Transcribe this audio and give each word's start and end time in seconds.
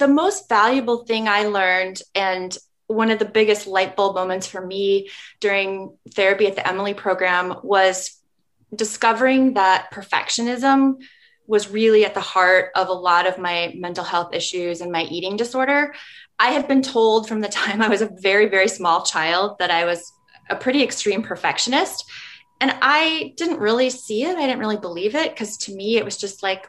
the 0.00 0.08
most 0.08 0.48
valuable 0.48 1.04
thing 1.04 1.28
I 1.28 1.44
learned, 1.44 2.02
and 2.14 2.56
one 2.88 3.12
of 3.12 3.20
the 3.20 3.24
biggest 3.24 3.68
light 3.68 3.94
bulb 3.94 4.16
moments 4.16 4.48
for 4.48 4.64
me 4.66 5.08
during 5.38 5.96
therapy 6.14 6.48
at 6.48 6.56
the 6.56 6.66
Emily 6.66 6.92
program 6.92 7.54
was 7.62 8.20
discovering 8.74 9.54
that 9.54 9.90
perfectionism 9.92 10.96
was 11.46 11.70
really 11.70 12.04
at 12.04 12.14
the 12.14 12.20
heart 12.20 12.70
of 12.74 12.88
a 12.88 12.92
lot 12.92 13.26
of 13.26 13.38
my 13.38 13.72
mental 13.76 14.04
health 14.04 14.34
issues 14.34 14.80
and 14.80 14.90
my 14.90 15.02
eating 15.04 15.36
disorder. 15.36 15.94
I 16.38 16.50
had 16.50 16.66
been 16.66 16.82
told 16.82 17.28
from 17.28 17.40
the 17.40 17.48
time 17.48 17.80
I 17.80 17.88
was 17.88 18.02
a 18.02 18.10
very, 18.20 18.46
very 18.46 18.68
small 18.68 19.04
child 19.04 19.58
that 19.58 19.70
I 19.70 19.84
was 19.84 20.12
a 20.48 20.56
pretty 20.56 20.82
extreme 20.82 21.22
perfectionist. 21.22 22.04
And 22.60 22.74
I 22.82 23.34
didn't 23.36 23.58
really 23.58 23.90
see 23.90 24.24
it. 24.24 24.36
I 24.36 24.46
didn't 24.46 24.58
really 24.58 24.76
believe 24.76 25.14
it 25.14 25.30
because 25.30 25.56
to 25.58 25.74
me, 25.74 25.96
it 25.96 26.04
was 26.04 26.16
just 26.16 26.42
like, 26.42 26.66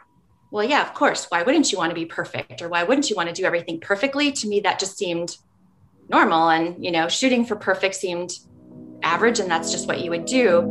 well, 0.51 0.65
yeah, 0.65 0.81
of 0.81 0.93
course. 0.93 1.27
Why 1.29 1.43
wouldn't 1.43 1.71
you 1.71 1.77
want 1.77 1.91
to 1.91 1.95
be 1.95 2.05
perfect? 2.05 2.61
Or 2.61 2.67
why 2.67 2.83
wouldn't 2.83 3.09
you 3.09 3.15
want 3.15 3.29
to 3.29 3.33
do 3.33 3.45
everything 3.45 3.79
perfectly? 3.79 4.33
To 4.33 4.47
me, 4.49 4.59
that 4.59 4.79
just 4.79 4.97
seemed 4.97 5.37
normal. 6.09 6.49
And, 6.49 6.83
you 6.83 6.91
know, 6.91 7.07
shooting 7.07 7.45
for 7.45 7.55
perfect 7.55 7.95
seemed 7.95 8.33
average, 9.01 9.39
and 9.39 9.49
that's 9.49 9.71
just 9.71 9.87
what 9.87 10.01
you 10.01 10.09
would 10.09 10.25
do. 10.25 10.61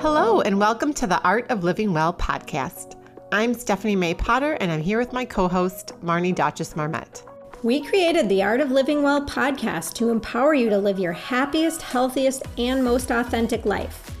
Hello, 0.00 0.40
and 0.40 0.58
welcome 0.58 0.94
to 0.94 1.06
the 1.06 1.20
Art 1.20 1.50
of 1.50 1.62
Living 1.62 1.92
Well 1.92 2.14
podcast. 2.14 2.96
I'm 3.32 3.52
Stephanie 3.52 3.96
May 3.96 4.14
Potter, 4.14 4.54
and 4.54 4.72
I'm 4.72 4.80
here 4.80 4.98
with 4.98 5.12
my 5.12 5.26
co 5.26 5.46
host, 5.46 5.92
Marnie 6.02 6.34
Dotches 6.34 6.74
Marmette. 6.74 7.22
We 7.62 7.84
created 7.84 8.30
the 8.30 8.42
Art 8.42 8.62
of 8.62 8.70
Living 8.70 9.02
Well 9.02 9.26
podcast 9.26 9.92
to 9.96 10.08
empower 10.08 10.54
you 10.54 10.70
to 10.70 10.78
live 10.78 10.98
your 10.98 11.12
happiest, 11.12 11.82
healthiest, 11.82 12.44
and 12.56 12.82
most 12.82 13.10
authentic 13.10 13.66
life. 13.66 14.16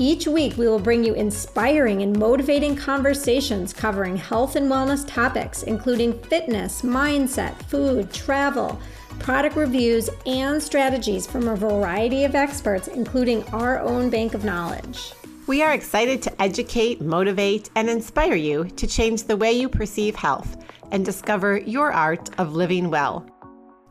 Each 0.00 0.26
week, 0.26 0.56
we 0.56 0.66
will 0.66 0.80
bring 0.80 1.04
you 1.04 1.14
inspiring 1.14 2.02
and 2.02 2.18
motivating 2.18 2.74
conversations 2.74 3.72
covering 3.72 4.16
health 4.16 4.56
and 4.56 4.68
wellness 4.68 5.06
topics, 5.06 5.62
including 5.62 6.18
fitness, 6.22 6.82
mindset, 6.82 7.54
food, 7.66 8.12
travel, 8.12 8.80
product 9.20 9.54
reviews, 9.54 10.10
and 10.26 10.60
strategies 10.60 11.28
from 11.28 11.46
a 11.46 11.54
variety 11.54 12.24
of 12.24 12.34
experts, 12.34 12.88
including 12.88 13.44
our 13.52 13.78
own 13.78 14.10
bank 14.10 14.34
of 14.34 14.44
knowledge. 14.44 15.12
We 15.46 15.62
are 15.62 15.74
excited 15.74 16.22
to 16.22 16.42
educate, 16.42 17.00
motivate, 17.00 17.70
and 17.76 17.88
inspire 17.88 18.34
you 18.34 18.64
to 18.64 18.86
change 18.88 19.22
the 19.22 19.36
way 19.36 19.52
you 19.52 19.68
perceive 19.68 20.16
health 20.16 20.56
and 20.90 21.04
discover 21.04 21.58
your 21.58 21.92
art 21.92 22.30
of 22.40 22.56
living 22.56 22.90
well. 22.90 23.24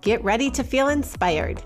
Get 0.01 0.21
ready 0.21 0.51
to 0.51 0.65
feel 0.65 0.89
inspired. 0.89 1.63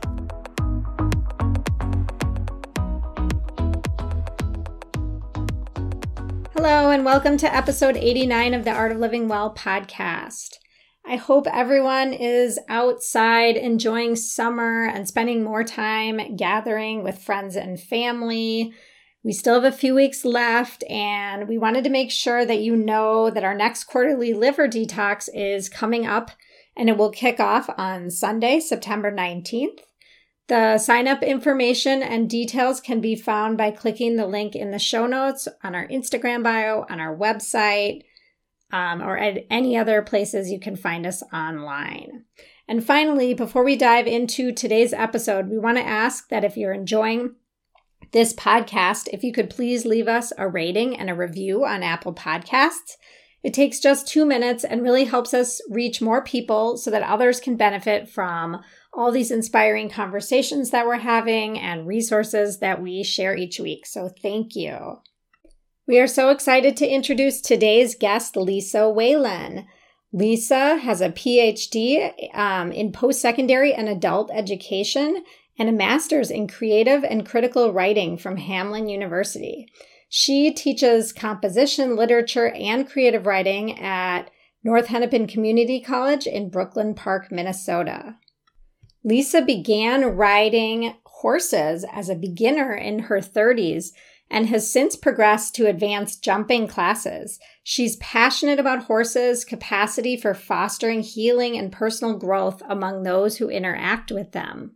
Hello, 6.60 6.90
and 6.90 7.06
welcome 7.06 7.38
to 7.38 7.56
episode 7.56 7.96
89 7.96 8.56
of 8.56 8.66
the 8.66 8.72
Art 8.72 8.92
of 8.92 8.98
Living 8.98 9.28
Well 9.28 9.54
podcast. 9.54 10.56
I 11.06 11.16
hope 11.16 11.46
everyone 11.46 12.14
is 12.14 12.58
outside 12.68 13.56
enjoying 13.56 14.16
summer 14.16 14.88
and 14.88 15.08
spending 15.08 15.44
more 15.44 15.64
time 15.64 16.36
gathering 16.36 17.04
with 17.04 17.22
friends 17.22 17.56
and 17.56 17.80
family 17.80 18.74
we 19.24 19.34
still 19.34 19.62
have 19.62 19.72
a 19.72 19.76
few 19.76 19.94
weeks 19.94 20.24
left, 20.24 20.84
and 20.90 21.50
we 21.50 21.58
wanted 21.58 21.84
to 21.84 21.90
make 21.90 22.12
sure 22.12 22.46
that 22.46 22.62
you 22.62 22.76
know 22.76 23.30
that 23.30 23.44
our 23.44 23.54
next 23.54 23.84
quarterly 23.84 24.34
liver 24.34 24.68
detox 24.68 25.28
is 25.34 25.68
coming 25.68 26.06
up 26.08 26.32
and 26.78 26.88
it 26.88 26.98
will 26.98 27.12
kick 27.12 27.40
off 27.40 27.70
on 27.78 28.10
Sunday, 28.10 28.62
September 28.62 29.12
19th. 29.12 29.80
The 30.48 30.78
sign 30.78 31.08
up 31.08 31.24
information 31.24 32.02
and 32.02 32.30
details 32.30 32.80
can 32.80 33.02
be 33.02 33.16
found 33.16 33.58
by 33.58 33.72
clicking 33.72 34.16
the 34.16 34.28
link 34.28 34.56
in 34.56 34.72
the 34.72 34.80
show 34.80 35.06
notes 35.06 35.48
on 35.62 35.76
our 35.76 35.88
Instagram 35.88 36.42
bio, 36.42 36.86
on 36.90 37.02
our 37.02 37.16
website, 37.16 38.04
um, 38.72 39.02
or 39.02 39.18
at 39.18 39.46
any 39.50 39.78
other 39.78 40.02
places 40.02 40.50
you 40.50 40.60
can 40.60 40.76
find 40.76 41.06
us 41.06 41.22
online. 41.34 42.24
And 42.68 42.84
finally, 42.84 43.34
before 43.34 43.64
we 43.64 43.76
dive 43.76 44.08
into 44.08 44.52
today's 44.52 44.94
episode, 44.94 45.50
we 45.50 45.58
want 45.58 45.78
to 45.78 45.86
ask 45.86 46.30
that 46.30 46.44
if 46.44 46.58
you're 46.58 46.74
enjoying 46.74 47.36
this 48.12 48.34
podcast, 48.34 49.08
if 49.12 49.24
you 49.24 49.34
could 49.34 49.50
please 49.50 49.86
leave 49.86 50.08
us 50.08 50.32
a 50.38 50.48
rating 50.48 50.98
and 50.98 51.10
a 51.10 51.16
review 51.16 51.66
on 51.66 51.84
Apple 51.84 52.14
Podcasts. 52.14 52.96
It 53.44 53.54
takes 53.54 53.80
just 53.80 54.08
two 54.08 54.26
minutes 54.26 54.64
and 54.64 54.82
really 54.82 55.06
helps 55.06 55.34
us 55.34 55.62
reach 55.70 56.02
more 56.02 56.24
people 56.24 56.78
so 56.78 56.90
that 56.92 57.04
others 57.04 57.40
can 57.40 57.56
benefit 57.56 58.10
from 58.10 58.62
all 58.98 59.12
these 59.12 59.30
inspiring 59.30 59.90
conversations 59.90 60.72
that 60.72 60.88
we're 60.88 60.98
having 60.98 61.60
and 61.60 61.86
resources 61.86 62.58
that 62.60 62.82
we 62.82 63.04
share 63.04 63.38
each 63.38 63.60
week. 63.60 63.86
So 63.86 64.10
thank 64.10 64.56
you. 64.56 65.00
We 65.88 66.00
are 66.00 66.08
so 66.08 66.30
excited 66.30 66.76
to 66.78 66.88
introduce 66.88 67.40
today's 67.40 67.96
guest, 67.96 68.36
Lisa 68.36 68.90
Whalen. 68.90 69.68
Lisa 70.12 70.78
has 70.78 71.00
a 71.00 71.12
PhD 71.12 72.36
um, 72.36 72.72
in 72.72 72.92
post 72.92 73.22
secondary 73.22 73.72
and 73.72 73.88
adult 73.88 74.32
education 74.34 75.24
and 75.60 75.70
a 75.70 75.74
master's 75.74 76.32
in 76.32 76.48
creative 76.48 77.04
and 77.04 77.26
critical 77.26 77.72
writing 77.72 78.18
from 78.18 78.38
Hamline 78.38 78.90
University. 78.90 79.68
She 80.10 80.52
teaches 80.52 81.14
composition, 81.14 81.96
literature, 81.96 82.50
and 82.50 82.90
creative 82.90 83.28
writing 83.28 83.80
at 83.80 84.32
North 84.64 84.88
Hennepin 84.88 85.28
Community 85.28 85.82
College 85.82 86.26
in 86.26 86.50
Brooklyn 86.50 86.96
Park, 86.96 87.32
Minnesota. 87.32 88.16
Lisa 89.04 89.42
began 89.42 90.04
riding 90.04 90.96
horses 91.06 91.86
as 91.92 92.10
a 92.10 92.16
beginner 92.16 92.74
in 92.74 93.00
her 93.00 93.20
30s 93.20 93.92
and 94.30 94.48
has 94.48 94.70
since 94.70 94.96
progressed 94.96 95.56
to 95.56 95.68
advanced 95.68 96.24
jumping 96.24 96.68
classes. 96.68 97.40
She's 97.64 97.96
passionate 97.98 98.60
about 98.60 98.84
horses' 98.84 99.46
capacity 99.46 100.18
for 100.18 100.34
fostering 100.34 101.02
healing 101.02 101.58
and 101.58 101.72
personal 101.72 102.18
growth 102.18 102.62
among 102.68 103.04
those 103.04 103.38
who 103.38 103.50
interact 103.50 104.12
with 104.12 104.34
them. 104.34 104.76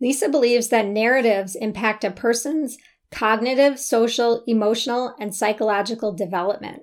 Lisa 0.00 0.28
believes 0.28 0.68
that 0.68 0.86
narratives 0.86 1.54
impact 1.54 2.04
a 2.04 2.10
person's 2.10 2.78
cognitive, 3.10 3.78
social, 3.78 4.42
emotional, 4.46 5.14
and 5.20 5.34
psychological 5.34 6.12
development. 6.12 6.82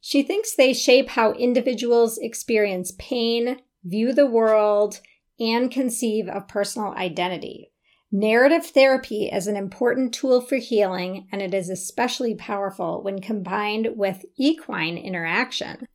She 0.00 0.22
thinks 0.22 0.54
they 0.54 0.72
shape 0.72 1.10
how 1.10 1.32
individuals 1.32 2.18
experience 2.18 2.92
pain, 2.98 3.58
view 3.84 4.12
the 4.12 4.26
world, 4.26 5.00
and 5.38 5.70
conceive 5.70 6.28
of 6.28 6.48
personal 6.48 6.92
identity. 6.92 7.70
Narrative 8.10 8.64
therapy 8.64 9.26
is 9.26 9.46
an 9.46 9.56
important 9.56 10.14
tool 10.14 10.40
for 10.40 10.56
healing, 10.56 11.28
and 11.30 11.42
it 11.42 11.52
is 11.52 11.68
especially 11.68 12.34
powerful 12.34 13.02
when 13.02 13.20
combined 13.20 13.90
with 13.96 14.24
equine 14.36 14.96
interaction. 14.96 15.86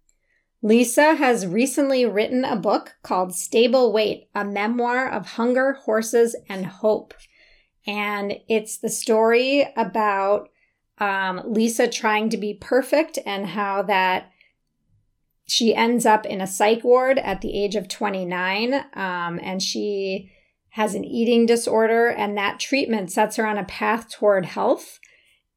Lisa 0.62 1.16
has 1.16 1.46
recently 1.46 2.06
written 2.06 2.46
a 2.46 2.56
book 2.56 2.96
called 3.03 3.36
Stable 3.36 3.92
Weight, 3.92 4.30
a 4.34 4.46
memoir 4.46 5.09
of 5.09 5.26
hunger, 5.26 5.74
horses, 5.74 6.36
and 6.48 6.66
hope. 6.66 7.14
And 7.86 8.36
it's 8.48 8.78
the 8.78 8.90
story 8.90 9.68
about 9.76 10.50
um, 11.00 11.42
Lisa 11.46 11.88
trying 11.88 12.30
to 12.30 12.38
be 12.38 12.53
perfect 12.53 13.20
and 13.26 13.46
how 13.46 13.82
that 13.84 14.30
she 15.48 15.76
ends 15.76 16.06
up 16.06 16.26
in 16.26 16.42
a 16.42 16.48
psych 16.48 16.84
ward 16.84 17.20
at 17.20 17.42
the 17.42 17.58
age 17.62 17.76
of 17.76 17.88
29. 17.88 18.74
Um, 18.94 19.40
and 19.42 19.62
she 19.62 20.31
has 20.70 20.96
an 20.96 21.06
eating 21.06 21.46
disorder, 21.46 22.08
and 22.08 22.38
that 22.38 22.59
treatment 22.59 23.12
sets 23.12 23.36
her 23.36 23.46
on 23.46 23.58
a 23.58 23.64
path 23.66 24.12
toward 24.12 24.46
health. 24.46 25.00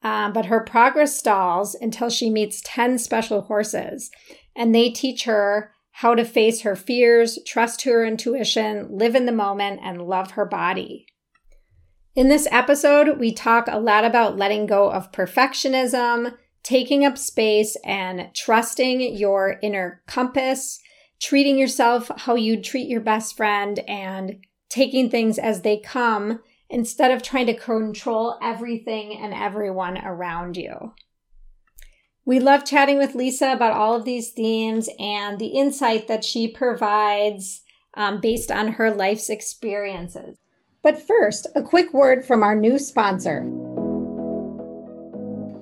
Um, 0.02 0.32
but 0.32 0.46
her 0.46 0.60
progress 0.60 1.16
stalls 1.16 1.74
until 1.74 2.10
she 2.10 2.30
meets 2.30 2.62
10 2.64 2.98
special 2.98 3.42
horses 3.42 4.10
and 4.56 4.74
they 4.74 4.90
teach 4.90 5.24
her 5.24 5.72
how 5.92 6.14
to 6.14 6.24
face 6.24 6.62
her 6.62 6.76
fears, 6.76 7.38
trust 7.46 7.82
her 7.82 8.04
intuition, 8.04 8.88
live 8.90 9.14
in 9.14 9.26
the 9.26 9.32
moment, 9.32 9.80
and 9.82 10.02
love 10.02 10.32
her 10.32 10.44
body. 10.44 11.06
In 12.14 12.28
this 12.28 12.48
episode, 12.50 13.18
we 13.18 13.32
talk 13.32 13.66
a 13.68 13.78
lot 13.78 14.04
about 14.04 14.36
letting 14.36 14.66
go 14.66 14.90
of 14.90 15.12
perfectionism, 15.12 16.34
taking 16.66 17.04
up 17.04 17.16
space, 17.16 17.76
and 17.84 18.28
trusting 18.34 19.00
your 19.16 19.56
inner 19.62 20.02
compass, 20.08 20.80
treating 21.20 21.56
yourself 21.56 22.10
how 22.16 22.34
you'd 22.34 22.64
treat 22.64 22.88
your 22.88 23.00
best 23.00 23.36
friend, 23.36 23.78
and 23.86 24.44
taking 24.68 25.08
things 25.08 25.38
as 25.38 25.62
they 25.62 25.78
come 25.78 26.40
instead 26.68 27.12
of 27.12 27.22
trying 27.22 27.46
to 27.46 27.54
control 27.54 28.36
everything 28.42 29.16
and 29.16 29.32
everyone 29.32 29.96
around 29.98 30.56
you. 30.56 30.92
We 32.24 32.40
love 32.40 32.64
chatting 32.64 32.98
with 32.98 33.14
Lisa 33.14 33.52
about 33.52 33.72
all 33.72 33.94
of 33.94 34.04
these 34.04 34.32
themes 34.32 34.88
and 34.98 35.38
the 35.38 35.46
insight 35.46 36.08
that 36.08 36.24
she 36.24 36.48
provides 36.48 37.62
um, 37.94 38.20
based 38.20 38.50
on 38.50 38.72
her 38.72 38.90
life's 38.90 39.30
experiences. 39.30 40.36
But 40.82 41.00
first, 41.00 41.46
a 41.54 41.62
quick 41.62 41.92
word 41.94 42.24
from 42.24 42.42
our 42.42 42.56
new 42.56 42.80
sponsor. 42.80 43.44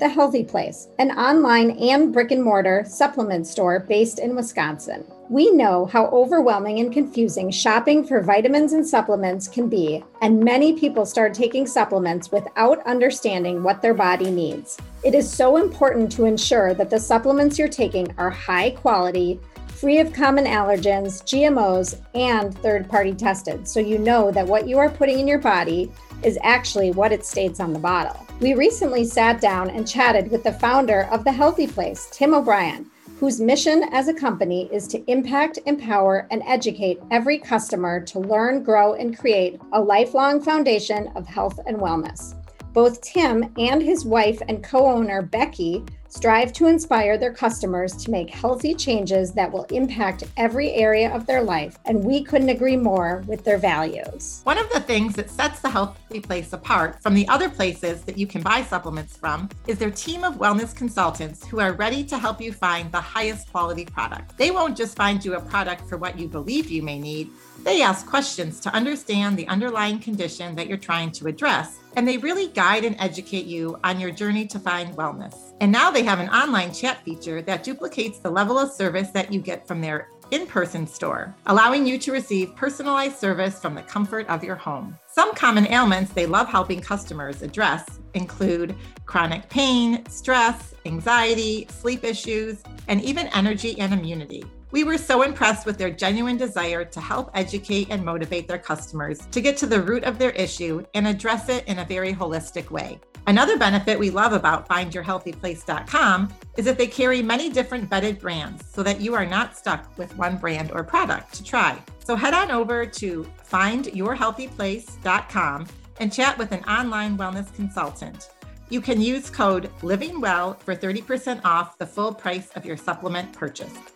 The 0.00 0.08
Healthy 0.08 0.43
Place, 0.44 0.88
an 0.99 1.12
online 1.12 1.70
and 1.73 2.12
brick 2.12 2.32
and 2.32 2.43
mortar 2.43 2.85
supplement 2.85 3.46
store 3.46 3.79
based 3.79 4.19
in 4.19 4.35
Wisconsin. 4.35 5.05
We 5.31 5.52
know 5.52 5.87
how 5.87 6.06
overwhelming 6.06 6.81
and 6.81 6.93
confusing 6.93 7.52
shopping 7.52 8.05
for 8.05 8.20
vitamins 8.20 8.73
and 8.73 8.85
supplements 8.85 9.46
can 9.46 9.69
be, 9.69 10.02
and 10.20 10.43
many 10.43 10.73
people 10.79 11.06
start 11.06 11.32
taking 11.32 11.64
supplements 11.64 12.32
without 12.32 12.85
understanding 12.87 13.62
what 13.62 13.82
their 13.82 13.94
body 13.94 14.32
needs. 14.32 14.79
It 15.05 15.14
is 15.14 15.32
so 15.32 15.58
important 15.58 16.11
to 16.12 16.25
ensure 16.25 16.75
that 16.75 16.91
the 16.91 16.99
supplements 16.99 17.56
you're 17.56 17.69
taking 17.69 18.12
are 18.19 18.31
high 18.31 18.70
quality, 18.70 19.38
free 19.69 20.00
of 20.00 20.12
common 20.12 20.44
allergens, 20.44 21.23
GMOs, 21.23 22.00
and 22.14 22.56
third 22.58 22.88
party 22.88 23.12
tested, 23.12 23.69
so 23.69 23.79
you 23.79 23.99
know 23.99 24.32
that 24.32 24.46
what 24.46 24.67
you 24.67 24.79
are 24.79 24.91
putting 24.91 25.20
in 25.20 25.29
your 25.29 25.38
body 25.38 25.93
is 26.24 26.38
actually 26.42 26.90
what 26.90 27.12
it 27.12 27.24
states 27.24 27.60
on 27.60 27.72
the 27.72 27.78
bottle. 27.78 28.26
We 28.40 28.54
recently 28.54 29.04
sat 29.04 29.40
down 29.40 29.70
and 29.70 29.86
chatted 29.86 30.30
with 30.30 30.42
the 30.42 30.52
founder 30.52 31.08
of 31.10 31.24
The 31.24 31.32
Healthy 31.32 31.68
Place, 31.68 32.08
Tim 32.12 32.34
O'Brien, 32.34 32.90
whose 33.20 33.40
mission 33.40 33.84
as 33.92 34.08
a 34.08 34.14
company 34.14 34.68
is 34.72 34.88
to 34.88 35.10
impact, 35.10 35.58
empower, 35.66 36.26
and 36.30 36.42
educate 36.46 37.00
every 37.10 37.38
customer 37.38 38.00
to 38.00 38.18
learn, 38.18 38.62
grow, 38.62 38.94
and 38.94 39.18
create 39.18 39.60
a 39.72 39.80
lifelong 39.80 40.40
foundation 40.40 41.10
of 41.14 41.26
health 41.26 41.60
and 41.66 41.78
wellness. 41.78 42.34
Both 42.74 43.02
Tim 43.02 43.54
and 43.56 43.80
his 43.80 44.04
wife 44.04 44.42
and 44.48 44.62
co 44.62 44.84
owner, 44.86 45.22
Becky, 45.22 45.84
strive 46.08 46.52
to 46.52 46.66
inspire 46.66 47.16
their 47.16 47.32
customers 47.32 47.94
to 47.96 48.10
make 48.10 48.30
healthy 48.30 48.74
changes 48.74 49.32
that 49.32 49.50
will 49.50 49.64
impact 49.64 50.24
every 50.36 50.72
area 50.72 51.12
of 51.12 51.26
their 51.26 51.42
life, 51.42 51.78
and 51.86 52.04
we 52.04 52.22
couldn't 52.22 52.48
agree 52.48 52.76
more 52.76 53.22
with 53.26 53.44
their 53.44 53.58
values. 53.58 54.40
One 54.44 54.58
of 54.58 54.70
the 54.70 54.80
things 54.80 55.14
that 55.14 55.30
sets 55.30 55.60
the 55.60 55.70
Healthy 55.70 56.20
Place 56.20 56.52
apart 56.52 57.00
from 57.00 57.14
the 57.14 57.26
other 57.28 57.48
places 57.48 58.02
that 58.02 58.18
you 58.18 58.26
can 58.26 58.42
buy 58.42 58.62
supplements 58.62 59.16
from 59.16 59.48
is 59.66 59.78
their 59.78 59.90
team 59.90 60.24
of 60.24 60.36
wellness 60.36 60.74
consultants 60.74 61.46
who 61.46 61.60
are 61.60 61.72
ready 61.72 62.02
to 62.04 62.18
help 62.18 62.40
you 62.40 62.52
find 62.52 62.90
the 62.90 63.00
highest 63.00 63.50
quality 63.50 63.84
product. 63.84 64.36
They 64.36 64.50
won't 64.50 64.76
just 64.76 64.96
find 64.96 65.24
you 65.24 65.34
a 65.34 65.40
product 65.40 65.88
for 65.88 65.96
what 65.96 66.18
you 66.18 66.28
believe 66.28 66.70
you 66.70 66.82
may 66.82 66.98
need, 66.98 67.30
they 67.64 67.82
ask 67.82 68.06
questions 68.06 68.61
to 68.61 68.75
understand 68.75 69.37
the 69.37 69.49
underlying 69.49 69.99
condition 69.99 70.55
that 70.55 70.69
you're 70.69 70.76
trying 70.76 71.11
to 71.12 71.26
address 71.26 71.81
and 71.96 72.06
they 72.06 72.19
really 72.19 72.49
guide 72.49 72.84
and 72.84 72.96
educate 72.99 73.46
you 73.46 73.78
on 73.84 74.00
your 74.00 74.11
journey 74.11 74.46
to 74.46 74.58
find 74.58 74.96
wellness. 74.96 75.55
And 75.61 75.72
now 75.72 75.90
they 75.90 76.02
have 76.02 76.20
an 76.20 76.28
online 76.28 76.75
chat 76.75 77.02
feature 77.05 77.40
that 77.43 77.64
duplicates 77.64 78.19
the 78.19 78.31
level 78.31 78.58
of 78.58 78.70
service 78.70 79.11
that 79.11 79.32
you 79.32 79.40
get 79.40 79.66
from 79.66 79.81
their 79.81 80.08
in 80.31 80.46
person 80.46 80.87
store, 80.87 81.34
allowing 81.46 81.87
you 81.87 81.99
to 81.99 82.12
receive 82.12 82.56
personalized 82.56 83.16
service 83.16 83.61
from 83.61 83.75
the 83.75 83.82
comfort 83.82 84.28
of 84.28 84.43
your 84.43 84.56
home. 84.56 84.99
Some 85.06 85.34
common 85.34 85.67
ailments 85.70 86.12
they 86.12 86.26
love 86.26 86.49
helping 86.49 86.81
customers 86.81 87.43
address 87.43 88.00
include 88.14 88.75
chronic 89.06 89.49
pain, 89.49 90.05
stress, 90.08 90.75
anxiety, 90.87 91.67
sleep 91.70 92.05
issues, 92.05 92.62
and 92.88 93.02
even 93.02 93.28
energy 93.28 93.78
and 93.78 93.93
immunity. 93.93 94.44
We 94.74 94.82
were 94.82 94.98
so 94.98 95.22
impressed 95.22 95.64
with 95.66 95.78
their 95.78 95.92
genuine 95.92 96.36
desire 96.36 96.84
to 96.84 97.00
help 97.00 97.30
educate 97.34 97.86
and 97.90 98.04
motivate 98.04 98.48
their 98.48 98.58
customers 98.58 99.20
to 99.30 99.40
get 99.40 99.56
to 99.58 99.68
the 99.68 99.80
root 99.80 100.02
of 100.02 100.18
their 100.18 100.32
issue 100.32 100.84
and 100.94 101.06
address 101.06 101.48
it 101.48 101.64
in 101.68 101.78
a 101.78 101.84
very 101.84 102.12
holistic 102.12 102.72
way. 102.72 102.98
Another 103.28 103.56
benefit 103.56 103.96
we 103.96 104.10
love 104.10 104.32
about 104.32 104.68
findyourhealthyplace.com 104.68 106.34
is 106.56 106.64
that 106.64 106.76
they 106.76 106.88
carry 106.88 107.22
many 107.22 107.50
different 107.50 107.88
vetted 107.88 108.18
brands 108.18 108.64
so 108.66 108.82
that 108.82 109.00
you 109.00 109.14
are 109.14 109.24
not 109.24 109.56
stuck 109.56 109.96
with 109.96 110.18
one 110.18 110.38
brand 110.38 110.72
or 110.72 110.82
product 110.82 111.32
to 111.34 111.44
try. 111.44 111.80
So 112.04 112.16
head 112.16 112.34
on 112.34 112.50
over 112.50 112.84
to 112.84 113.30
findyourhealthyplace.com 113.48 115.66
and 116.00 116.12
chat 116.12 116.36
with 116.36 116.50
an 116.50 116.64
online 116.64 117.16
wellness 117.16 117.54
consultant. 117.54 118.30
You 118.70 118.80
can 118.80 119.00
use 119.00 119.30
code 119.30 119.70
LIVINGWELL 119.82 120.58
for 120.58 120.74
30% 120.74 121.44
off 121.44 121.78
the 121.78 121.86
full 121.86 122.12
price 122.12 122.50
of 122.56 122.66
your 122.66 122.76
supplement 122.76 123.32
purchase. 123.32 123.94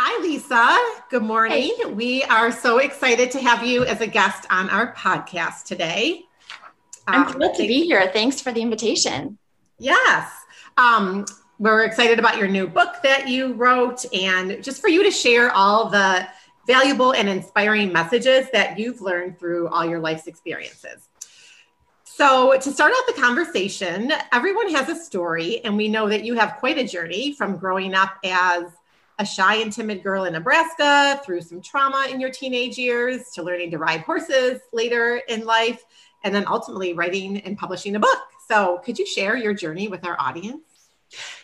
Hi, 0.00 0.22
Lisa. 0.22 0.78
Good 1.10 1.24
morning. 1.24 1.74
Hey. 1.76 1.86
We 1.86 2.22
are 2.22 2.52
so 2.52 2.78
excited 2.78 3.32
to 3.32 3.40
have 3.40 3.66
you 3.66 3.84
as 3.84 4.00
a 4.00 4.06
guest 4.06 4.46
on 4.48 4.70
our 4.70 4.94
podcast 4.94 5.64
today. 5.64 6.22
I'm 7.08 7.26
um, 7.26 7.32
thrilled 7.32 7.56
to 7.56 7.66
be 7.66 7.82
here. 7.82 8.08
Thanks 8.12 8.40
for 8.40 8.52
the 8.52 8.62
invitation. 8.62 9.38
Yes. 9.80 10.30
Um, 10.76 11.26
we're 11.58 11.82
excited 11.82 12.20
about 12.20 12.38
your 12.38 12.46
new 12.46 12.68
book 12.68 12.94
that 13.02 13.26
you 13.26 13.54
wrote 13.54 14.04
and 14.14 14.62
just 14.62 14.80
for 14.80 14.86
you 14.86 15.02
to 15.02 15.10
share 15.10 15.50
all 15.50 15.90
the 15.90 16.28
valuable 16.68 17.12
and 17.12 17.28
inspiring 17.28 17.92
messages 17.92 18.46
that 18.52 18.78
you've 18.78 19.00
learned 19.00 19.40
through 19.40 19.66
all 19.66 19.84
your 19.84 19.98
life's 19.98 20.28
experiences. 20.28 21.08
So, 22.04 22.56
to 22.56 22.70
start 22.70 22.92
out 22.96 23.16
the 23.16 23.20
conversation, 23.20 24.12
everyone 24.32 24.72
has 24.74 24.88
a 24.88 24.94
story, 24.94 25.60
and 25.64 25.76
we 25.76 25.88
know 25.88 26.08
that 26.08 26.24
you 26.24 26.34
have 26.34 26.54
quite 26.60 26.78
a 26.78 26.86
journey 26.86 27.32
from 27.32 27.56
growing 27.56 27.94
up 27.94 28.16
as 28.24 28.62
a 29.18 29.26
shy 29.26 29.56
and 29.56 29.72
timid 29.72 30.02
girl 30.02 30.24
in 30.24 30.32
Nebraska 30.32 31.20
through 31.24 31.40
some 31.42 31.60
trauma 31.60 32.06
in 32.10 32.20
your 32.20 32.30
teenage 32.30 32.78
years 32.78 33.30
to 33.34 33.42
learning 33.42 33.70
to 33.72 33.78
ride 33.78 34.00
horses 34.00 34.60
later 34.72 35.20
in 35.28 35.44
life, 35.44 35.84
and 36.24 36.34
then 36.34 36.44
ultimately 36.46 36.92
writing 36.92 37.40
and 37.40 37.58
publishing 37.58 37.96
a 37.96 38.00
book. 38.00 38.18
So, 38.48 38.78
could 38.84 38.98
you 38.98 39.06
share 39.06 39.36
your 39.36 39.54
journey 39.54 39.88
with 39.88 40.06
our 40.06 40.18
audience? 40.20 40.62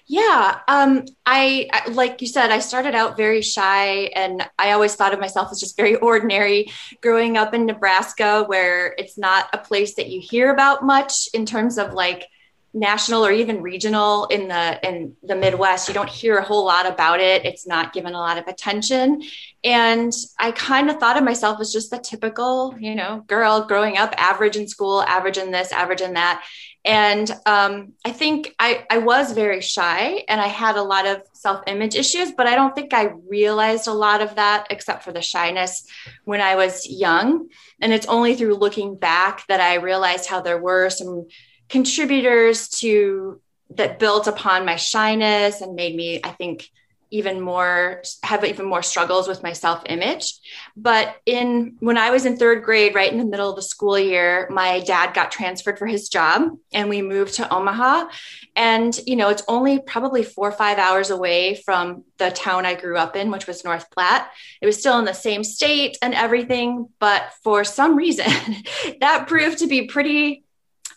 Yeah, 0.07 0.61
um, 0.69 1.07
I 1.25 1.71
like 1.93 2.21
you 2.21 2.29
said, 2.29 2.51
I 2.51 2.59
started 2.59 2.95
out 2.95 3.17
very 3.17 3.41
shy, 3.41 4.11
and 4.15 4.47
I 4.59 4.73
always 4.73 4.95
thought 4.95 5.15
of 5.15 5.21
myself 5.21 5.49
as 5.51 5.61
just 5.61 5.77
very 5.77 5.97
ordinary. 6.11 6.71
Growing 7.01 7.37
up 7.37 7.55
in 7.55 7.67
Nebraska, 7.67 8.45
where 8.45 8.95
it's 8.99 9.17
not 9.17 9.49
a 9.53 9.59
place 9.59 9.95
that 9.95 10.11
you 10.11 10.21
hear 10.21 10.53
about 10.53 10.85
much 10.85 11.29
in 11.33 11.47
terms 11.47 11.79
of 11.79 11.95
like 11.95 12.27
national 12.75 13.25
or 13.25 13.31
even 13.31 13.63
regional 13.63 14.27
in 14.27 14.49
the 14.49 14.87
in 14.87 15.15
the 15.23 15.37
midwest 15.37 15.87
you 15.87 15.95
don't 15.95 16.09
hear 16.09 16.39
a 16.39 16.45
whole 16.45 16.65
lot 16.65 16.87
about 16.87 17.21
it. 17.21 17.47
It's 17.47 17.67
not 17.67 17.93
given 17.93 18.15
a 18.15 18.19
lot 18.19 18.37
of 18.37 18.49
attention. 18.49 19.23
And 19.63 20.13
i 20.39 20.51
kind 20.51 20.91
of 20.91 20.97
thought 20.99 21.17
of 21.17 21.23
myself 21.23 21.61
as 21.61 21.73
just 21.73 21.91
the 21.91 21.99
typical 21.99 22.75
you 22.79 22.97
know 22.97 23.23
girl 23.29 23.65
growing 23.67 23.97
up 23.97 24.13
average 24.19 24.57
in 24.57 24.67
school 24.67 25.03
average 25.03 25.39
in 25.39 25.53
this 25.53 25.71
average 25.71 26.01
in 26.01 26.15
that. 26.15 26.45
And 26.85 27.31
um, 27.47 27.93
i 28.05 28.11
think 28.11 28.55
I, 28.59 28.85
I 28.91 28.99
was 28.99 29.33
very 29.33 29.61
shy 29.61 30.25
and 30.29 30.41
i 30.41 30.49
had 30.49 30.77
a 30.77 30.83
lot 30.83 31.07
of 31.07 31.23
self-image 31.33 31.95
issues 31.95 32.33
but 32.33 32.47
i 32.47 32.57
don't 32.57 32.75
think 32.75 32.93
i 32.93 33.13
realized 33.29 33.87
a 33.87 33.93
lot 33.93 34.21
of 34.21 34.35
that 34.35 34.67
except 34.69 35.05
for 35.05 35.13
the 35.13 35.23
shyness 35.23 35.87
when 36.25 36.41
i 36.41 36.57
was 36.57 36.91
young. 36.91 37.49
And 37.81 37.93
it's 37.93 38.07
only 38.07 38.35
through 38.35 38.57
looking 38.57 38.97
back 38.97 39.47
that 39.47 39.61
i 39.61 39.75
realized 39.75 40.29
how 40.29 40.41
there 40.41 40.61
were 40.61 40.91
some 40.91 41.29
contributors 41.69 42.69
to 42.81 43.41
that 43.71 43.99
built 43.99 44.27
upon 44.27 44.65
my 44.65 44.77
shyness 44.77 45.61
and 45.61 45.75
made 45.75 45.95
me, 45.95 46.21
I 46.23 46.31
think, 46.31 46.69
even 47.15 47.41
more 47.41 48.03
have 48.25 48.45
even 48.45 48.67
more 48.67 48.83
struggles 48.83 49.29
with 49.29 49.41
my 49.43 49.53
self-image. 49.53 50.35
But 50.77 51.17
in 51.27 51.77
when 51.79 51.97
i 51.97 52.11
was 52.11 52.27
in 52.27 52.37
third 52.37 52.65
grade 52.65 52.95
right 52.95 53.13
in 53.13 53.19
the 53.19 53.25
middle 53.25 53.49
of 53.49 53.57
the 53.57 53.63
school 53.63 53.97
year 53.97 54.49
my 54.51 54.81
dad 54.81 55.15
got 55.15 55.31
transferred 55.31 55.79
for 55.79 55.87
his 55.87 56.09
job 56.09 56.59
and 56.73 56.89
we 56.89 57.03
moved 57.03 57.35
to 57.35 57.55
omaha. 57.55 58.09
And 58.57 58.99
you 59.07 59.15
know 59.15 59.29
it's 59.29 59.45
only 59.47 59.79
probably 59.79 60.25
four 60.25 60.49
or 60.49 60.53
five 60.53 60.79
hours 60.79 61.11
away 61.11 61.55
from 61.65 62.05
the 62.19 62.31
town 62.31 62.67
i 62.67 62.75
grew 62.75 62.97
up 62.97 63.15
in 63.15 63.31
which 63.31 63.47
was 63.47 63.65
north 63.65 63.91
platte. 63.91 64.29
It 64.61 64.67
was 64.67 64.79
still 64.79 64.99
in 64.99 65.05
the 65.05 65.15
same 65.15 65.45
state 65.45 65.97
and 66.03 66.15
everything 66.15 66.89
but 66.99 67.33
for 67.45 67.63
some 67.65 67.95
reason 67.95 68.27
that 69.01 69.27
proved 69.29 69.59
to 69.59 69.69
be 69.69 69.87
pretty 69.87 70.44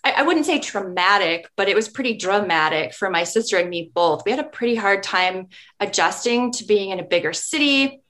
I, 0.07 0.21
I 0.21 0.23
wouldn't 0.23 0.45
say 0.45 0.59
traumatic, 0.59 1.49
but 1.55 1.67
it 1.67 1.75
was 1.75 1.89
pretty 1.89 2.15
dramatic 2.15 2.93
for 2.93 3.09
my 3.09 3.23
sister 3.23 3.57
and 3.57 3.69
me 3.69 3.91
both. 3.93 4.23
We 4.25 4.31
had 4.31 4.39
a 4.39 4.43
pretty 4.43 4.75
hard 4.75 5.03
time 5.03 5.47
adjusting 5.79 6.51
to 6.53 6.65
being 6.65 6.91
in 6.91 6.99
a 6.99 7.03
bigger 7.03 7.33
city. 7.33 7.83
It 7.83 8.01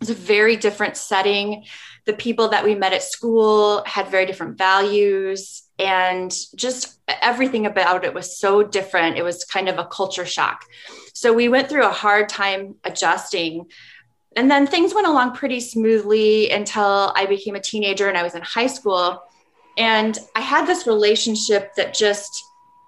was 0.00 0.10
a 0.10 0.14
very 0.14 0.56
different 0.56 0.96
setting. 0.96 1.64
The 2.04 2.12
people 2.12 2.48
that 2.48 2.64
we 2.64 2.74
met 2.74 2.92
at 2.92 3.02
school 3.02 3.82
had 3.84 4.08
very 4.08 4.26
different 4.26 4.58
values, 4.58 5.62
and 5.78 6.34
just 6.54 7.00
everything 7.08 7.66
about 7.66 8.04
it 8.04 8.14
was 8.14 8.38
so 8.38 8.62
different. 8.62 9.16
It 9.16 9.22
was 9.22 9.44
kind 9.44 9.68
of 9.68 9.78
a 9.78 9.86
culture 9.86 10.26
shock. 10.26 10.64
So 11.14 11.32
we 11.32 11.48
went 11.48 11.68
through 11.68 11.86
a 11.86 11.90
hard 11.90 12.28
time 12.28 12.76
adjusting. 12.84 13.66
And 14.36 14.50
then 14.50 14.66
things 14.66 14.94
went 14.94 15.06
along 15.06 15.34
pretty 15.34 15.60
smoothly 15.60 16.50
until 16.50 17.12
I 17.16 17.26
became 17.26 17.56
a 17.56 17.60
teenager 17.60 18.08
and 18.08 18.16
I 18.16 18.22
was 18.22 18.34
in 18.34 18.42
high 18.42 18.66
school. 18.66 19.22
And 19.78 20.18
I 20.34 20.40
had 20.40 20.66
this 20.66 20.86
relationship 20.86 21.74
that 21.76 21.94
just 21.94 22.44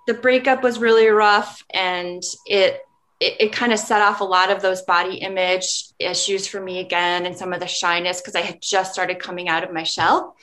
the 0.07 0.15
breakup 0.15 0.63
was 0.63 0.79
really 0.79 1.07
rough 1.07 1.65
and 1.71 2.23
it 2.47 2.83
it, 3.21 3.37
it 3.39 3.53
kind 3.53 3.73
of 3.73 3.79
set 3.79 4.01
off 4.01 4.21
a 4.21 4.25
lot 4.25 4.51
of 4.51 4.63
those 4.63 4.83
body 4.83 5.17
image 5.17 5.85
issues 5.99 6.47
for 6.47 6.59
me 6.59 6.81
again 6.81 7.27
and 7.27 7.37
some 7.37 7.53
of 7.53 7.61
the 7.61 7.67
shyness 7.67 8.21
because 8.21 8.35
I 8.35 8.41
had 8.41 8.63
just 8.63 8.95
started 8.95 9.19
coming 9.19 9.49
out 9.49 9.63
of 9.63 9.73
my 9.73 9.83
shell. 9.83 10.37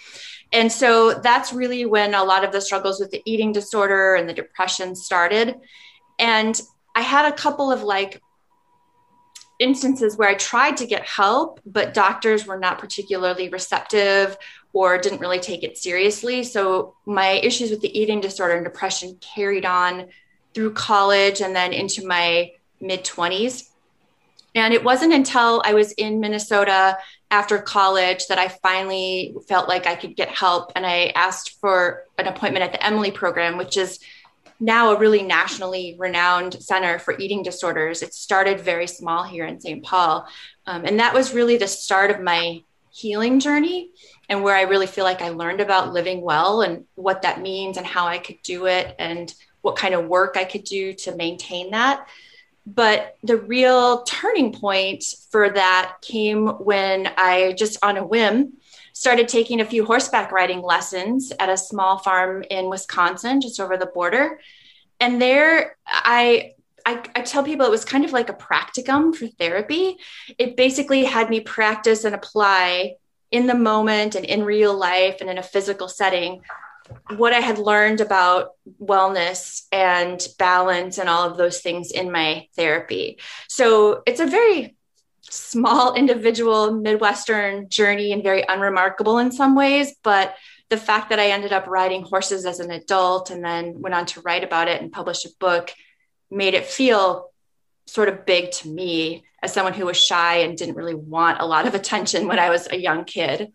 And 0.54 0.72
so 0.72 1.16
that's 1.16 1.52
really 1.52 1.86
when 1.86 2.14
a 2.14 2.24
lot 2.24 2.44
of 2.44 2.52
the 2.52 2.62
struggles 2.62 3.00
with 3.00 3.10
the 3.10 3.22
eating 3.26 3.52
disorder 3.52 4.14
and 4.14 4.30
the 4.30 4.34
depression 4.34 4.96
started. 4.96 5.56
And 6.20 6.60
I 6.96 7.02
had 7.02 7.32
a 7.32 7.36
couple 7.36 7.72
of 7.72 7.82
like 7.82 8.22
instances 9.60 10.16
where 10.16 10.30
I 10.30 10.36
tried 10.36 10.78
to 10.78 10.86
get 10.86 11.04
help, 11.04 11.60
but 11.66 11.96
doctors 11.96 12.46
were 12.46 12.60
not 12.60 12.78
particularly 12.78 13.50
receptive 13.50 14.38
or 14.78 15.00
didn't 15.00 15.20
really 15.20 15.40
take 15.40 15.64
it 15.64 15.76
seriously. 15.76 16.44
So 16.44 16.94
my 17.08 17.30
issues 17.32 17.72
with 17.72 17.82
the 17.82 18.00
eating 18.00 18.22
disorder 18.22 18.54
and 18.54 18.64
depression 18.64 19.18
carried 19.20 19.66
on 19.66 20.10
through 20.54 20.74
college 20.74 21.42
and 21.42 21.56
then 21.56 21.74
into 21.74 22.06
my 22.06 22.52
mid 22.80 23.04
20s. 23.04 23.70
And 24.54 24.76
it 24.76 24.84
wasn't 24.84 25.14
until 25.14 25.64
I 25.66 25.74
was 25.74 25.94
in 25.94 26.20
Minnesota 26.20 27.00
after 27.32 27.58
college 27.58 28.28
that 28.28 28.38
I 28.38 28.50
finally 28.50 29.36
felt 29.48 29.68
like 29.68 29.88
I 29.88 29.96
could 29.96 30.16
get 30.16 30.30
help. 30.30 30.72
And 30.76 30.86
I 30.86 31.12
asked 31.16 31.60
for 31.60 32.04
an 32.20 32.28
appointment 32.28 32.64
at 32.64 32.72
the 32.72 32.86
Emily 32.86 33.10
program, 33.10 33.58
which 33.58 33.78
is 33.78 34.00
now 34.60 34.92
a 34.92 35.00
really 35.00 35.24
nationally 35.24 35.96
renowned 35.98 36.62
center 36.62 37.00
for 37.00 37.18
eating 37.18 37.42
disorders. 37.42 38.04
It 38.04 38.14
started 38.14 38.60
very 38.60 38.86
small 38.86 39.24
here 39.24 39.46
in 39.46 39.60
St. 39.60 39.84
Paul. 39.84 40.28
Um, 40.68 40.86
and 40.86 41.00
that 41.00 41.16
was 41.16 41.34
really 41.34 41.58
the 41.58 41.68
start 41.68 42.12
of 42.12 42.22
my 42.22 42.62
healing 42.92 43.40
journey 43.40 43.92
and 44.30 44.44
where 44.44 44.56
I 44.56 44.64
really 44.64 44.88
feel 44.88 45.04
like 45.04 45.22
I 45.22 45.30
learned 45.30 45.62
about 45.62 45.94
living 45.94 46.22
well 46.22 46.62
and 46.62 46.86
what 46.96 47.22
that 47.22 47.42
means 47.42 47.78
and 47.78 47.86
how 47.86 48.08
I 48.08 48.18
could 48.18 48.42
do 48.44 48.68
it 48.68 48.96
and 49.00 49.34
what 49.62 49.76
kind 49.76 49.94
of 49.94 50.08
work 50.08 50.38
I 50.38 50.44
could 50.44 50.64
do 50.64 50.94
to 50.94 51.16
maintain 51.16 51.72
that. 51.72 52.08
But 52.66 53.16
the 53.24 53.38
real 53.38 54.04
turning 54.04 54.52
point 54.52 55.04
for 55.32 55.50
that 55.52 55.98
came 56.02 56.48
when 56.48 57.10
I 57.18 57.54
just 57.58 57.84
on 57.84 57.98
a 57.98 58.06
whim 58.06 58.54
started 58.92 59.28
taking 59.28 59.62
a 59.62 59.66
few 59.66 59.86
horseback 59.86 60.32
riding 60.32 60.62
lessons 60.62 61.32
at 61.40 61.50
a 61.50 61.58
small 61.58 62.00
farm 62.00 62.44
in 62.50 62.70
Wisconsin, 62.70 63.40
just 63.40 63.60
over 63.60 63.78
the 63.78 63.86
border. 63.86 64.40
And 65.00 65.22
there 65.22 65.78
I 65.88 66.56
I, 66.88 67.04
I, 67.16 67.22
tell 67.22 67.44
people 67.44 67.66
it 67.66 67.70
was 67.70 67.84
kind 67.84 68.06
of 68.06 68.14
like 68.14 68.30
a 68.30 68.34
practicum 68.34 69.14
for 69.14 69.28
therapy. 69.28 69.98
It 70.38 70.56
basically 70.56 71.04
had 71.04 71.30
me 71.30 71.42
practice 71.42 72.06
and 72.06 72.16
apply 72.16 72.94
in 73.30 73.46
the 73.46 73.56
moment 73.56 74.16
and 74.16 74.24
in 74.24 74.46
real 74.46 74.74
life 74.74 75.18
and 75.20 75.30
in 75.30 75.38
a 75.38 75.44
physical 75.44 75.90
setting 75.90 76.42
what 77.18 77.34
I 77.34 77.42
had 77.42 77.58
learned 77.58 78.00
about 78.00 78.52
wellness 78.82 79.64
and 79.74 80.26
balance 80.40 80.98
and 80.98 81.10
all 81.10 81.30
of 81.30 81.36
those 81.36 81.60
things 81.60 81.92
in 81.92 82.10
my 82.10 82.48
therapy. 82.56 83.20
So 83.50 84.04
it's 84.06 84.22
a 84.22 84.26
very 84.26 84.78
small 85.22 85.94
individual 85.96 86.72
Midwestern 86.72 87.68
journey 87.68 88.14
and 88.14 88.24
very 88.24 88.46
unremarkable 88.48 89.18
in 89.18 89.34
some 89.34 89.54
ways. 89.54 89.94
But 90.02 90.36
the 90.70 90.78
fact 90.78 91.10
that 91.10 91.20
I 91.20 91.32
ended 91.32 91.52
up 91.52 91.68
riding 91.68 92.04
horses 92.04 92.46
as 92.46 92.62
an 92.62 92.72
adult 92.72 93.32
and 93.32 93.44
then 93.44 93.82
went 93.82 93.96
on 93.96 94.06
to 94.06 94.22
write 94.22 94.46
about 94.46 94.70
it 94.70 94.82
and 94.82 94.90
publish 94.90 95.26
a 95.26 95.30
book 95.42 95.74
made 96.30 96.54
it 96.54 96.66
feel 96.66 97.32
sort 97.86 98.10
of 98.10 98.26
big 98.26 98.52
to 98.52 98.68
me 98.68 99.24
as 99.42 99.54
someone 99.54 99.74
who 99.74 99.86
was 99.86 99.98
shy 99.98 100.38
and 100.38 100.58
didn't 100.58 100.76
really 100.76 100.96
want 100.96 101.40
a 101.40 101.46
lot 101.46 101.68
of 101.68 101.76
attention 101.76 102.28
when 102.28 102.40
I 102.40 102.50
was 102.50 102.68
a 102.70 102.78
young 102.78 103.06
kid. 103.06 103.54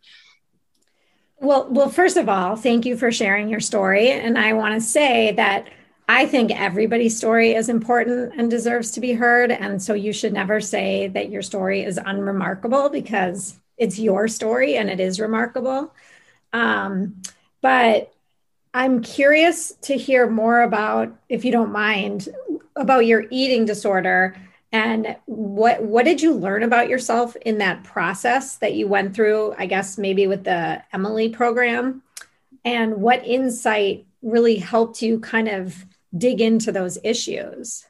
Well, 1.38 1.66
well, 1.70 1.88
first 1.88 2.16
of 2.16 2.28
all, 2.28 2.54
thank 2.56 2.86
you 2.86 2.96
for 2.96 3.10
sharing 3.10 3.48
your 3.48 3.60
story. 3.60 4.10
And 4.10 4.38
I 4.38 4.52
want 4.52 4.74
to 4.74 4.80
say 4.80 5.32
that 5.32 5.68
I 6.08 6.26
think 6.26 6.52
everybody's 6.52 7.16
story 7.16 7.54
is 7.54 7.68
important 7.68 8.34
and 8.36 8.50
deserves 8.50 8.92
to 8.92 9.00
be 9.00 9.12
heard. 9.12 9.50
And 9.50 9.82
so 9.82 9.94
you 9.94 10.12
should 10.12 10.32
never 10.32 10.60
say 10.60 11.08
that 11.08 11.30
your 11.30 11.42
story 11.42 11.82
is 11.82 11.98
unremarkable 11.98 12.90
because 12.90 13.58
it's 13.76 13.98
your 13.98 14.28
story 14.28 14.76
and 14.76 14.88
it 14.88 15.00
is 15.00 15.18
remarkable. 15.18 15.92
Um, 16.52 17.22
but 17.60 18.12
I'm 18.74 19.02
curious 19.02 19.72
to 19.82 19.94
hear 19.94 20.28
more 20.30 20.62
about, 20.62 21.14
if 21.28 21.44
you 21.44 21.52
don't 21.52 21.72
mind, 21.72 22.28
about 22.76 23.06
your 23.06 23.24
eating 23.30 23.64
disorder 23.64 24.36
and 24.72 25.16
what 25.26 25.82
what 25.82 26.06
did 26.06 26.22
you 26.22 26.32
learn 26.32 26.62
about 26.62 26.88
yourself 26.88 27.36
in 27.36 27.58
that 27.58 27.84
process 27.84 28.56
that 28.56 28.74
you 28.74 28.88
went 28.88 29.14
through 29.14 29.54
i 29.58 29.66
guess 29.66 29.98
maybe 29.98 30.26
with 30.26 30.44
the 30.44 30.82
emily 30.92 31.28
program? 31.28 32.02
And 32.64 32.96
what 32.98 33.26
insight 33.26 34.06
really 34.22 34.56
helped 34.56 35.02
you 35.02 35.18
kind 35.18 35.48
of 35.48 35.84
dig 36.16 36.40
into 36.40 36.72
those 36.72 36.96
issues? 37.04 37.84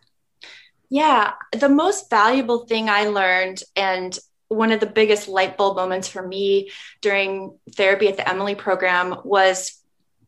Yeah 0.89 1.33
the 1.53 1.69
most 1.69 2.11
valuable 2.11 2.67
thing 2.67 2.89
i 2.89 3.05
learned 3.05 3.63
and 3.77 4.19
one 4.49 4.73
of 4.73 4.81
the 4.81 4.87
biggest 4.87 5.29
light 5.29 5.57
bulb 5.57 5.77
moments 5.77 6.09
for 6.09 6.27
me 6.27 6.71
during 7.01 7.59
therapy 7.77 8.09
at 8.09 8.17
the 8.17 8.29
emily 8.29 8.55
program 8.55 9.17
was 9.25 9.81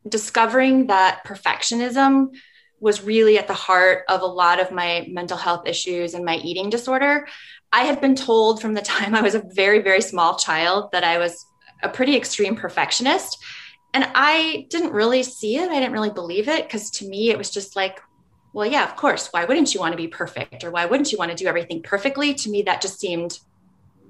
discovering 0.09 0.87
that 0.87 1.25
perfectionism 1.27 2.29
was 2.85 3.03
really 3.03 3.39
at 3.39 3.49
the 3.49 3.55
heart 3.55 4.05
of 4.11 4.21
a 4.21 4.27
lot 4.27 4.61
of 4.61 4.71
my 4.71 5.07
mental 5.11 5.39
health 5.39 5.67
issues 5.67 6.13
and 6.13 6.23
my 6.23 6.37
eating 6.37 6.69
disorder. 6.69 7.27
I 7.73 7.85
had 7.85 7.99
been 7.99 8.15
told 8.15 8.61
from 8.61 8.75
the 8.75 8.83
time 8.83 9.15
I 9.15 9.23
was 9.23 9.35
a 9.35 9.43
very, 9.55 9.81
very 9.81 10.03
small 10.03 10.37
child 10.37 10.93
that 10.93 11.03
I 11.03 11.17
was 11.17 11.47
a 11.83 11.89
pretty 11.89 12.15
extreme 12.15 12.55
perfectionist. 12.55 13.43
And 13.95 14.07
I 14.15 14.67
didn't 14.69 14.93
really 14.93 15.23
see 15.23 15.57
it. 15.57 15.71
I 15.71 15.81
didn't 15.81 15.93
really 15.93 16.11
believe 16.11 16.47
it 16.47 16.65
because 16.65 16.91
to 16.91 17.09
me, 17.09 17.31
it 17.31 17.39
was 17.39 17.49
just 17.49 17.75
like, 17.75 18.03
well, 18.53 18.67
yeah, 18.67 18.85
of 18.85 18.97
course. 18.97 19.29
Why 19.29 19.47
wouldn't 19.47 19.73
you 19.73 19.81
want 19.81 19.95
to 19.95 19.97
be 19.97 20.09
perfect? 20.09 20.63
Or 20.63 20.71
why 20.71 20.85
wouldn't 20.85 21.11
you 21.11 21.17
want 21.17 21.31
to 21.31 21.37
do 21.37 21.47
everything 21.47 21.83
perfectly? 21.83 22.35
To 22.35 22.51
me, 22.51 22.63
that 22.65 22.83
just 22.83 23.01
seemed 23.01 23.39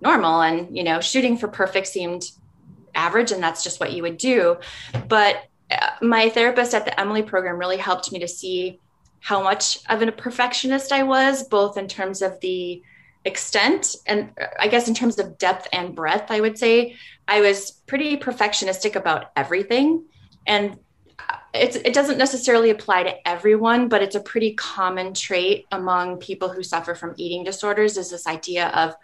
normal. 0.01 0.41
And, 0.43 0.77
you 0.77 0.83
know, 0.83 1.01
shooting 1.01 1.39
for 1.39 1.47
perfect 1.47 1.87
seemed 1.87 2.25
average 2.97 3.31
and 3.31 3.41
that's 3.41 3.63
just 3.63 3.79
what 3.79 3.93
you 3.93 4.03
would 4.03 4.19
do. 4.19 4.57
But 5.07 5.45
Uh, 5.71 5.91
my 6.03 6.29
therapist 6.29 6.75
at 6.75 6.85
the 6.85 6.99
Emily 6.99 7.23
program 7.23 7.59
really 7.59 7.77
helped 7.77 8.13
me 8.13 8.19
to 8.19 8.29
see 8.29 8.81
how 9.21 9.43
much 9.43 9.79
of 9.89 10.03
a 10.03 10.13
perfectionist 10.13 10.93
I 10.93 11.03
was, 11.03 11.49
both 11.49 11.79
in 11.79 11.89
terms 11.89 12.21
of 12.21 12.39
the 12.41 12.83
extent 13.25 13.97
and 14.07 14.31
uh, 14.41 14.47
I 14.61 14.69
guess 14.69 14.89
in 14.89 14.95
terms 14.95 15.19
of 15.19 15.39
depth 15.39 15.67
and 15.73 15.95
breadth, 15.95 16.31
I 16.31 16.41
would 16.41 16.59
say 16.59 16.97
I 17.27 17.41
was 17.41 17.71
pretty 17.71 18.17
perfectionistic 18.19 18.97
about 18.97 19.31
everything. 19.35 20.05
And 20.47 20.79
uh, 21.19 21.37
it 21.55 21.95
doesn't 21.95 22.19
necessarily 22.19 22.71
apply 22.71 23.05
to 23.05 23.29
everyone, 23.29 23.89
but 23.89 24.03
it's 24.03 24.17
a 24.17 24.21
pretty 24.21 24.55
common 24.55 25.15
trait 25.15 25.67
among 25.73 26.19
people 26.19 26.49
who 26.49 26.63
suffer 26.63 26.95
from 26.95 27.15
eating 27.17 27.45
disorders 27.45 27.97
is 27.97 28.11
this 28.11 28.27
idea 28.27 28.69
of 28.69 28.95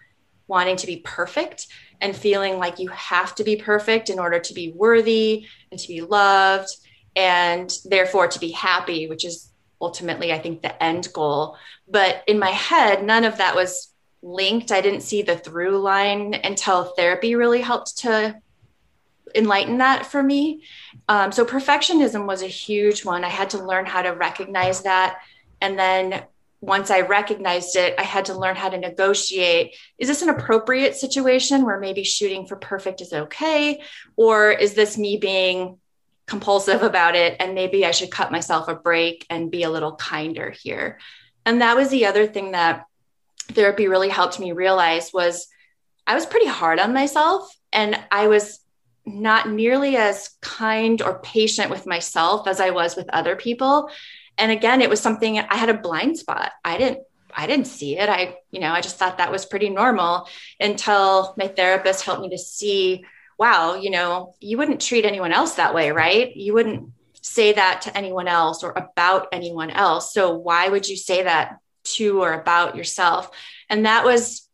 wanting 0.50 0.76
to 0.76 0.86
be 0.86 0.98
perfect 0.98 1.68
and 2.00 2.14
feeling 2.14 2.58
like 2.58 2.78
you 2.78 2.88
have 2.88 3.34
to 3.36 3.44
be 3.44 3.56
perfect 3.56 4.10
in 4.10 4.18
order 4.18 4.40
to 4.40 4.52
be 4.52 4.72
worthy 4.72 5.46
and 5.70 5.80
to 5.80 5.88
be 5.88 6.00
loved 6.00 6.68
and 7.16 7.72
therefore 7.84 8.26
to 8.28 8.38
be 8.38 8.50
happy, 8.50 9.08
which 9.08 9.24
is 9.24 9.50
ultimately, 9.80 10.32
I 10.32 10.38
think, 10.38 10.60
the 10.60 10.82
end 10.82 11.08
goal. 11.14 11.56
But 11.88 12.22
in 12.26 12.38
my 12.38 12.50
head, 12.50 13.04
none 13.04 13.24
of 13.24 13.38
that 13.38 13.54
was 13.54 13.92
linked. 14.22 14.72
I 14.72 14.80
didn't 14.80 15.02
see 15.02 15.22
the 15.22 15.38
through 15.38 15.78
line 15.78 16.34
until 16.34 16.84
therapy 16.84 17.36
really 17.36 17.60
helped 17.60 17.98
to 17.98 18.36
enlighten 19.34 19.78
that 19.78 20.04
for 20.04 20.22
me. 20.22 20.64
Um, 21.08 21.30
so 21.30 21.44
perfectionism 21.44 22.26
was 22.26 22.42
a 22.42 22.48
huge 22.48 23.04
one. 23.04 23.24
I 23.24 23.28
had 23.28 23.50
to 23.50 23.64
learn 23.64 23.86
how 23.86 24.02
to 24.02 24.10
recognize 24.10 24.82
that 24.82 25.20
and 25.60 25.78
then 25.78 26.24
once 26.60 26.90
I 26.90 27.00
recognized 27.00 27.76
it, 27.76 27.94
I 27.98 28.02
had 28.02 28.26
to 28.26 28.38
learn 28.38 28.54
how 28.54 28.68
to 28.68 28.76
negotiate. 28.76 29.76
Is 29.98 30.08
this 30.08 30.22
an 30.22 30.28
appropriate 30.28 30.94
situation 30.94 31.64
where 31.64 31.80
maybe 31.80 32.04
shooting 32.04 32.46
for 32.46 32.56
perfect 32.56 33.00
is 33.00 33.12
okay? 33.12 33.82
Or 34.16 34.50
is 34.50 34.74
this 34.74 34.98
me 34.98 35.16
being 35.16 35.78
compulsive 36.26 36.82
about 36.82 37.16
it 37.16 37.36
and 37.40 37.54
maybe 37.54 37.86
I 37.86 37.92
should 37.92 38.10
cut 38.10 38.30
myself 38.30 38.68
a 38.68 38.74
break 38.74 39.26
and 39.30 39.50
be 39.50 39.62
a 39.62 39.70
little 39.70 39.96
kinder 39.96 40.50
here? 40.50 40.98
And 41.46 41.62
that 41.62 41.76
was 41.76 41.88
the 41.88 42.06
other 42.06 42.26
thing 42.26 42.52
that 42.52 42.84
therapy 43.48 43.88
really 43.88 44.10
helped 44.10 44.38
me 44.38 44.52
realize 44.52 45.12
was 45.12 45.48
I 46.06 46.14
was 46.14 46.26
pretty 46.26 46.46
hard 46.46 46.78
on 46.78 46.92
myself 46.92 47.50
and 47.72 47.98
I 48.10 48.28
was 48.28 48.60
not 49.06 49.48
nearly 49.48 49.96
as 49.96 50.30
kind 50.42 51.00
or 51.00 51.20
patient 51.20 51.70
with 51.70 51.86
myself 51.86 52.46
as 52.46 52.60
I 52.60 52.70
was 52.70 52.96
with 52.96 53.08
other 53.08 53.34
people 53.34 53.90
and 54.40 54.50
again 54.50 54.82
it 54.82 54.90
was 54.90 55.00
something 55.00 55.38
i 55.38 55.56
had 55.56 55.68
a 55.68 55.74
blind 55.74 56.18
spot. 56.18 56.52
I 56.64 56.78
didn't 56.78 57.00
i 57.36 57.46
didn't 57.46 57.66
see 57.66 57.98
it. 57.98 58.08
I 58.08 58.36
you 58.50 58.60
know 58.60 58.72
i 58.72 58.80
just 58.80 58.96
thought 58.96 59.18
that 59.18 59.32
was 59.32 59.46
pretty 59.46 59.70
normal 59.70 60.28
until 60.58 61.34
my 61.36 61.48
therapist 61.48 62.04
helped 62.04 62.22
me 62.22 62.30
to 62.30 62.38
see 62.38 63.04
wow 63.38 63.74
you 63.74 63.90
know 63.90 64.34
you 64.40 64.58
wouldn't 64.58 64.80
treat 64.80 65.04
anyone 65.04 65.32
else 65.32 65.54
that 65.54 65.74
way 65.74 65.92
right? 65.92 66.34
You 66.36 66.54
wouldn't 66.54 66.90
say 67.22 67.52
that 67.52 67.82
to 67.82 67.96
anyone 67.96 68.28
else 68.28 68.64
or 68.64 68.72
about 68.72 69.28
anyone 69.30 69.70
else. 69.70 70.14
So 70.14 70.34
why 70.38 70.68
would 70.68 70.88
you 70.88 70.96
say 70.96 71.24
that 71.24 71.58
to 71.84 72.22
or 72.22 72.32
about 72.32 72.76
yourself? 72.76 73.30
And 73.68 73.84
that 73.84 74.06
was 74.06 74.48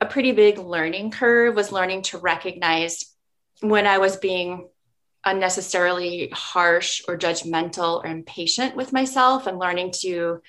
a 0.00 0.06
pretty 0.06 0.32
big 0.32 0.58
learning 0.58 1.10
curve 1.10 1.54
was 1.54 1.72
learning 1.72 2.02
to 2.02 2.18
recognize 2.18 3.04
when 3.60 3.86
i 3.86 3.98
was 3.98 4.16
being 4.16 4.68
unnecessarily 5.28 6.30
harsh 6.32 7.02
or 7.06 7.18
judgmental 7.18 8.02
or 8.02 8.06
impatient 8.06 8.74
with 8.76 8.92
myself 8.92 9.46
and 9.46 9.58
learning 9.58 9.92
to 10.00 10.40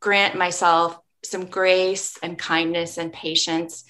grant 0.00 0.36
myself 0.36 0.98
some 1.24 1.46
grace 1.46 2.18
and 2.22 2.38
kindness 2.38 2.98
and 2.98 3.12
patience. 3.12 3.84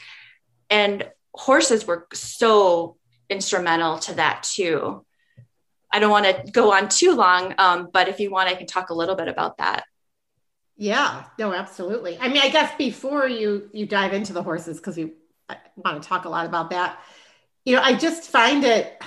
And 0.70 1.08
horses 1.32 1.86
were 1.86 2.06
so 2.12 2.96
instrumental 3.28 3.98
to 3.98 4.14
that 4.14 4.44
too. 4.44 5.04
I 5.92 5.98
don't 5.98 6.10
want 6.10 6.26
to 6.26 6.50
go 6.50 6.72
on 6.72 6.88
too 6.88 7.14
long, 7.14 7.54
um, 7.58 7.88
but 7.92 8.08
if 8.08 8.20
you 8.20 8.30
want, 8.30 8.48
I 8.48 8.54
can 8.54 8.66
talk 8.66 8.90
a 8.90 8.94
little 8.94 9.14
bit 9.14 9.28
about 9.28 9.58
that. 9.58 9.84
Yeah, 10.76 11.24
no, 11.38 11.52
absolutely. 11.52 12.18
I 12.20 12.28
mean, 12.28 12.42
I 12.42 12.48
guess 12.48 12.76
before 12.76 13.28
you 13.28 13.70
you 13.72 13.86
dive 13.86 14.12
into 14.12 14.32
the 14.32 14.42
horses, 14.42 14.78
because 14.78 14.96
we 14.96 15.12
want 15.76 16.02
to 16.02 16.08
talk 16.08 16.24
a 16.24 16.28
lot 16.28 16.46
about 16.46 16.70
that. 16.70 16.98
You 17.64 17.76
know, 17.76 17.82
I 17.82 17.94
just 17.94 18.28
find 18.28 18.64
it 18.64 19.00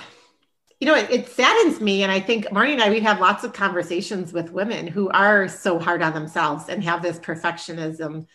you 0.80 0.86
know, 0.86 0.94
it, 0.94 1.10
it, 1.10 1.28
saddens 1.28 1.80
me. 1.80 2.02
And 2.02 2.12
I 2.12 2.20
think 2.20 2.46
Marnie 2.46 2.72
and 2.72 2.82
I, 2.82 2.90
we 2.90 3.00
have 3.00 3.20
lots 3.20 3.42
of 3.42 3.52
conversations 3.52 4.32
with 4.32 4.52
women 4.52 4.86
who 4.86 5.08
are 5.10 5.48
so 5.48 5.78
hard 5.78 6.02
on 6.02 6.14
themselves 6.14 6.68
and 6.68 6.82
have 6.84 7.02
this 7.02 7.18
perfectionism, 7.18 8.26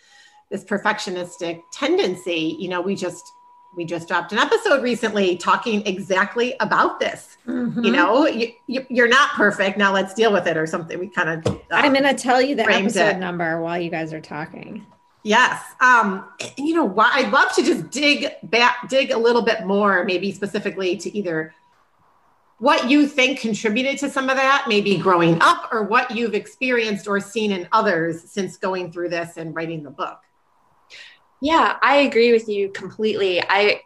this 0.50 0.64
perfectionistic 0.66 1.62
tendency. 1.72 2.58
You 2.60 2.68
know, 2.68 2.82
we 2.82 2.96
just, 2.96 3.24
we 3.78 3.86
just 3.86 4.10
dropped 4.10 4.34
an 4.34 4.40
episode 4.40 4.84
recently 4.84 5.38
talking 5.38 5.86
exactly 5.88 6.56
about 6.60 7.00
this. 7.00 7.38
Mm-hmm. 7.48 7.84
You 7.86 7.92
know, 7.92 8.28
you, 8.28 9.04
are 9.04 9.08
not 9.08 9.32
perfect. 9.32 9.78
Now 9.78 9.94
let's 9.94 10.14
deal 10.14 10.34
with 10.34 10.46
it 10.46 10.58
or 10.58 10.68
something. 10.68 11.00
We 11.00 11.08
kind 11.08 11.30
of. 11.30 11.48
Uh, 11.48 11.60
I'm 11.72 11.94
going 11.94 12.04
to 12.04 12.14
tell 12.14 12.42
you 12.42 12.56
the 12.56 12.70
episode 12.70 13.16
it. 13.16 13.20
number 13.20 13.62
while 13.62 13.80
you 13.80 13.90
guys 13.90 14.12
are 14.12 14.22
talking. 14.22 14.86
Yes. 15.24 15.64
Um, 15.80 16.26
you 16.58 16.76
know, 16.76 16.84
why 16.84 17.10
I'd 17.14 17.32
love 17.32 17.54
to 17.56 17.64
just 17.64 17.90
dig 17.90 18.28
back, 18.44 18.90
dig 18.90 19.12
a 19.12 19.18
little 19.18 19.42
bit 19.42 19.66
more, 19.66 20.04
maybe 20.04 20.34
specifically 20.34 20.98
to 20.98 21.18
either 21.18 21.54
what 22.60 22.90
you 22.90 23.08
think 23.08 23.40
contributed 23.40 23.98
to 24.00 24.10
some 24.10 24.30
of 24.30 24.38
that, 24.38 24.66
maybe 24.68 24.98
growing 24.98 25.42
up, 25.42 25.70
or 25.72 25.84
what 25.84 26.12
you've 26.12 26.34
experienced 26.34 27.08
or 27.08 27.20
seen 27.20 27.52
in 27.52 27.68
others 27.72 28.22
since 28.30 28.58
going 28.58 28.92
through 28.92 29.10
this 29.10 29.38
and 29.38 29.56
writing 29.56 29.84
the 29.84 29.90
book. 29.90 30.20
Yeah, 31.42 31.78
I 31.82 31.98
agree 31.98 32.32
with 32.32 32.48
you 32.48 32.70
completely. 32.70 33.42
I, 33.42 33.82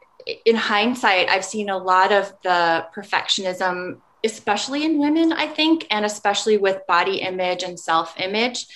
in 0.45 0.55
hindsight, 0.55 1.29
I've 1.29 1.45
seen 1.45 1.69
a 1.69 1.77
lot 1.77 2.11
of 2.11 2.31
the 2.43 2.85
perfectionism, 2.95 3.99
especially 4.23 4.85
in 4.85 4.99
women, 4.99 5.33
I 5.33 5.47
think, 5.47 5.87
and 5.89 6.05
especially 6.05 6.57
with 6.57 6.85
body 6.87 7.21
image 7.21 7.63
and 7.63 7.79
self 7.79 8.19
image. 8.19 8.67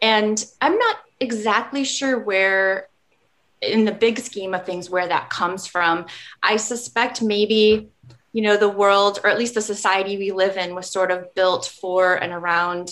And 0.00 0.44
I'm 0.60 0.78
not 0.78 0.98
exactly 1.18 1.82
sure 1.82 2.18
where, 2.18 2.88
in 3.60 3.84
the 3.84 3.92
big 3.92 4.20
scheme 4.20 4.54
of 4.54 4.64
things, 4.64 4.88
where 4.88 5.08
that 5.08 5.30
comes 5.30 5.66
from. 5.66 6.06
I 6.40 6.58
suspect 6.58 7.20
maybe 7.22 7.88
you 8.32 8.42
know 8.42 8.56
the 8.56 8.68
world 8.68 9.20
or 9.24 9.30
at 9.30 9.38
least 9.38 9.54
the 9.54 9.62
society 9.62 10.16
we 10.16 10.32
live 10.32 10.56
in 10.56 10.74
was 10.74 10.90
sort 10.90 11.10
of 11.10 11.34
built 11.34 11.66
for 11.80 12.14
and 12.14 12.32
around 12.32 12.90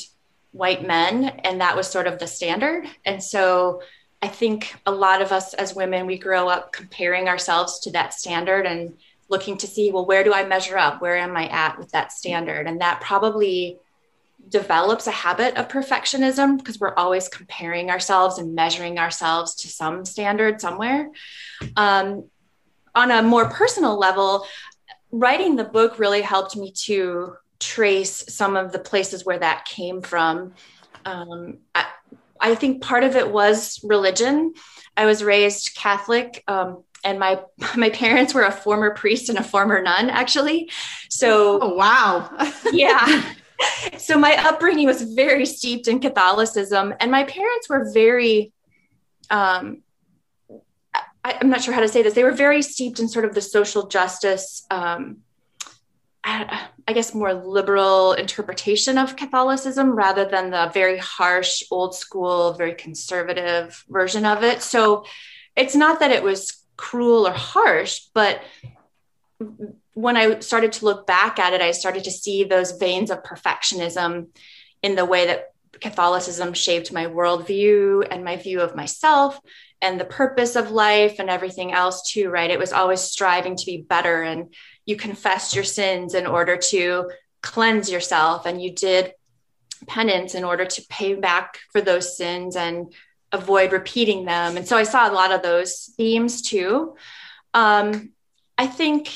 white 0.52 0.87
men 0.87 1.25
and 1.45 1.61
that 1.61 1.76
was 1.76 1.87
sort 1.87 2.07
of 2.07 2.19
the 2.19 2.26
standard. 2.26 2.87
And 3.05 3.23
so 3.23 3.83
i 4.23 4.28
think 4.28 4.75
a 4.87 4.90
lot 4.90 5.21
of 5.21 5.31
us 5.31 5.52
as 5.55 5.75
women 5.75 6.07
we 6.07 6.19
grow 6.19 6.49
up 6.49 6.73
comparing 6.73 7.28
ourselves 7.28 7.81
to 7.81 7.90
that 7.90 8.14
standard 8.14 8.64
and 8.64 8.95
looking 9.28 9.59
to 9.59 9.66
see 9.66 9.93
well 9.93 10.07
where 10.07 10.25
do 10.25 10.33
i 10.33 10.45
measure 10.45 10.78
up? 10.78 11.02
Where 11.02 11.16
am 11.16 11.37
i 11.37 11.47
at 11.49 11.78
with 11.78 11.90
that 11.93 12.12
standard? 12.12 12.66
And 12.66 12.81
that 12.81 13.00
probably 13.00 13.78
develops 14.49 15.07
a 15.07 15.11
habit 15.11 15.57
of 15.57 15.69
perfectionism 15.69 16.59
because 16.59 16.78
we're 16.78 16.95
always 16.95 17.28
comparing 17.28 17.90
ourselves 17.90 18.38
and 18.38 18.55
measuring 18.55 18.99
ourselves 18.99 19.55
to 19.57 19.69
some 19.69 20.05
standard 20.05 20.61
somewhere. 20.61 21.11
Um, 21.76 22.31
on 22.95 23.11
a 23.11 23.23
more 23.23 23.50
personal 23.50 23.99
level 23.99 24.47
writing 25.10 25.56
the 25.56 25.64
book 25.64 25.98
really 25.98 26.22
helped 26.22 26.56
me 26.56 26.72
to 26.72 27.36
trace 27.58 28.25
some 28.34 28.56
of 28.56 28.72
the 28.72 28.78
places 28.78 29.25
where 29.25 29.38
that 29.38 29.64
came 29.64 30.02
from. 30.02 30.54
Um, 31.04 31.58
I, 31.75 31.86
I, 32.40 32.54
think 32.54 32.82
part 32.82 33.04
of 33.04 33.16
it 33.16 33.30
was 33.30 33.80
religion. 33.82 34.54
I 34.96 35.06
was 35.06 35.22
raised 35.22 35.75
Catholic, 35.75 36.42
um, 36.48 36.82
and 37.04 37.18
my 37.18 37.40
my 37.76 37.90
parents 37.90 38.34
were 38.34 38.42
a 38.42 38.52
former 38.52 38.92
priest 38.94 39.28
and 39.28 39.38
a 39.38 39.42
former 39.42 39.80
nun, 39.80 40.10
actually. 40.10 40.70
So, 41.08 41.60
oh, 41.60 41.75
wow, 41.75 42.30
yeah. 42.72 43.32
So 43.96 44.18
my 44.18 44.36
upbringing 44.36 44.86
was 44.86 45.00
very 45.00 45.46
steeped 45.46 45.88
in 45.88 46.00
Catholicism, 46.00 46.94
and 47.00 47.10
my 47.10 47.25
parents 47.25 47.68
were 47.68 47.90
very 47.92 48.52
um, 49.30 49.82
I, 51.26 51.38
am 51.40 51.50
not 51.50 51.61
sure 51.61 51.75
how 51.75 51.80
to 51.80 51.88
say 51.88 52.02
this. 52.02 52.14
They 52.14 52.23
were 52.23 52.30
very 52.30 52.62
steeped 52.62 53.00
in 53.00 53.09
sort 53.09 53.25
of 53.25 53.35
the 53.35 53.40
social 53.40 53.88
justice, 53.88 54.64
um, 54.71 55.18
I, 56.23 56.68
I, 56.87 56.92
guess, 56.92 57.14
more 57.14 57.35
liberal 57.35 58.12
interpretation 58.12 58.97
of 58.97 59.16
Catholicism 59.16 59.90
rather 59.90 60.25
than 60.25 60.50
the 60.50 60.71
very 60.73 60.99
harsh, 60.99 61.64
old 61.73 61.97
school, 61.97 62.52
very 62.52 62.75
conservative 62.75 63.85
version 63.88 64.25
of 64.25 64.45
it. 64.45 64.62
So 64.62 65.04
it's 65.56 65.75
not 65.75 65.99
that 65.99 66.12
it 66.12 66.23
was 66.23 66.64
cruel 66.76 67.26
or 67.26 67.33
harsh, 67.33 68.02
but 68.14 68.40
when 69.95 70.16
I 70.16 70.38
started 70.40 70.73
to 70.73 70.85
look 70.85 71.09
back 71.09 71.40
at 71.40 71.52
it, 71.52 71.61
I 71.61 71.73
started 71.73 72.04
to 72.04 72.11
see 72.12 72.45
those 72.45 72.73
veins 72.73 73.11
of 73.11 73.25
perfectionism 73.25 74.28
in 74.80 74.95
the 74.95 75.04
way 75.04 75.26
that 75.26 75.52
Catholicism 75.80 76.54
shaped 76.54 76.92
my 76.92 77.06
worldview 77.06 78.06
and 78.11 78.25
my 78.25 78.37
view 78.37 78.61
of 78.61 78.76
myself 78.76 79.40
and 79.83 80.00
the 80.00 80.04
purpose 80.04 80.56
of 80.56 80.71
life 80.71 81.16
and 81.18 81.28
everything 81.28 81.73
else 81.73 82.11
too 82.11 82.30
right? 82.30 82.50
It 82.50 82.59
was 82.59 82.73
always 82.73 83.00
striving 83.00 83.56
to 83.56 83.66
be 83.66 83.83
better 83.83 84.23
and 84.23 84.54
you 84.85 84.97
confessed 84.97 85.55
your 85.55 85.64
sins 85.64 86.14
in 86.14 86.27
order 86.27 86.57
to 86.57 87.11
cleanse 87.42 87.90
yourself 87.90 88.46
and 88.46 88.62
you 88.62 88.72
did 88.72 89.12
penance 89.87 90.35
in 90.35 90.44
order 90.44 90.64
to 90.64 90.87
pay 90.88 91.14
back 91.14 91.59
for 91.70 91.81
those 91.81 92.16
sins 92.16 92.57
and 92.57 92.92
avoid 93.33 93.72
repeating 93.72 94.24
them. 94.24 94.57
And 94.57 94.66
so 94.66 94.77
i 94.77 94.85
saw 94.85 95.11
a 95.11 95.12
lot 95.12 95.33
of 95.33 95.42
those 95.42 95.92
themes 95.96 96.42
too. 96.42 96.96
Um, 97.55 98.12
i 98.59 98.66
think 98.66 99.11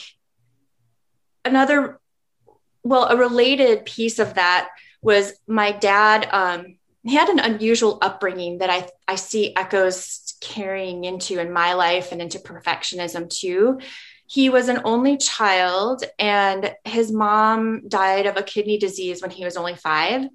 another 1.44 1.98
well 2.82 3.04
a 3.04 3.16
related 3.16 3.84
piece 3.84 4.18
of 4.18 4.34
that 4.34 4.68
was 5.02 5.32
my 5.46 5.72
dad 5.72 6.28
um, 6.32 6.76
he 7.02 7.14
had 7.14 7.28
an 7.28 7.38
unusual 7.38 7.98
upbringing 8.02 8.58
that 8.58 8.70
I, 8.70 8.88
I 9.08 9.14
see 9.14 9.56
echoes 9.56 10.34
carrying 10.40 11.04
into 11.04 11.40
in 11.40 11.52
my 11.52 11.72
life 11.72 12.12
and 12.12 12.20
into 12.20 12.38
perfectionism 12.38 13.30
too. 13.30 13.80
He 14.26 14.50
was 14.50 14.68
an 14.68 14.82
only 14.84 15.16
child, 15.16 16.04
and 16.18 16.74
his 16.84 17.10
mom 17.10 17.88
died 17.88 18.26
of 18.26 18.36
a 18.36 18.42
kidney 18.42 18.78
disease 18.78 19.22
when 19.22 19.30
he 19.30 19.44
was 19.44 19.56
only 19.56 19.74
five. 19.74 20.28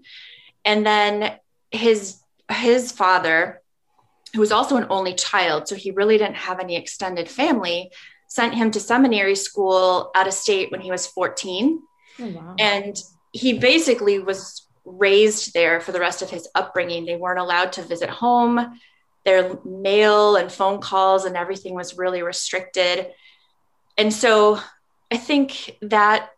And 0.66 0.86
then 0.86 1.38
his 1.72 2.20
his 2.52 2.92
father, 2.92 3.62
who 4.34 4.40
was 4.40 4.52
also 4.52 4.76
an 4.76 4.88
only 4.90 5.14
child, 5.14 5.68
so 5.68 5.76
he 5.76 5.92
really 5.92 6.18
didn't 6.18 6.36
have 6.36 6.60
any 6.60 6.76
extended 6.76 7.30
family, 7.30 7.92
sent 8.28 8.54
him 8.54 8.72
to 8.72 8.80
seminary 8.80 9.36
school 9.36 10.12
out 10.16 10.28
of 10.28 10.34
state 10.34 10.72
when 10.72 10.82
he 10.82 10.92
was 10.92 11.08
14. 11.08 11.80
Oh, 12.20 12.28
wow. 12.28 12.56
And 12.60 13.02
he 13.36 13.60
basically 13.60 14.18
was 14.18 14.66
raised 14.86 15.54
there 15.54 15.82
for 15.82 15.92
the 15.92 16.00
rest 16.00 16.22
of 16.22 16.30
his 16.30 16.48
upbringing. 16.56 17.06
They 17.06 17.18
weren't 17.18 17.40
allowed 17.40 17.74
to 17.74 17.82
visit 17.82 18.10
home 18.10 18.80
their 19.26 19.58
mail 19.66 20.36
and 20.36 20.52
phone 20.52 20.80
calls 20.80 21.26
and 21.26 21.36
everything 21.36 21.74
was 21.74 21.98
really 21.98 22.22
restricted. 22.22 23.08
And 23.98 24.14
so 24.14 24.60
I 25.12 25.18
think 25.18 25.78
that 25.82 26.30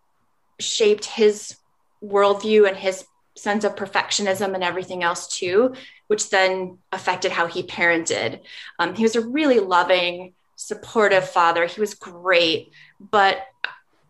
shaped 0.60 1.06
his 1.06 1.58
worldview 2.04 2.68
and 2.68 2.78
his 2.78 3.06
sense 3.36 3.64
of 3.64 3.76
perfectionism 3.76 4.56
and 4.56 4.64
everything 4.64 5.04
else 5.04 5.28
too, 5.28 5.76
which 6.08 6.30
then 6.30 6.80
affected 6.92 7.32
how 7.32 7.46
he 7.46 7.62
parented. 7.62 8.40
Um, 8.80 8.96
he 8.96 9.04
was 9.04 9.16
a 9.16 9.28
really 9.28 9.60
loving, 9.60 10.34
supportive 10.56 11.30
father. 11.30 11.68
He 11.68 11.82
was 11.82 11.94
great, 11.94 12.72
but 13.00 13.46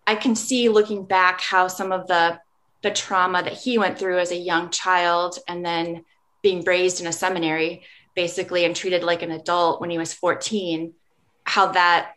I 0.06 0.15
can 0.15 0.36
see 0.36 0.69
looking 0.69 1.04
back 1.04 1.41
how 1.41 1.67
some 1.67 1.91
of 1.91 2.08
the 2.08 2.39
the 2.81 2.91
trauma 2.91 3.43
that 3.43 3.53
he 3.53 3.77
went 3.77 3.97
through 3.97 4.19
as 4.19 4.31
a 4.31 4.37
young 4.37 4.69
child 4.69 5.39
and 5.47 5.65
then 5.65 6.05
being 6.41 6.63
raised 6.63 7.01
in 7.01 7.07
a 7.07 7.11
seminary 7.11 7.83
basically 8.15 8.65
and 8.65 8.75
treated 8.75 9.03
like 9.03 9.21
an 9.21 9.31
adult 9.31 9.81
when 9.81 9.89
he 9.89 9.97
was 9.97 10.13
14 10.13 10.93
how 11.43 11.67
that 11.71 12.13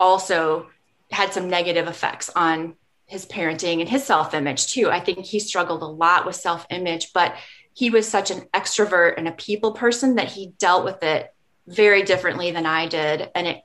also 0.00 0.68
had 1.10 1.32
some 1.32 1.48
negative 1.48 1.86
effects 1.86 2.30
on 2.34 2.74
his 3.06 3.26
parenting 3.26 3.80
and 3.80 3.88
his 3.88 4.04
self-image 4.04 4.68
too. 4.68 4.90
I 4.90 5.00
think 5.00 5.24
he 5.24 5.38
struggled 5.38 5.82
a 5.82 5.86
lot 5.86 6.26
with 6.26 6.36
self-image 6.36 7.12
but 7.12 7.34
he 7.74 7.90
was 7.90 8.08
such 8.08 8.30
an 8.30 8.42
extrovert 8.54 9.14
and 9.16 9.28
a 9.28 9.32
people 9.32 9.72
person 9.72 10.14
that 10.14 10.30
he 10.30 10.52
dealt 10.58 10.84
with 10.84 11.02
it 11.02 11.32
very 11.66 12.02
differently 12.02 12.50
than 12.50 12.66
i 12.66 12.86
did. 12.86 13.30
And 13.34 13.46
it 13.46 13.63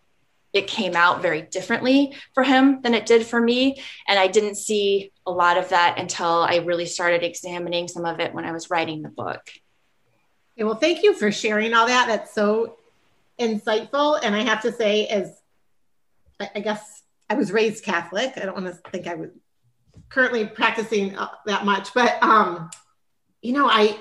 it 0.54 0.68
came 0.68 0.96
out 0.96 1.22
very 1.22 1.42
differently 1.42 2.16
for 2.34 2.44
him 2.44 2.82
than 2.82 2.94
it 2.94 3.06
did 3.06 3.26
for 3.26 3.40
me 3.40 3.82
and 4.08 4.18
i 4.20 4.28
didn't 4.28 4.56
see 4.56 5.12
a 5.26 5.32
lot 5.32 5.58
of 5.58 5.70
that 5.70 6.00
until 6.00 6.44
i 6.44 6.58
really 6.58 6.86
started 6.86 7.24
examining 7.24 7.88
some 7.88 8.06
of 8.06 8.20
it 8.20 8.34
when 8.34 8.46
i 8.46 8.52
was 8.52 8.70
writing 8.70 9.02
the 9.02 9.10
book 9.10 9.42
Okay, 10.60 10.66
well, 10.66 10.76
thank 10.76 11.04
you 11.04 11.14
for 11.14 11.32
sharing 11.32 11.74
all 11.74 11.88
that. 11.88 12.08
That's 12.08 12.34
so 12.34 12.76
insightful. 13.40 14.20
And 14.22 14.36
I 14.36 14.42
have 14.42 14.62
to 14.64 14.74
say, 14.74 15.08
as 15.08 15.34
I 16.54 16.60
guess 16.60 17.02
I 17.30 17.36
was 17.36 17.54
raised 17.54 17.86
Catholic, 17.86 18.34
I 18.36 18.42
don't 18.42 18.62
want 18.62 18.66
to 18.66 18.74
think 18.92 19.08
I 19.08 19.16
was 19.16 19.30
currently 20.10 20.46
practicing 20.46 21.18
uh, 21.18 21.30
that 21.46 21.64
much, 21.64 21.94
but 21.94 22.22
um, 22.22 22.70
you 23.42 23.54
know, 23.54 23.70
I 23.70 23.98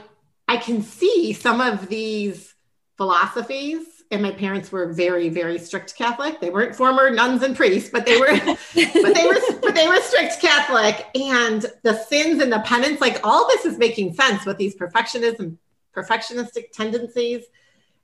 I 0.49 0.57
can 0.57 0.83
see 0.83 1.33
some 1.33 1.61
of 1.61 1.89
these 1.89 2.53
philosophies. 2.97 3.87
And 4.11 4.23
my 4.23 4.31
parents 4.31 4.73
were 4.73 4.93
very, 4.93 5.29
very 5.29 5.59
strict 5.59 5.95
Catholic. 5.95 6.41
They 6.41 6.49
weren't 6.49 6.75
former 6.75 7.11
nuns 7.11 7.43
and 7.43 7.55
priests, 7.55 7.91
but 7.91 8.07
they 8.07 8.19
were, 8.19 8.39
but 8.45 9.15
they 9.15 9.27
were, 9.27 9.41
but 9.61 9.75
they 9.75 9.87
were 9.87 10.01
strict 10.01 10.41
Catholic. 10.41 11.07
And 11.15 11.67
the 11.83 11.95
sins 11.95 12.43
and 12.43 12.51
the 12.51 12.61
penance, 12.61 13.01
like 13.03 13.21
all 13.23 13.47
this 13.49 13.67
is 13.67 13.77
making 13.77 14.15
sense 14.15 14.47
with 14.47 14.57
these 14.57 14.75
perfectionism 14.75 15.59
perfectionistic 15.99 16.71
tendencies 16.73 17.45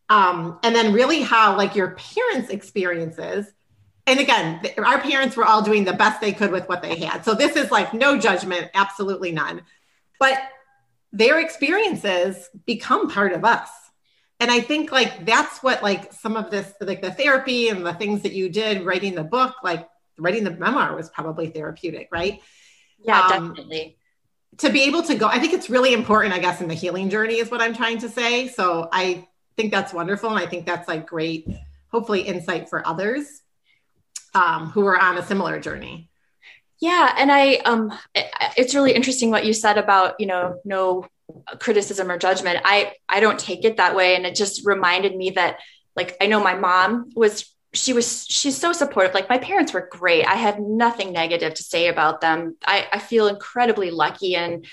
um, 0.08 0.58
and 0.62 0.74
then 0.74 0.92
really 0.92 1.22
how 1.22 1.56
like 1.56 1.74
your 1.74 1.90
parents 1.92 2.50
experiences 2.50 3.52
and 4.06 4.20
again 4.20 4.60
our 4.78 5.00
parents 5.00 5.36
were 5.36 5.44
all 5.44 5.62
doing 5.62 5.84
the 5.84 5.92
best 5.92 6.20
they 6.20 6.32
could 6.32 6.50
with 6.50 6.68
what 6.68 6.82
they 6.82 6.96
had 6.96 7.24
so 7.24 7.34
this 7.34 7.56
is 7.56 7.70
like 7.70 7.94
no 7.94 8.18
judgment 8.18 8.70
absolutely 8.74 9.32
none 9.32 9.62
but 10.18 10.38
their 11.12 11.40
experiences 11.40 12.50
become 12.66 13.08
part 13.08 13.32
of 13.32 13.44
us 13.44 13.70
and 14.40 14.50
I 14.50 14.60
think 14.60 14.92
like 14.92 15.24
that's 15.24 15.62
what 15.62 15.82
like 15.82 16.12
some 16.12 16.36
of 16.36 16.50
this 16.50 16.72
like 16.80 17.02
the 17.02 17.12
therapy 17.12 17.68
and 17.68 17.84
the 17.84 17.94
things 17.94 18.22
that 18.22 18.32
you 18.32 18.48
did 18.48 18.84
writing 18.84 19.14
the 19.14 19.24
book, 19.24 19.56
like 19.62 19.88
writing 20.18 20.44
the 20.44 20.50
memoir 20.50 20.94
was 20.94 21.08
probably 21.10 21.48
therapeutic, 21.48 22.08
right? 22.12 22.40
Yeah, 22.98 23.20
um, 23.20 23.54
definitely. 23.54 23.96
To 24.58 24.70
be 24.70 24.82
able 24.84 25.02
to 25.04 25.14
go, 25.14 25.26
I 25.26 25.38
think 25.38 25.52
it's 25.52 25.68
really 25.68 25.92
important, 25.92 26.32
I 26.32 26.38
guess, 26.38 26.60
in 26.60 26.68
the 26.68 26.74
healing 26.74 27.10
journey 27.10 27.36
is 27.38 27.50
what 27.50 27.60
I'm 27.60 27.74
trying 27.74 27.98
to 27.98 28.08
say. 28.08 28.48
So 28.48 28.88
I 28.92 29.26
think 29.56 29.72
that's 29.72 29.92
wonderful. 29.92 30.30
And 30.30 30.38
I 30.38 30.46
think 30.46 30.64
that's 30.64 30.86
like 30.86 31.06
great, 31.06 31.48
hopefully, 31.90 32.20
insight 32.22 32.68
for 32.68 32.86
others 32.86 33.42
um, 34.34 34.70
who 34.70 34.86
are 34.86 35.00
on 35.00 35.18
a 35.18 35.22
similar 35.22 35.58
journey. 35.58 36.08
Yeah, 36.80 37.14
and 37.16 37.30
I 37.32 37.56
um 37.64 37.96
it's 38.56 38.74
really 38.74 38.92
interesting 38.92 39.30
what 39.30 39.46
you 39.46 39.52
said 39.52 39.78
about, 39.78 40.16
you 40.18 40.26
know, 40.26 40.60
no 40.64 41.06
criticism 41.58 42.10
or 42.10 42.18
judgment. 42.18 42.60
I 42.64 42.94
I 43.08 43.20
don't 43.20 43.38
take 43.38 43.64
it 43.64 43.76
that 43.76 43.96
way. 43.96 44.16
And 44.16 44.26
it 44.26 44.34
just 44.34 44.66
reminded 44.66 45.16
me 45.16 45.30
that 45.30 45.58
like 45.96 46.16
I 46.20 46.26
know 46.26 46.42
my 46.42 46.54
mom 46.54 47.10
was 47.14 47.54
she 47.72 47.92
was 47.92 48.26
she's 48.28 48.56
so 48.56 48.72
supportive. 48.72 49.14
Like 49.14 49.28
my 49.28 49.38
parents 49.38 49.72
were 49.72 49.88
great. 49.90 50.26
I 50.26 50.34
have 50.34 50.58
nothing 50.58 51.12
negative 51.12 51.54
to 51.54 51.62
say 51.62 51.88
about 51.88 52.20
them. 52.20 52.56
I, 52.64 52.86
I 52.92 52.98
feel 52.98 53.26
incredibly 53.26 53.90
lucky. 53.90 54.36
And 54.36 54.66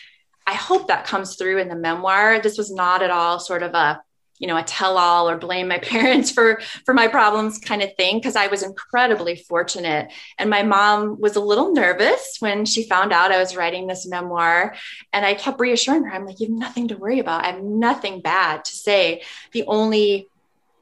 i 0.47 0.53
hope 0.53 0.87
that 0.87 1.05
comes 1.05 1.35
through 1.35 1.59
in 1.59 1.69
the 1.69 1.75
memoir. 1.75 2.39
This 2.41 2.57
was 2.57 2.71
not 2.71 3.01
at 3.01 3.11
all 3.11 3.39
sort 3.39 3.63
of 3.63 3.73
a 3.73 4.01
you 4.41 4.47
know 4.47 4.57
a 4.57 4.63
tell 4.63 4.97
all 4.97 5.29
or 5.29 5.37
blame 5.37 5.69
my 5.69 5.77
parents 5.93 6.31
for 6.31 6.59
for 6.85 6.93
my 6.93 7.07
problems 7.07 7.59
kind 7.59 7.81
of 7.81 7.95
thing 7.95 8.17
because 8.17 8.35
i 8.35 8.47
was 8.47 8.63
incredibly 8.63 9.35
fortunate. 9.37 10.11
And 10.37 10.49
my 10.49 10.63
mom 10.63 11.21
was 11.21 11.35
a 11.35 11.39
little 11.39 11.73
nervous 11.73 12.37
when 12.39 12.65
she 12.65 12.83
found 12.83 13.13
out 13.13 13.31
i 13.31 13.39
was 13.39 13.55
writing 13.55 13.87
this 13.87 14.07
memoir 14.07 14.75
and 15.13 15.25
i 15.25 15.35
kept 15.35 15.59
reassuring 15.59 16.03
her. 16.03 16.13
I'm 16.13 16.25
like 16.25 16.39
you 16.39 16.47
have 16.47 16.57
nothing 16.57 16.89
to 16.89 16.97
worry 16.97 17.19
about. 17.19 17.45
I 17.45 17.51
have 17.51 17.63
nothing 17.63 18.21
bad 18.21 18.65
to 18.65 18.75
say. 18.75 19.21
The 19.53 19.63
only 19.67 20.27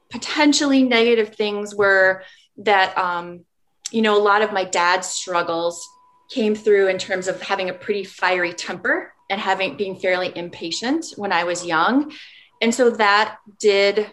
potentially 0.08 0.82
negative 0.82 1.36
things 1.36 1.74
were 1.74 2.24
that 2.58 2.96
um, 2.98 3.44
you 3.90 4.02
know 4.02 4.16
a 4.16 4.22
lot 4.22 4.42
of 4.42 4.52
my 4.52 4.64
dad's 4.64 5.08
struggles 5.08 5.86
came 6.30 6.54
through 6.54 6.88
in 6.88 6.98
terms 6.98 7.28
of 7.28 7.40
having 7.42 7.68
a 7.68 7.74
pretty 7.74 8.04
fiery 8.04 8.54
temper 8.54 9.12
and 9.28 9.40
having 9.40 9.76
being 9.76 9.96
fairly 9.96 10.32
impatient 10.36 11.06
when 11.16 11.32
i 11.32 11.44
was 11.44 11.64
young 11.64 12.12
and 12.60 12.74
so 12.74 12.90
that 12.90 13.38
did 13.58 14.12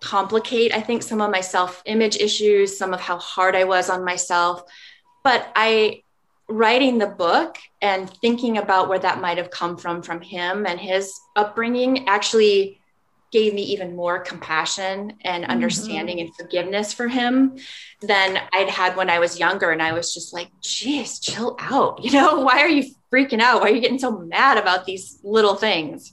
complicate, 0.00 0.74
I 0.74 0.80
think, 0.80 1.02
some 1.02 1.20
of 1.20 1.30
my 1.30 1.40
self 1.40 1.82
image 1.86 2.16
issues, 2.16 2.76
some 2.76 2.94
of 2.94 3.00
how 3.00 3.18
hard 3.18 3.56
I 3.56 3.64
was 3.64 3.90
on 3.90 4.04
myself. 4.04 4.62
But 5.22 5.50
I, 5.56 6.02
writing 6.48 6.98
the 6.98 7.06
book 7.06 7.56
and 7.80 8.08
thinking 8.20 8.58
about 8.58 8.88
where 8.88 8.98
that 8.98 9.20
might 9.20 9.38
have 9.38 9.50
come 9.50 9.76
from, 9.76 10.02
from 10.02 10.20
him 10.20 10.66
and 10.66 10.78
his 10.78 11.18
upbringing, 11.36 12.06
actually 12.06 12.80
gave 13.32 13.52
me 13.52 13.62
even 13.62 13.96
more 13.96 14.20
compassion 14.20 15.14
and 15.22 15.42
mm-hmm. 15.42 15.50
understanding 15.50 16.18
mm-hmm. 16.18 16.26
and 16.26 16.36
forgiveness 16.36 16.92
for 16.92 17.08
him 17.08 17.58
than 18.00 18.38
I'd 18.52 18.68
had 18.68 18.96
when 18.96 19.10
I 19.10 19.18
was 19.18 19.40
younger. 19.40 19.72
And 19.72 19.82
I 19.82 19.92
was 19.92 20.14
just 20.14 20.32
like, 20.32 20.50
geez, 20.60 21.18
chill 21.18 21.56
out. 21.58 22.04
You 22.04 22.12
know, 22.12 22.40
why 22.44 22.60
are 22.60 22.68
you 22.68 22.94
freaking 23.12 23.40
out? 23.40 23.60
Why 23.60 23.70
are 23.70 23.74
you 23.74 23.80
getting 23.80 23.98
so 23.98 24.18
mad 24.18 24.56
about 24.56 24.84
these 24.84 25.18
little 25.24 25.56
things? 25.56 26.12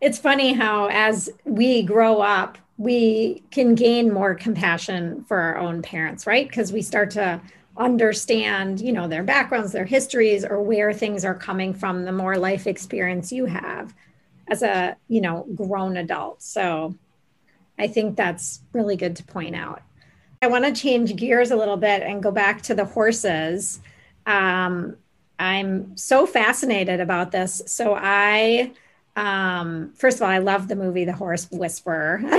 It's 0.00 0.18
funny 0.18 0.52
how 0.52 0.88
as 0.90 1.30
we 1.44 1.82
grow 1.82 2.20
up 2.20 2.58
we 2.78 3.42
can 3.50 3.74
gain 3.74 4.10
more 4.10 4.34
compassion 4.34 5.22
for 5.24 5.38
our 5.38 5.58
own 5.58 5.82
parents 5.82 6.26
right? 6.26 6.48
Because 6.48 6.72
we 6.72 6.82
start 6.82 7.10
to 7.12 7.40
understand 7.76 8.80
you 8.80 8.92
know 8.92 9.08
their 9.08 9.22
backgrounds 9.22 9.72
their 9.72 9.86
histories 9.86 10.44
or 10.44 10.60
where 10.60 10.92
things 10.92 11.24
are 11.24 11.34
coming 11.34 11.72
from 11.72 12.04
the 12.04 12.12
more 12.12 12.36
life 12.36 12.66
experience 12.66 13.32
you 13.32 13.46
have 13.46 13.94
as 14.48 14.62
a 14.62 14.96
you 15.08 15.20
know 15.20 15.46
grown 15.54 15.96
adult. 15.96 16.42
So 16.42 16.94
i 17.78 17.86
think 17.86 18.16
that's 18.16 18.60
really 18.72 18.96
good 18.96 19.16
to 19.16 19.24
point 19.24 19.54
out. 19.54 19.82
I 20.42 20.46
want 20.48 20.64
to 20.64 20.72
change 20.72 21.16
gears 21.16 21.50
a 21.50 21.56
little 21.56 21.76
bit 21.76 22.02
and 22.02 22.22
go 22.22 22.30
back 22.30 22.62
to 22.62 22.74
the 22.74 22.84
horses. 22.84 23.80
Um, 24.26 24.96
i'm 25.38 25.96
so 25.96 26.26
fascinated 26.26 27.00
about 27.00 27.30
this. 27.30 27.62
So 27.66 27.94
i 27.96 28.72
um, 29.16 29.92
first 29.94 30.18
of 30.18 30.22
all, 30.22 30.28
I 30.28 30.38
love 30.38 30.68
the 30.68 30.76
movie 30.76 31.04
The 31.04 31.12
Horse 31.12 31.48
Whisperer. 31.50 32.22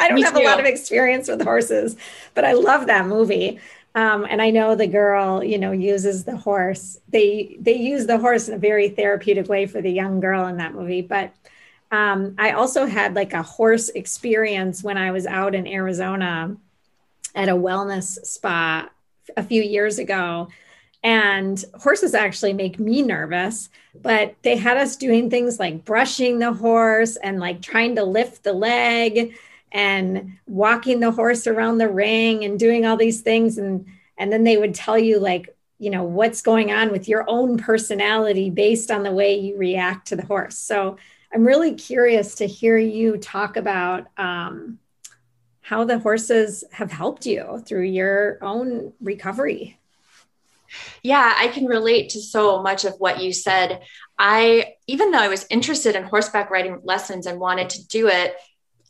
I 0.00 0.08
don't 0.08 0.22
have 0.22 0.36
a 0.36 0.40
lot 0.40 0.60
of 0.60 0.66
experience 0.66 1.28
with 1.28 1.42
horses, 1.42 1.96
but 2.34 2.44
I 2.44 2.52
love 2.52 2.86
that 2.86 3.06
movie. 3.06 3.58
Um, 3.94 4.26
and 4.28 4.40
I 4.40 4.50
know 4.50 4.74
the 4.74 4.86
girl, 4.86 5.42
you 5.42 5.58
know, 5.58 5.72
uses 5.72 6.24
the 6.24 6.36
horse. 6.36 6.98
They 7.08 7.56
they 7.60 7.74
use 7.74 8.06
the 8.06 8.18
horse 8.18 8.48
in 8.48 8.54
a 8.54 8.58
very 8.58 8.90
therapeutic 8.90 9.48
way 9.48 9.66
for 9.66 9.80
the 9.80 9.90
young 9.90 10.20
girl 10.20 10.46
in 10.46 10.58
that 10.58 10.74
movie. 10.74 11.02
But 11.02 11.32
um, 11.90 12.34
I 12.38 12.52
also 12.52 12.86
had 12.86 13.14
like 13.14 13.32
a 13.32 13.42
horse 13.42 13.88
experience 13.88 14.84
when 14.84 14.98
I 14.98 15.10
was 15.10 15.26
out 15.26 15.54
in 15.54 15.66
Arizona 15.66 16.56
at 17.34 17.48
a 17.48 17.52
wellness 17.52 18.24
spa 18.24 18.88
a 19.36 19.42
few 19.42 19.62
years 19.62 19.98
ago 19.98 20.48
and 21.02 21.64
horses 21.74 22.14
actually 22.14 22.52
make 22.52 22.78
me 22.78 23.02
nervous, 23.02 23.68
but 24.02 24.34
they 24.42 24.56
had 24.56 24.76
us 24.76 24.96
doing 24.96 25.30
things 25.30 25.58
like 25.58 25.84
brushing 25.84 26.38
the 26.38 26.52
horse 26.52 27.16
and 27.16 27.40
like 27.40 27.62
trying 27.62 27.96
to 27.96 28.04
lift 28.04 28.44
the 28.44 28.52
leg 28.52 29.36
and 29.72 30.38
walking 30.46 31.00
the 31.00 31.10
horse 31.10 31.46
around 31.46 31.78
the 31.78 31.88
ring 31.88 32.44
and 32.44 32.58
doing 32.58 32.86
all 32.86 32.96
these 32.96 33.20
things. 33.20 33.58
And, 33.58 33.86
and 34.16 34.32
then 34.32 34.44
they 34.44 34.56
would 34.56 34.74
tell 34.74 34.98
you, 34.98 35.18
like, 35.18 35.54
you 35.78 35.90
know, 35.90 36.04
what's 36.04 36.42
going 36.42 36.72
on 36.72 36.90
with 36.90 37.08
your 37.08 37.24
own 37.28 37.56
personality 37.56 38.50
based 38.50 38.90
on 38.90 39.02
the 39.02 39.12
way 39.12 39.38
you 39.38 39.56
react 39.56 40.08
to 40.08 40.16
the 40.16 40.26
horse. 40.26 40.56
So 40.56 40.96
I'm 41.32 41.44
really 41.44 41.74
curious 41.74 42.36
to 42.36 42.46
hear 42.46 42.78
you 42.78 43.16
talk 43.16 43.56
about 43.56 44.06
um, 44.16 44.78
how 45.60 45.84
the 45.84 45.98
horses 45.98 46.64
have 46.72 46.90
helped 46.90 47.26
you 47.26 47.62
through 47.66 47.84
your 47.84 48.38
own 48.42 48.92
recovery. 49.00 49.77
Yeah, 51.02 51.34
I 51.36 51.48
can 51.48 51.66
relate 51.66 52.10
to 52.10 52.20
so 52.20 52.62
much 52.62 52.84
of 52.84 52.94
what 52.98 53.22
you 53.22 53.32
said. 53.32 53.82
I, 54.18 54.74
even 54.86 55.10
though 55.10 55.18
I 55.18 55.28
was 55.28 55.46
interested 55.50 55.96
in 55.96 56.04
horseback 56.04 56.50
riding 56.50 56.80
lessons 56.82 57.26
and 57.26 57.40
wanted 57.40 57.70
to 57.70 57.86
do 57.86 58.08
it, 58.08 58.34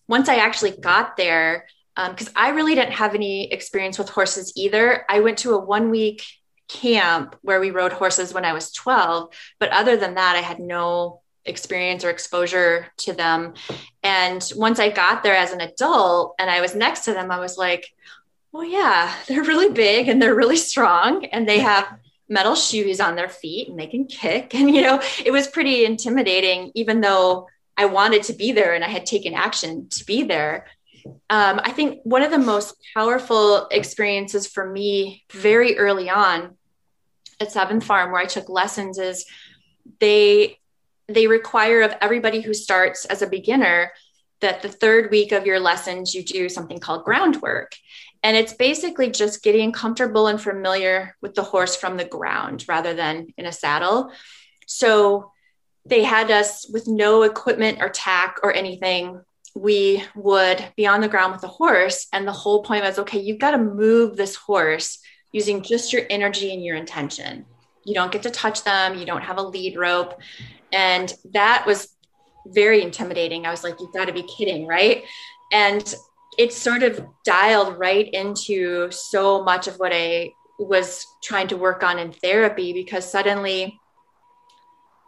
once 0.09 0.29
I 0.29 0.37
actually 0.37 0.73
got 0.73 1.17
there, 1.17 1.67
because 1.95 2.29
um, 2.29 2.35
I 2.37 2.51
really 2.51 2.75
didn't 2.75 2.93
have 2.93 3.15
any 3.15 3.53
experience 3.53 3.99
with 3.99 4.09
horses 4.09 4.53
either. 4.57 5.05
I 5.09 5.21
went 5.21 5.39
to 5.39 5.55
a 5.55 5.65
one 5.65 5.91
week 5.91 6.23
camp 6.69 7.37
where 7.43 7.61
we 7.61 7.71
rode 7.71 7.93
horses 7.93 8.33
when 8.33 8.45
I 8.45 8.53
was 8.53 8.73
12. 8.73 9.33
But 9.59 9.71
other 9.71 9.97
than 9.97 10.15
that, 10.15 10.37
I 10.37 10.41
had 10.41 10.61
no 10.61 11.23
experience 11.45 12.05
or 12.05 12.11
exposure 12.11 12.87
to 12.99 13.13
them. 13.15 13.55
And 14.03 14.47
once 14.55 14.79
I 14.79 14.91
got 14.91 15.23
there 15.23 15.35
as 15.35 15.53
an 15.53 15.61
adult 15.61 16.35
and 16.39 16.51
I 16.51 16.61
was 16.61 16.75
next 16.75 17.07
to 17.07 17.15
them, 17.15 17.31
I 17.31 17.41
was 17.41 17.57
like, 17.57 17.87
well, 18.53 18.65
yeah, 18.65 19.15
they're 19.27 19.43
really 19.43 19.73
big 19.73 20.09
and 20.09 20.21
they're 20.21 20.35
really 20.35 20.57
strong 20.57 21.27
and 21.27 21.49
they 21.49 21.59
have 21.61 21.87
metal 22.29 22.55
shoes 22.55 23.01
on 23.01 23.17
their 23.17 23.29
feet 23.29 23.69
and 23.69 23.79
they 23.79 23.87
can 23.87 24.07
kick. 24.07 24.55
And, 24.55 24.75
you 24.75 24.83
know, 24.83 25.01
it 25.25 25.33
was 25.33 25.47
pretty 25.47 25.85
intimidating, 25.85 26.73
even 26.75 27.01
though 27.01 27.49
I 27.77 27.87
wanted 27.87 28.25
to 28.25 28.33
be 28.33 28.53
there 28.53 28.75
and 28.75 28.85
I 28.85 28.89
had 28.89 29.07
taken 29.07 29.35
action 29.35 29.89
to 29.91 30.05
be 30.05 30.23
there. 30.25 30.67
Um, 31.31 31.61
I 31.63 31.73
think 31.73 32.01
one 32.03 32.23
of 32.23 32.31
the 32.31 32.39
most 32.39 32.75
powerful 32.95 33.67
experiences 33.69 34.47
for 34.47 34.69
me 34.69 35.25
very 35.33 35.79
early 35.79 36.11
on 36.11 36.57
at 37.41 37.53
Seventh 37.53 37.85
Farm, 37.85 38.13
where 38.13 38.21
I 38.21 38.27
took 38.27 38.49
lessons, 38.49 38.99
is 38.99 39.25
they 40.01 40.59
they 41.07 41.27
require 41.27 41.81
of 41.83 41.95
everybody 42.03 42.43
who 42.43 42.53
starts 42.53 43.07
as 43.07 43.23
a 43.23 43.27
beginner 43.27 43.93
that 44.41 44.61
the 44.61 44.69
third 44.69 45.11
week 45.11 45.33
of 45.33 45.47
your 45.47 45.59
lessons 45.59 46.15
you 46.15 46.23
do 46.23 46.49
something 46.49 46.79
called 46.79 47.05
groundwork 47.05 47.73
and 48.23 48.37
it's 48.37 48.53
basically 48.53 49.11
just 49.11 49.43
getting 49.43 49.73
comfortable 49.73 50.27
and 50.27 50.41
familiar 50.41 51.17
with 51.21 51.35
the 51.35 51.43
horse 51.43 51.77
from 51.77 51.97
the 51.97 52.05
ground 52.05 52.65
rather 52.69 52.95
than 52.95 53.29
in 53.37 53.47
a 53.47 53.53
saddle. 53.53 54.11
So 54.67 55.33
they 55.87 56.03
had 56.03 56.31
us 56.31 56.69
with 56.69 56.87
no 56.89 57.23
equipment 57.23 57.79
or 57.81 57.89
tack 57.89 58.39
or 58.43 58.53
anything. 58.53 59.21
We 59.55 60.05
would 60.15 60.73
be 60.77 60.87
on 60.87 61.01
the 61.01 61.09
ground 61.09 61.33
with 61.33 61.41
the 61.41 61.49
horse. 61.49 62.07
And 62.13 62.27
the 62.27 62.33
whole 62.33 62.63
point 62.63 62.85
was 62.85 62.99
okay, 62.99 63.21
you've 63.21 63.39
got 63.39 63.53
to 63.53 63.59
move 63.59 64.17
this 64.17 64.35
horse 64.35 64.99
using 65.33 65.63
just 65.63 65.93
your 65.93 66.03
energy 66.11 66.53
and 66.53 66.65
your 66.65 66.77
intention. 66.77 67.47
You 67.85 67.95
don't 67.95 68.13
get 68.13 68.25
to 68.25 68.31
touch 68.31 68.65
them, 68.65 68.99
you 68.99 69.07
don't 69.07 69.23
have 69.23 69.39
a 69.39 69.43
lead 69.43 69.77
rope. 69.77 70.21
And 70.73 71.15
that 71.33 71.65
was 71.67 71.89
very 72.47 72.83
intimidating. 72.83 73.47
I 73.47 73.51
was 73.51 73.65
like, 73.65 73.81
you've 73.81 73.93
got 73.93 74.07
to 74.07 74.13
be 74.13 74.23
kidding, 74.25 74.67
right? 74.67 75.05
And 75.53 75.95
it 76.39 76.53
sort 76.53 76.85
of 76.85 77.05
dialed 77.25 77.79
right 77.79 78.09
into 78.15 78.91
so 78.93 79.43
much 79.43 79.67
of 79.67 79.75
what 79.79 79.93
I 79.93 80.33
was 80.59 81.05
trying 81.23 81.49
to 81.49 81.57
work 81.57 81.83
on 81.83 81.99
in 81.99 82.13
therapy 82.13 82.73
because 82.73 83.11
suddenly 83.11 83.79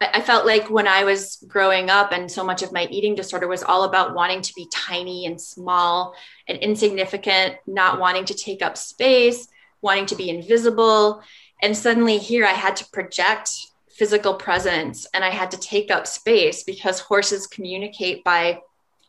I 0.01 0.23
felt 0.23 0.47
like 0.47 0.71
when 0.71 0.89
I 0.89 1.05
was 1.05 1.45
growing 1.47 1.91
up 1.91 2.13
and 2.13 2.31
so 2.31 2.43
much 2.43 2.63
of 2.63 2.73
my 2.73 2.87
eating 2.91 3.15
disorder 3.15 3.47
was 3.47 3.63
all 3.63 3.85
about 3.85 4.15
wanting 4.15 4.41
to 4.41 4.53
be 4.55 4.67
tiny 4.73 5.27
and 5.27 5.39
small 5.39 6.15
and 6.49 6.59
insignificant, 6.59 7.57
not 7.67 8.01
wanting 8.01 8.25
to 8.25 8.35
take 8.35 8.63
up 8.63 8.79
space, 8.79 9.47
wanting 9.83 10.07
to 10.07 10.17
be 10.17 10.31
invisible. 10.31 11.23
And 11.63 11.77
suddenly 11.77 12.17
here 12.17 12.47
I 12.47 12.53
had 12.53 12.77
to 12.77 12.89
project 12.93 13.51
physical 13.91 14.35
presence 14.35 15.07
and 15.13 15.23
I 15.23 15.29
had 15.29 15.51
to 15.51 15.59
take 15.59 15.91
up 15.91 16.07
space 16.07 16.65
because 16.65 17.01
horses 17.01 17.47
communicate 17.47 18.25
by 18.25 18.61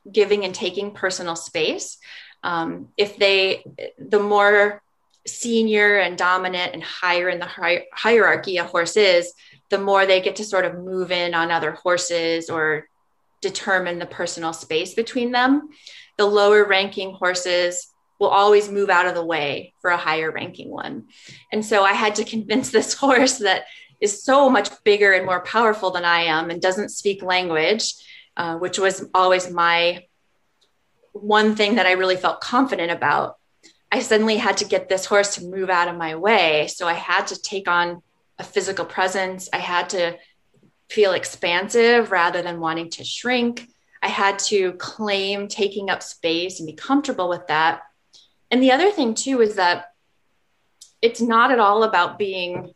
giving 0.09 0.45
and 0.45 0.53
taking 0.53 0.91
personal 0.91 1.35
space. 1.35 1.97
Um, 2.43 2.89
if 2.97 3.17
they, 3.17 3.63
the 3.97 4.19
more 4.19 4.81
senior 5.27 5.97
and 5.97 6.17
dominant 6.17 6.73
and 6.73 6.83
higher 6.83 7.29
in 7.29 7.39
the 7.39 7.45
hi- 7.45 7.85
hierarchy 7.93 8.57
a 8.57 8.63
horse 8.63 8.97
is, 8.97 9.33
the 9.69 9.77
more 9.77 10.05
they 10.05 10.21
get 10.21 10.37
to 10.37 10.43
sort 10.43 10.65
of 10.65 10.75
move 10.75 11.11
in 11.11 11.33
on 11.33 11.51
other 11.51 11.71
horses 11.71 12.49
or 12.49 12.87
determine 13.41 13.99
the 13.99 14.05
personal 14.05 14.53
space 14.53 14.93
between 14.93 15.31
them. 15.31 15.69
The 16.17 16.25
lower 16.25 16.65
ranking 16.65 17.13
horses 17.13 17.87
will 18.19 18.29
always 18.29 18.69
move 18.69 18.89
out 18.89 19.07
of 19.07 19.15
the 19.15 19.25
way 19.25 19.73
for 19.81 19.89
a 19.89 19.97
higher 19.97 20.31
ranking 20.31 20.69
one. 20.69 21.07
And 21.51 21.65
so 21.65 21.83
I 21.83 21.93
had 21.93 22.15
to 22.15 22.23
convince 22.23 22.69
this 22.71 22.93
horse 22.93 23.39
that 23.39 23.65
is 23.99 24.23
so 24.23 24.49
much 24.49 24.69
bigger 24.83 25.13
and 25.13 25.25
more 25.25 25.41
powerful 25.41 25.91
than 25.91 26.05
I 26.05 26.21
am 26.21 26.49
and 26.49 26.61
doesn't 26.61 26.89
speak 26.89 27.23
language, 27.23 27.93
uh, 28.37 28.57
which 28.57 28.79
was 28.79 29.07
always 29.13 29.51
my 29.51 30.05
one 31.13 31.55
thing 31.55 31.75
that 31.75 31.85
I 31.85 31.93
really 31.93 32.15
felt 32.15 32.41
confident 32.41 32.91
about. 32.91 33.37
I 33.91 33.99
suddenly 33.99 34.37
had 34.37 34.57
to 34.57 34.65
get 34.65 34.87
this 34.87 35.05
horse 35.05 35.35
to 35.35 35.45
move 35.45 35.69
out 35.69 35.89
of 35.89 35.97
my 35.97 36.15
way. 36.15 36.67
So 36.67 36.87
I 36.87 36.93
had 36.93 37.27
to 37.27 37.41
take 37.41 37.67
on 37.67 38.01
a 38.39 38.43
physical 38.43 38.85
presence. 38.85 39.49
I 39.51 39.57
had 39.57 39.89
to 39.89 40.17
feel 40.89 41.11
expansive 41.13 42.11
rather 42.11 42.41
than 42.41 42.59
wanting 42.59 42.89
to 42.91 43.03
shrink. 43.03 43.67
I 44.01 44.07
had 44.07 44.39
to 44.39 44.73
claim 44.73 45.47
taking 45.47 45.89
up 45.89 46.01
space 46.01 46.59
and 46.59 46.67
be 46.67 46.73
comfortable 46.73 47.29
with 47.29 47.47
that. 47.47 47.81
And 48.49 48.61
the 48.63 48.71
other 48.71 48.91
thing, 48.91 49.13
too, 49.13 49.41
is 49.41 49.55
that 49.55 49.93
it's 51.01 51.21
not 51.21 51.51
at 51.51 51.59
all 51.59 51.83
about 51.83 52.17
being 52.17 52.73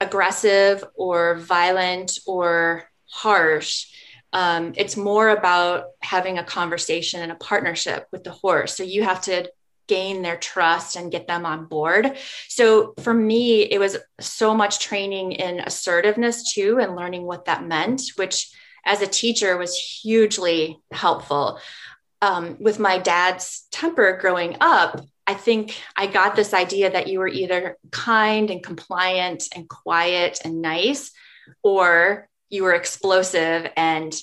aggressive 0.00 0.84
or 0.94 1.36
violent 1.36 2.18
or 2.26 2.88
harsh. 3.10 3.86
Um, 4.32 4.74
it's 4.76 4.96
more 4.96 5.30
about 5.30 5.84
having 6.00 6.38
a 6.38 6.44
conversation 6.44 7.20
and 7.20 7.32
a 7.32 7.36
partnership 7.36 8.06
with 8.12 8.24
the 8.24 8.30
horse. 8.30 8.76
So 8.76 8.82
you 8.82 9.02
have 9.02 9.22
to 9.22 9.50
gain 9.86 10.20
their 10.20 10.36
trust 10.36 10.96
and 10.96 11.10
get 11.10 11.26
them 11.26 11.46
on 11.46 11.64
board. 11.64 12.16
So 12.48 12.94
for 13.00 13.14
me, 13.14 13.62
it 13.62 13.78
was 13.78 13.96
so 14.20 14.54
much 14.54 14.80
training 14.80 15.32
in 15.32 15.60
assertiveness 15.60 16.52
too, 16.52 16.78
and 16.78 16.94
learning 16.94 17.22
what 17.24 17.46
that 17.46 17.66
meant, 17.66 18.02
which 18.16 18.50
as 18.84 19.00
a 19.00 19.06
teacher 19.06 19.56
was 19.56 19.74
hugely 19.76 20.78
helpful. 20.92 21.58
Um, 22.20 22.56
with 22.60 22.78
my 22.78 22.98
dad's 22.98 23.66
temper 23.70 24.18
growing 24.20 24.56
up, 24.60 25.00
I 25.26 25.34
think 25.34 25.76
I 25.96 26.06
got 26.06 26.36
this 26.36 26.52
idea 26.52 26.90
that 26.90 27.06
you 27.06 27.18
were 27.18 27.28
either 27.28 27.76
kind 27.90 28.50
and 28.50 28.62
compliant 28.62 29.44
and 29.54 29.68
quiet 29.68 30.40
and 30.44 30.60
nice, 30.60 31.12
or 31.62 32.27
you 32.48 32.62
were 32.62 32.74
explosive 32.74 33.70
and, 33.76 34.14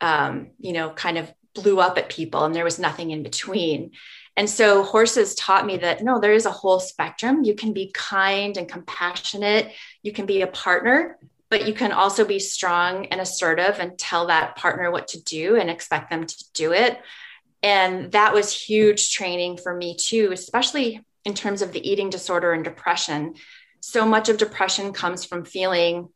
um, 0.00 0.50
you 0.58 0.72
know, 0.72 0.90
kind 0.90 1.18
of 1.18 1.32
blew 1.54 1.80
up 1.80 1.98
at 1.98 2.10
people, 2.10 2.44
and 2.44 2.54
there 2.54 2.64
was 2.64 2.78
nothing 2.78 3.10
in 3.10 3.22
between. 3.22 3.92
And 4.36 4.48
so 4.48 4.82
horses 4.82 5.34
taught 5.34 5.64
me 5.64 5.78
that 5.78 6.04
no, 6.04 6.20
there 6.20 6.34
is 6.34 6.44
a 6.44 6.50
whole 6.50 6.78
spectrum. 6.78 7.42
You 7.42 7.54
can 7.54 7.72
be 7.72 7.90
kind 7.94 8.56
and 8.56 8.68
compassionate, 8.68 9.72
you 10.02 10.12
can 10.12 10.26
be 10.26 10.42
a 10.42 10.46
partner, 10.46 11.18
but 11.48 11.66
you 11.66 11.72
can 11.72 11.92
also 11.92 12.24
be 12.24 12.38
strong 12.38 13.06
and 13.06 13.20
assertive 13.20 13.78
and 13.78 13.98
tell 13.98 14.26
that 14.26 14.56
partner 14.56 14.90
what 14.90 15.08
to 15.08 15.22
do 15.22 15.56
and 15.56 15.70
expect 15.70 16.10
them 16.10 16.26
to 16.26 16.44
do 16.52 16.72
it. 16.72 17.00
And 17.62 18.12
that 18.12 18.34
was 18.34 18.52
huge 18.52 19.12
training 19.12 19.56
for 19.56 19.74
me 19.74 19.96
too, 19.96 20.30
especially 20.32 21.04
in 21.24 21.34
terms 21.34 21.62
of 21.62 21.72
the 21.72 21.88
eating 21.88 22.10
disorder 22.10 22.52
and 22.52 22.62
depression. 22.62 23.34
So 23.80 24.04
much 24.04 24.28
of 24.28 24.36
depression 24.36 24.92
comes 24.92 25.24
from 25.24 25.44
feeling 25.44 26.08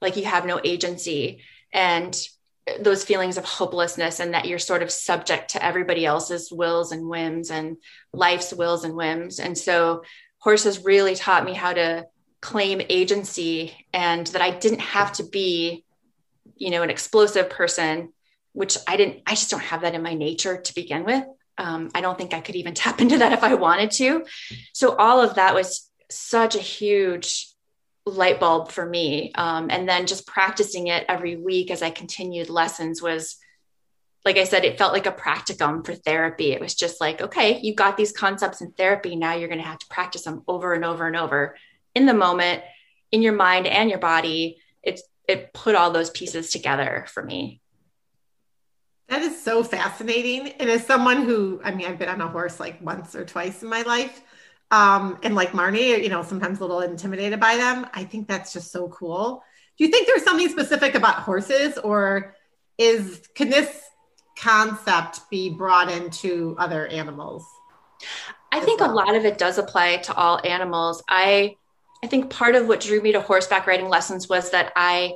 like 0.00 0.16
you 0.16 0.24
have 0.24 0.46
no 0.46 0.60
agency 0.62 1.42
and 1.72 2.16
those 2.80 3.04
feelings 3.04 3.38
of 3.38 3.44
hopelessness 3.44 4.18
and 4.18 4.34
that 4.34 4.46
you're 4.46 4.58
sort 4.58 4.82
of 4.82 4.90
subject 4.90 5.50
to 5.50 5.64
everybody 5.64 6.04
else's 6.04 6.50
wills 6.50 6.90
and 6.92 7.08
whims 7.08 7.50
and 7.50 7.76
life's 8.12 8.52
wills 8.52 8.84
and 8.84 8.96
whims. 8.96 9.38
And 9.38 9.56
so 9.56 10.02
horses 10.38 10.84
really 10.84 11.14
taught 11.14 11.44
me 11.44 11.54
how 11.54 11.72
to 11.72 12.06
claim 12.40 12.82
agency 12.88 13.86
and 13.92 14.26
that 14.28 14.42
I 14.42 14.50
didn't 14.50 14.80
have 14.80 15.12
to 15.14 15.24
be, 15.24 15.84
you 16.56 16.70
know, 16.70 16.82
an 16.82 16.90
explosive 16.90 17.50
person, 17.50 18.12
which 18.52 18.76
I 18.88 18.96
didn't, 18.96 19.22
I 19.26 19.30
just 19.30 19.50
don't 19.50 19.62
have 19.62 19.82
that 19.82 19.94
in 19.94 20.02
my 20.02 20.14
nature 20.14 20.60
to 20.60 20.74
begin 20.74 21.04
with. 21.04 21.24
Um, 21.58 21.90
I 21.94 22.00
don't 22.00 22.18
think 22.18 22.34
I 22.34 22.40
could 22.40 22.56
even 22.56 22.74
tap 22.74 23.00
into 23.00 23.18
that 23.18 23.32
if 23.32 23.44
I 23.44 23.54
wanted 23.54 23.92
to. 23.92 24.26
So 24.72 24.96
all 24.96 25.20
of 25.20 25.36
that 25.36 25.54
was 25.54 25.88
such 26.10 26.56
a 26.56 26.60
huge 26.60 27.48
light 28.06 28.38
bulb 28.38 28.70
for 28.70 28.86
me. 28.86 29.32
Um, 29.34 29.68
and 29.70 29.88
then 29.88 30.06
just 30.06 30.26
practicing 30.26 30.86
it 30.86 31.04
every 31.08 31.36
week 31.36 31.70
as 31.70 31.82
I 31.82 31.90
continued 31.90 32.48
lessons 32.48 33.02
was, 33.02 33.36
like 34.24 34.38
I 34.38 34.44
said, 34.44 34.64
it 34.64 34.78
felt 34.78 34.92
like 34.92 35.06
a 35.06 35.12
practicum 35.12 35.84
for 35.84 35.94
therapy. 35.94 36.52
It 36.52 36.60
was 36.60 36.74
just 36.74 37.00
like, 37.00 37.20
okay, 37.20 37.60
you 37.60 37.74
got 37.74 37.96
these 37.96 38.12
concepts 38.12 38.60
in 38.60 38.72
therapy. 38.72 39.16
Now 39.16 39.34
you're 39.34 39.48
going 39.48 39.60
to 39.60 39.66
have 39.66 39.78
to 39.80 39.86
practice 39.88 40.22
them 40.22 40.42
over 40.48 40.72
and 40.72 40.84
over 40.84 41.06
and 41.06 41.16
over 41.16 41.56
in 41.94 42.06
the 42.06 42.14
moment, 42.14 42.62
in 43.10 43.22
your 43.22 43.34
mind 43.34 43.66
and 43.66 43.90
your 43.90 43.98
body. 43.98 44.58
It's, 44.82 45.02
it 45.28 45.52
put 45.52 45.74
all 45.74 45.90
those 45.90 46.10
pieces 46.10 46.50
together 46.50 47.06
for 47.08 47.22
me. 47.22 47.60
That 49.08 49.22
is 49.22 49.40
so 49.40 49.62
fascinating. 49.62 50.48
And 50.58 50.68
as 50.68 50.84
someone 50.84 51.22
who, 51.22 51.60
I 51.62 51.72
mean, 51.72 51.86
I've 51.86 51.98
been 51.98 52.08
on 52.08 52.20
a 52.20 52.28
horse 52.28 52.58
like 52.58 52.80
once 52.80 53.14
or 53.14 53.24
twice 53.24 53.62
in 53.62 53.68
my 53.68 53.82
life, 53.82 54.20
um, 54.70 55.18
and 55.22 55.34
like 55.34 55.52
Marnie, 55.52 56.02
you 56.02 56.08
know, 56.08 56.22
sometimes 56.22 56.58
a 56.58 56.62
little 56.62 56.80
intimidated 56.80 57.38
by 57.38 57.56
them. 57.56 57.86
I 57.92 58.04
think 58.04 58.26
that's 58.26 58.52
just 58.52 58.72
so 58.72 58.88
cool. 58.88 59.42
Do 59.78 59.84
you 59.84 59.90
think 59.90 60.06
there's 60.06 60.24
something 60.24 60.48
specific 60.48 60.94
about 60.94 61.16
horses, 61.16 61.78
or 61.78 62.34
is 62.78 63.28
can 63.34 63.50
this 63.50 63.82
concept 64.38 65.20
be 65.30 65.50
brought 65.50 65.90
into 65.90 66.56
other 66.58 66.86
animals? 66.88 67.44
I 68.52 68.60
think 68.60 68.80
well? 68.80 68.92
a 68.92 68.94
lot 68.94 69.14
of 69.14 69.24
it 69.24 69.38
does 69.38 69.58
apply 69.58 69.98
to 69.98 70.14
all 70.14 70.40
animals. 70.44 71.02
I 71.08 71.56
I 72.02 72.06
think 72.08 72.30
part 72.30 72.54
of 72.54 72.68
what 72.68 72.80
drew 72.80 73.00
me 73.00 73.12
to 73.12 73.20
horseback 73.20 73.66
riding 73.66 73.88
lessons 73.88 74.28
was 74.28 74.50
that 74.50 74.72
I 74.76 75.14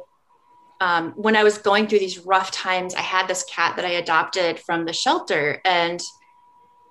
um, 0.80 1.12
when 1.12 1.36
I 1.36 1.44
was 1.44 1.58
going 1.58 1.86
through 1.86 1.98
these 1.98 2.20
rough 2.20 2.50
times, 2.50 2.94
I 2.94 3.02
had 3.02 3.28
this 3.28 3.44
cat 3.44 3.76
that 3.76 3.84
I 3.84 3.90
adopted 3.90 4.58
from 4.58 4.86
the 4.86 4.94
shelter, 4.94 5.60
and 5.64 6.00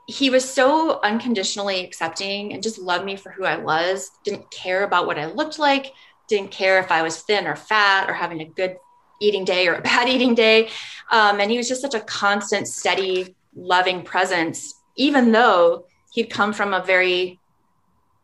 he 0.10 0.32
was 0.32 0.50
so 0.50 1.00
unconditionally 1.02 1.86
accepting 1.86 2.52
and 2.52 2.64
just 2.64 2.80
loved 2.80 3.06
me 3.06 3.16
for 3.16 3.30
who 3.32 3.46
I 3.46 3.58
was, 3.58 4.10
didn't 4.24 4.50
care 4.50 4.84
about 4.84 5.06
what 5.06 5.20
I 5.20 5.28
looked 5.28 5.60
like, 5.60 5.94
didn't 6.28 6.50
care 6.50 6.80
if 6.80 6.92
I 6.92 7.04
was 7.04 7.22
thin 7.22 7.46
or 7.46 7.56
fat 7.56 8.10
or 8.10 8.14
having 8.14 8.42
a 8.42 8.46
good 8.46 8.78
eating 9.22 9.46
day 9.46 9.68
or 9.68 9.76
a 9.76 9.82
bad 9.84 10.10
eating 10.10 10.34
day. 10.34 10.70
Um, 11.12 11.40
and 11.40 11.52
he 11.52 11.58
was 11.58 11.68
just 11.68 11.84
such 11.84 11.94
a 11.94 12.00
constant, 12.00 12.68
steady, 12.68 13.36
loving 13.56 14.02
presence, 14.02 14.74
even 14.96 15.32
though 15.32 15.86
he'd 16.12 16.32
come 16.32 16.54
from 16.54 16.74
a 16.74 16.84
very 16.84 17.40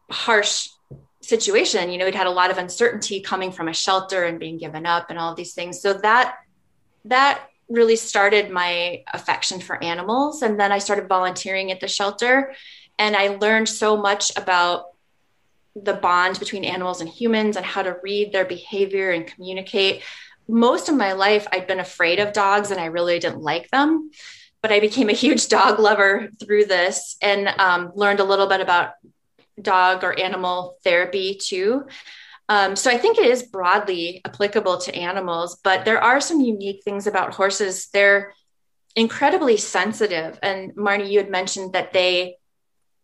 harsh 0.09 0.69
situation. 1.21 1.91
You 1.91 1.99
know, 1.99 2.05
he'd 2.05 2.15
had 2.15 2.25
a 2.25 2.31
lot 2.31 2.49
of 2.49 2.57
uncertainty 2.57 3.21
coming 3.21 3.51
from 3.51 3.67
a 3.67 3.73
shelter 3.73 4.23
and 4.23 4.39
being 4.39 4.57
given 4.57 4.87
up 4.87 5.11
and 5.11 5.19
all 5.19 5.29
of 5.29 5.37
these 5.37 5.53
things. 5.53 5.83
So 5.83 5.93
that, 5.93 6.37
that 7.05 7.47
really 7.69 7.95
started 7.95 8.49
my 8.49 9.03
affection 9.13 9.59
for 9.59 9.83
animals. 9.83 10.41
And 10.41 10.59
then 10.59 10.71
I 10.71 10.79
started 10.79 11.07
volunteering 11.07 11.71
at 11.71 11.79
the 11.79 11.87
shelter. 11.87 12.53
And 12.97 13.15
I 13.15 13.29
learned 13.29 13.67
so 13.67 13.97
much 13.97 14.31
about 14.37 14.87
the 15.75 15.93
bond 15.93 16.39
between 16.39 16.63
animals 16.63 17.01
and 17.01 17.09
humans 17.09 17.57
and 17.57 17.65
how 17.65 17.81
to 17.81 17.97
read 18.01 18.31
their 18.31 18.45
behavior 18.45 19.11
and 19.11 19.27
communicate. 19.27 20.03
Most 20.47 20.87
of 20.89 20.95
my 20.95 21.13
life, 21.13 21.47
I'd 21.51 21.67
been 21.67 21.79
afraid 21.79 22.19
of 22.19 22.33
dogs 22.33 22.71
and 22.71 22.79
I 22.79 22.85
really 22.85 23.19
didn't 23.19 23.41
like 23.41 23.69
them. 23.71 24.11
But 24.61 24.71
I 24.71 24.79
became 24.79 25.09
a 25.09 25.13
huge 25.13 25.47
dog 25.49 25.79
lover 25.79 26.29
through 26.39 26.65
this 26.65 27.17
and 27.21 27.47
um, 27.47 27.91
learned 27.95 28.19
a 28.19 28.23
little 28.23 28.47
bit 28.47 28.61
about 28.61 28.93
dog 29.61 30.03
or 30.03 30.17
animal 30.17 30.77
therapy 30.83 31.39
too. 31.41 31.85
Um, 32.47 32.75
so 32.75 32.91
I 32.91 32.97
think 32.97 33.17
it 33.17 33.25
is 33.25 33.43
broadly 33.43 34.21
applicable 34.23 34.77
to 34.79 34.95
animals, 34.95 35.59
but 35.63 35.83
there 35.83 36.01
are 36.01 36.21
some 36.21 36.41
unique 36.41 36.83
things 36.83 37.07
about 37.07 37.33
horses. 37.33 37.87
They're 37.91 38.33
incredibly 38.95 39.57
sensitive. 39.57 40.39
And 40.43 40.75
Marnie, 40.75 41.09
you 41.09 41.19
had 41.19 41.29
mentioned 41.29 41.73
that 41.73 41.91
they 41.91 42.37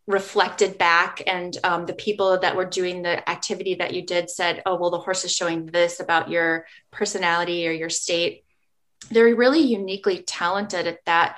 reflected 0.07 0.77
back, 0.77 1.21
and 1.25 1.55
um, 1.63 1.85
the 1.85 1.93
people 1.93 2.39
that 2.39 2.55
were 2.55 2.65
doing 2.65 3.01
the 3.01 3.27
activity 3.29 3.75
that 3.75 3.93
you 3.93 4.01
did 4.01 4.29
said, 4.29 4.61
Oh, 4.65 4.75
well, 4.75 4.89
the 4.89 4.99
horse 4.99 5.23
is 5.25 5.35
showing 5.35 5.65
this 5.65 5.99
about 5.99 6.29
your 6.29 6.65
personality 6.91 7.67
or 7.67 7.71
your 7.71 7.89
state. 7.89 8.43
They're 9.09 9.35
really 9.35 9.61
uniquely 9.61 10.23
talented 10.23 10.87
at 10.87 11.03
that. 11.05 11.37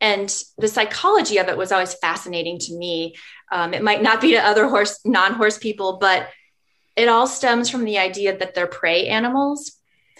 And 0.00 0.28
the 0.58 0.68
psychology 0.68 1.38
of 1.38 1.48
it 1.48 1.56
was 1.56 1.70
always 1.70 1.94
fascinating 1.94 2.58
to 2.60 2.76
me. 2.76 3.14
Um, 3.52 3.72
it 3.72 3.82
might 3.82 4.02
not 4.02 4.20
be 4.20 4.32
to 4.32 4.44
other 4.44 4.68
horse, 4.68 5.00
non 5.04 5.34
horse 5.34 5.58
people, 5.58 5.98
but 5.98 6.28
it 6.96 7.08
all 7.08 7.26
stems 7.26 7.68
from 7.70 7.84
the 7.84 7.98
idea 7.98 8.36
that 8.36 8.54
they're 8.54 8.66
prey 8.66 9.08
animals. 9.08 9.72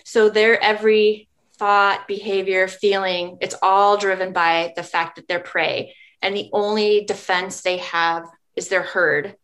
So 0.04 0.28
their 0.28 0.62
every 0.62 1.28
thought, 1.58 2.08
behavior, 2.08 2.66
feeling, 2.68 3.38
it's 3.40 3.54
all 3.62 3.96
driven 3.96 4.32
by 4.32 4.72
the 4.74 4.82
fact 4.82 5.16
that 5.16 5.28
they're 5.28 5.40
prey. 5.40 5.94
And 6.20 6.37
the 6.37 6.50
only 6.52 7.04
defense 7.04 7.61
they 7.62 7.78
have 7.78 8.24
is 8.56 8.68
their 8.68 8.82
herd 8.82 9.37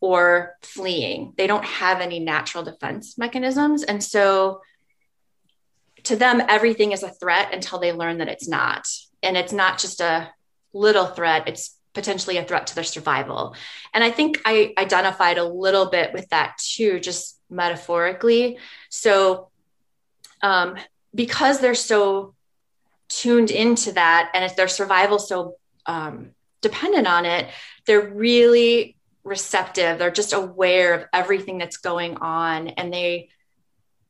or 0.00 0.56
fleeing. 0.62 1.32
They 1.36 1.46
don't 1.46 1.64
have 1.64 2.00
any 2.00 2.20
natural 2.20 2.62
defense 2.62 3.18
mechanisms. 3.18 3.82
And 3.82 4.02
so 4.02 4.60
to 6.04 6.16
them, 6.16 6.40
everything 6.48 6.92
is 6.92 7.02
a 7.02 7.10
threat 7.10 7.52
until 7.52 7.78
they 7.78 7.92
learn 7.92 8.18
that 8.18 8.28
it's 8.28 8.48
not. 8.48 8.86
and 9.22 9.36
it's 9.36 9.52
not 9.52 9.78
just 9.78 10.00
a 10.00 10.30
little 10.72 11.06
threat, 11.06 11.48
it's 11.48 11.75
potentially 11.96 12.36
a 12.36 12.44
threat 12.44 12.66
to 12.66 12.74
their 12.74 12.84
survival. 12.84 13.56
And 13.94 14.04
I 14.04 14.10
think 14.10 14.42
I 14.44 14.74
identified 14.76 15.38
a 15.38 15.48
little 15.48 15.86
bit 15.86 16.12
with 16.12 16.28
that 16.28 16.58
too, 16.58 17.00
just 17.00 17.40
metaphorically. 17.48 18.58
So, 18.90 19.48
um, 20.42 20.76
because 21.14 21.58
they're 21.58 21.74
so 21.74 22.34
tuned 23.08 23.50
into 23.50 23.92
that 23.92 24.30
and 24.34 24.44
if 24.44 24.56
their 24.56 24.68
survival 24.68 25.18
so 25.18 25.56
um, 25.86 26.32
dependent 26.60 27.06
on 27.06 27.24
it, 27.24 27.48
they're 27.86 28.12
really 28.12 28.94
receptive. 29.24 29.98
They're 29.98 30.10
just 30.10 30.34
aware 30.34 30.92
of 30.92 31.04
everything 31.14 31.56
that's 31.56 31.78
going 31.78 32.18
on 32.18 32.68
and 32.68 32.92
they 32.92 33.30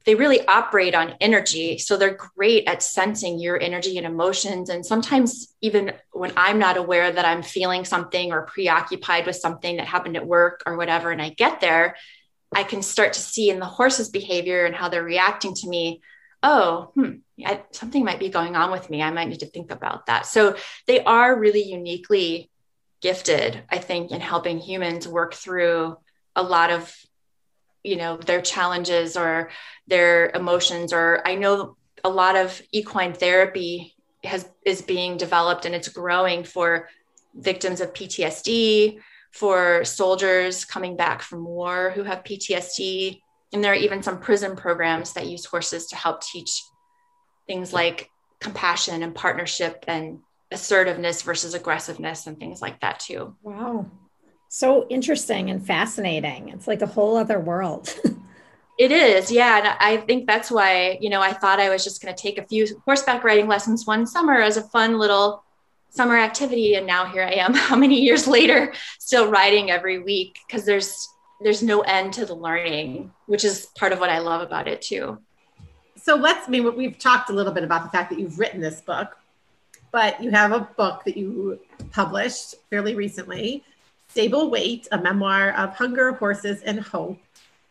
they 0.07 0.14
really 0.14 0.47
operate 0.47 0.95
on 0.95 1.16
energy. 1.21 1.79
So 1.79 1.97
they're 1.97 2.16
great 2.37 2.69
at 2.69 2.83
sensing 2.83 3.40
your 3.40 3.61
energy 3.61 3.99
and 3.99 4.07
emotions. 4.07 4.71
And 4.71 4.87
sometimes, 4.87 5.55
even 5.61 5.92
when 6.12 6.33
I'm 6.37 6.61
not 6.61 6.77
aware 6.77 7.11
that 7.11 7.25
I'm 7.25 7.42
feeling 7.42 7.85
something 7.85 8.33
or 8.33 8.42
preoccupied 8.42 9.27
with 9.27 9.37
something 9.37 9.77
that 9.77 9.87
happened 9.87 10.16
at 10.16 10.27
work 10.27 10.62
or 10.64 10.77
whatever, 10.77 11.11
and 11.11 11.21
I 11.21 11.31
get 11.31 11.61
there, 11.61 11.97
I 12.55 12.62
can 12.62 12.83
start 12.83 13.14
to 13.14 13.21
see 13.21 13.51
in 13.51 13.59
the 13.59 13.66
horse's 13.66 14.09
behavior 14.09 14.64
and 14.64 14.77
how 14.77 14.88
they're 14.88 15.03
reacting 15.03 15.55
to 15.55 15.69
me. 15.69 16.01
Oh, 16.40 16.92
hmm, 16.95 17.14
I, 17.45 17.64
something 17.73 18.05
might 18.05 18.21
be 18.21 18.29
going 18.29 18.55
on 18.55 18.71
with 18.71 18.88
me. 18.88 19.03
I 19.03 19.11
might 19.11 19.29
need 19.29 19.40
to 19.40 19.47
think 19.47 19.73
about 19.73 20.07
that. 20.07 20.27
So 20.27 20.55
they 20.87 21.03
are 21.03 21.37
really 21.37 21.64
uniquely 21.64 22.49
gifted, 23.01 23.61
I 23.69 23.79
think, 23.79 24.12
in 24.12 24.21
helping 24.21 24.59
humans 24.59 25.09
work 25.09 25.35
through 25.35 25.97
a 26.37 26.42
lot 26.45 26.71
of 26.71 26.95
you 27.87 27.96
know 27.96 28.16
their 28.16 28.40
challenges 28.40 29.16
or 29.16 29.51
their 29.87 30.31
emotions 30.31 30.92
or 30.92 31.22
i 31.25 31.35
know 31.35 31.77
a 32.05 32.09
lot 32.09 32.37
of 32.37 32.61
equine 32.72 33.12
therapy 33.12 33.94
has 34.25 34.49
is 34.64 34.83
being 34.83 35.16
developed 35.16 35.64
and 35.64 35.75
it's 35.75 35.88
growing 35.88 36.42
for 36.42 36.88
victims 37.35 37.81
of 37.81 37.92
ptsd 37.92 38.99
for 39.31 39.85
soldiers 39.85 40.64
coming 40.64 40.96
back 40.96 41.22
from 41.22 41.44
war 41.44 41.92
who 41.94 42.03
have 42.03 42.25
ptsd 42.25 43.20
and 43.53 43.62
there 43.62 43.72
are 43.72 43.77
even 43.77 44.03
some 44.03 44.18
prison 44.18 44.57
programs 44.57 45.12
that 45.12 45.29
use 45.29 45.44
horses 45.44 45.87
to 45.87 45.96
help 45.96 46.20
teach 46.22 46.62
things 47.46 47.72
like 47.72 48.11
compassion 48.40 49.03
and 49.03 49.14
partnership 49.14 49.85
and 49.87 50.18
assertiveness 50.51 51.22
versus 51.22 51.55
aggressiveness 51.55 52.27
and 52.27 52.38
things 52.38 52.61
like 52.61 52.81
that 52.81 52.99
too. 53.01 53.35
Wow 53.42 53.87
so 54.57 54.87
interesting 54.88 55.51
and 55.51 55.64
fascinating. 55.64 56.49
It's 56.49 56.66
like 56.66 56.81
a 56.81 56.87
whole 56.87 57.19
other 57.19 57.38
world. 57.38 57.95
it 58.79 58.90
is, 58.90 59.31
yeah. 59.31 59.59
And 59.59 59.69
I 59.79 59.99
think 59.99 60.27
that's 60.27 60.51
why, 60.51 60.97
you 60.99 61.11
know, 61.11 61.21
I 61.21 61.35
thought 61.35 61.61
I 61.61 61.69
was 61.69 61.85
just 61.85 62.03
going 62.03 62.14
to 62.14 62.21
take 62.21 62.38
a 62.38 62.47
few 62.47 62.66
horseback 62.87 63.23
riding 63.23 63.49
lessons 63.49 63.87
one 63.87 64.07
summer 64.07 64.40
as 64.40 64.57
a 64.57 64.62
fun 64.62 64.99
little 64.99 65.45
summer 65.90 66.16
activity. 66.16 66.75
And 66.75 66.87
now 66.87 67.05
here 67.05 67.23
I 67.23 67.33
am, 67.33 67.53
how 67.55 67.77
many 67.77 68.01
years 68.01 68.27
later, 68.27 68.73
still 68.99 69.31
riding 69.31 69.71
every 69.71 69.99
week 69.99 70.38
because 70.47 70.64
there's 70.64 71.07
there's 71.42 71.62
no 71.62 71.83
end 71.83 72.14
to 72.14 72.25
the 72.25 72.35
learning, 72.35 73.12
which 73.27 73.45
is 73.45 73.66
part 73.79 73.92
of 73.92 74.01
what 74.01 74.09
I 74.09 74.21
love 74.21 74.40
about 74.40 74.69
it 74.69 74.81
too. 74.81 75.19
So 75.97 76.14
let's 76.14 76.49
I 76.49 76.51
mean 76.51 76.75
we've 76.75 76.99
talked 76.99 77.29
a 77.29 77.35
little 77.35 77.53
bit 77.53 77.62
about 77.62 77.83
the 77.83 77.90
fact 77.90 78.09
that 78.09 78.19
you've 78.19 78.38
written 78.38 78.62
this 78.62 78.81
book, 78.81 79.19
but 79.92 80.23
you 80.23 80.31
have 80.31 80.53
a 80.53 80.61
book 80.61 81.05
that 81.05 81.14
you 81.14 81.61
published 81.92 82.55
fairly 82.71 82.95
recently 82.95 83.62
Stable 84.16 84.48
Weight, 84.48 84.88
a 84.92 84.98
memoir 84.98 85.50
of 85.59 85.74
hunger, 85.74 86.12
horses, 86.12 86.62
and 86.62 86.81
hope. 86.81 87.18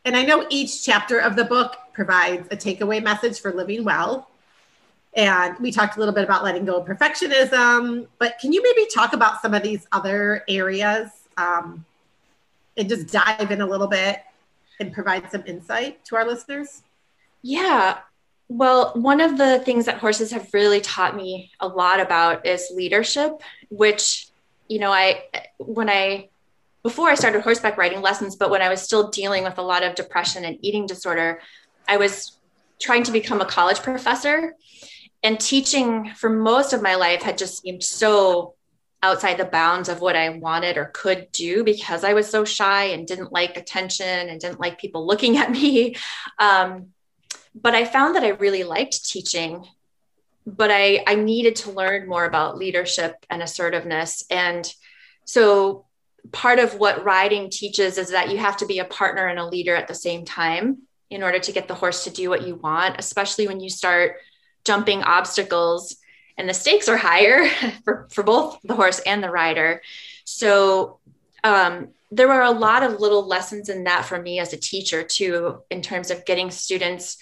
And 0.05 0.15
I 0.15 0.21
know 0.21 0.45
each 0.51 0.85
chapter 0.85 1.17
of 1.17 1.35
the 1.35 1.43
book 1.43 1.75
provides 1.91 2.47
a 2.51 2.55
takeaway 2.55 3.01
message 3.01 3.39
for 3.39 3.51
living 3.51 3.83
well. 3.83 4.29
And 5.15 5.57
we 5.57 5.71
talked 5.71 5.95
a 5.95 5.99
little 5.99 6.13
bit 6.13 6.23
about 6.23 6.43
letting 6.43 6.63
go 6.63 6.75
of 6.79 6.87
perfectionism, 6.87 8.05
but 8.19 8.37
can 8.39 8.53
you 8.53 8.61
maybe 8.61 8.87
talk 8.93 9.13
about 9.13 9.41
some 9.41 9.55
of 9.55 9.63
these 9.63 9.87
other 9.91 10.43
areas 10.47 11.09
um, 11.35 11.83
and 12.77 12.87
just 12.87 13.07
dive 13.07 13.49
in 13.49 13.61
a 13.61 13.65
little 13.65 13.87
bit 13.87 14.21
and 14.79 14.93
provide 14.93 15.31
some 15.31 15.43
insight 15.47 16.05
to 16.05 16.15
our 16.15 16.27
listeners? 16.27 16.83
Yeah. 17.41 17.97
Well, 18.49 18.91
one 18.93 19.19
of 19.19 19.39
the 19.39 19.63
things 19.65 19.85
that 19.85 19.97
horses 19.97 20.29
have 20.29 20.53
really 20.53 20.79
taught 20.79 21.15
me 21.15 21.53
a 21.59 21.67
lot 21.67 21.99
about 21.99 22.45
is 22.45 22.71
leadership, 22.71 23.41
which, 23.71 24.27
you 24.67 24.77
know, 24.77 24.91
I, 24.91 25.23
when 25.57 25.89
I 25.89 26.29
before 26.85 27.09
I 27.09 27.15
started 27.15 27.41
horseback 27.41 27.79
riding 27.79 28.03
lessons, 28.03 28.35
but 28.35 28.51
when 28.51 28.61
I 28.61 28.69
was 28.69 28.79
still 28.79 29.09
dealing 29.09 29.43
with 29.43 29.57
a 29.57 29.63
lot 29.63 29.81
of 29.81 29.95
depression 29.95 30.45
and 30.45 30.59
eating 30.61 30.85
disorder, 30.85 31.41
I 31.87 31.97
was 31.97 32.37
trying 32.79 33.01
to 33.05 33.11
become 33.11 33.41
a 33.41 33.45
college 33.45 33.81
professor. 33.81 34.53
And 35.23 35.39
teaching 35.39 36.11
for 36.15 36.29
most 36.29 36.73
of 36.73 36.83
my 36.83 36.93
life 36.93 37.23
had 37.23 37.39
just 37.39 37.63
seemed 37.63 37.83
so 37.83 38.53
outside 39.01 39.39
the 39.39 39.45
bounds 39.45 39.89
of 39.89 39.99
what 39.99 40.15
I 40.15 40.29
wanted 40.29 40.77
or 40.77 40.91
could 40.93 41.31
do 41.31 41.63
because 41.63 42.03
I 42.03 42.13
was 42.13 42.29
so 42.29 42.45
shy 42.45 42.83
and 42.83 43.07
didn't 43.07 43.33
like 43.33 43.57
attention 43.57 44.29
and 44.29 44.39
didn't 44.39 44.59
like 44.59 44.77
people 44.77 45.07
looking 45.07 45.37
at 45.37 45.49
me. 45.49 45.95
Um, 46.37 46.89
but 47.55 47.73
I 47.73 47.85
found 47.85 48.15
that 48.15 48.23
I 48.23 48.29
really 48.29 48.63
liked 48.63 49.09
teaching, 49.09 49.65
but 50.45 50.69
I, 50.69 51.03
I 51.07 51.15
needed 51.15 51.55
to 51.57 51.71
learn 51.71 52.07
more 52.07 52.25
about 52.25 52.57
leadership 52.57 53.25
and 53.29 53.41
assertiveness. 53.41 54.25
And 54.29 54.71
so 55.23 55.85
part 56.31 56.59
of 56.59 56.75
what 56.79 57.03
riding 57.03 57.49
teaches 57.49 57.97
is 57.97 58.11
that 58.11 58.29
you 58.31 58.37
have 58.37 58.57
to 58.57 58.65
be 58.65 58.79
a 58.79 58.85
partner 58.85 59.27
and 59.27 59.39
a 59.39 59.45
leader 59.45 59.75
at 59.75 59.87
the 59.87 59.95
same 59.95 60.25
time 60.25 60.79
in 61.09 61.23
order 61.23 61.39
to 61.39 61.51
get 61.51 61.67
the 61.67 61.75
horse 61.75 62.03
to 62.03 62.09
do 62.09 62.29
what 62.29 62.47
you 62.47 62.55
want, 62.55 62.95
especially 62.97 63.47
when 63.47 63.59
you 63.59 63.69
start 63.69 64.17
jumping 64.63 65.03
obstacles 65.03 65.97
and 66.37 66.49
the 66.49 66.53
stakes 66.53 66.89
are 66.89 66.97
higher 66.97 67.47
for, 67.83 68.07
for 68.11 68.23
both 68.23 68.59
the 68.63 68.75
horse 68.75 68.99
and 68.99 69.23
the 69.23 69.29
rider. 69.29 69.81
So 70.25 70.99
um, 71.43 71.89
there 72.11 72.27
were 72.27 72.41
a 72.41 72.51
lot 72.51 72.83
of 72.83 72.99
little 72.99 73.25
lessons 73.25 73.69
in 73.69 73.83
that 73.85 74.05
for 74.05 74.19
me 74.19 74.39
as 74.39 74.53
a 74.53 74.57
teacher 74.57 75.03
too, 75.03 75.61
in 75.69 75.81
terms 75.81 76.11
of 76.11 76.25
getting 76.25 76.51
students 76.51 77.17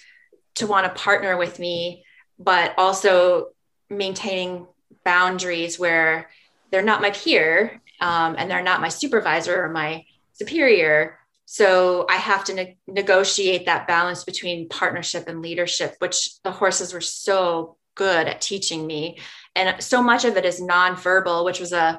to 0.56 0.66
want 0.66 0.86
to 0.86 1.02
partner 1.02 1.36
with 1.36 1.58
me, 1.58 2.04
but 2.38 2.74
also 2.78 3.48
maintaining 3.90 4.66
boundaries 5.04 5.78
where 5.78 6.30
they're 6.70 6.82
not 6.82 7.02
my 7.02 7.10
peer 7.10 7.80
um, 8.04 8.36
and 8.36 8.50
they're 8.50 8.62
not 8.62 8.82
my 8.82 8.90
supervisor 8.90 9.64
or 9.64 9.70
my 9.70 10.04
superior. 10.34 11.18
So 11.46 12.04
I 12.08 12.16
have 12.16 12.44
to 12.44 12.54
ne- 12.54 12.78
negotiate 12.86 13.64
that 13.64 13.88
balance 13.88 14.24
between 14.24 14.68
partnership 14.68 15.26
and 15.26 15.40
leadership, 15.40 15.96
which 16.00 16.42
the 16.42 16.50
horses 16.52 16.92
were 16.92 17.00
so 17.00 17.78
good 17.94 18.26
at 18.28 18.42
teaching 18.42 18.86
me. 18.86 19.18
And 19.56 19.82
so 19.82 20.02
much 20.02 20.26
of 20.26 20.36
it 20.36 20.44
is 20.44 20.60
nonverbal, 20.60 21.46
which 21.46 21.60
was 21.60 21.72
a, 21.72 21.98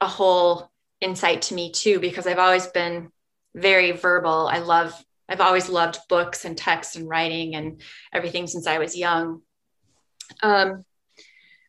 a 0.00 0.06
whole 0.06 0.70
insight 1.00 1.42
to 1.42 1.54
me 1.54 1.72
too, 1.72 1.98
because 1.98 2.28
I've 2.28 2.38
always 2.38 2.68
been 2.68 3.10
very 3.52 3.90
verbal. 3.90 4.46
I 4.46 4.58
love, 4.58 4.94
I've 5.28 5.40
always 5.40 5.68
loved 5.68 5.98
books 6.08 6.44
and 6.44 6.56
text 6.56 6.94
and 6.94 7.08
writing 7.08 7.56
and 7.56 7.80
everything 8.12 8.46
since 8.46 8.68
I 8.68 8.78
was 8.78 8.96
young. 8.96 9.42
Um, 10.40 10.84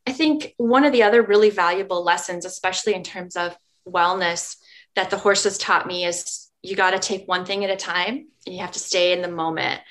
I 0.05 0.11
think 0.11 0.53
one 0.57 0.83
of 0.83 0.91
the 0.91 1.03
other 1.03 1.23
really 1.23 1.49
valuable 1.49 2.03
lessons, 2.03 2.45
especially 2.45 2.93
in 2.93 3.03
terms 3.03 3.35
of 3.35 3.57
wellness, 3.87 4.57
that 4.95 5.09
the 5.09 5.17
horses 5.17 5.57
taught 5.57 5.87
me 5.87 6.05
is 6.05 6.49
you 6.61 6.75
got 6.75 6.91
to 6.91 6.99
take 6.99 7.27
one 7.27 7.45
thing 7.45 7.63
at 7.63 7.69
a 7.69 7.75
time 7.75 8.27
and 8.45 8.55
you 8.55 8.61
have 8.61 8.71
to 8.71 8.79
stay 8.79 9.11
in 9.11 9.21
the 9.21 9.27
moment. 9.27 9.81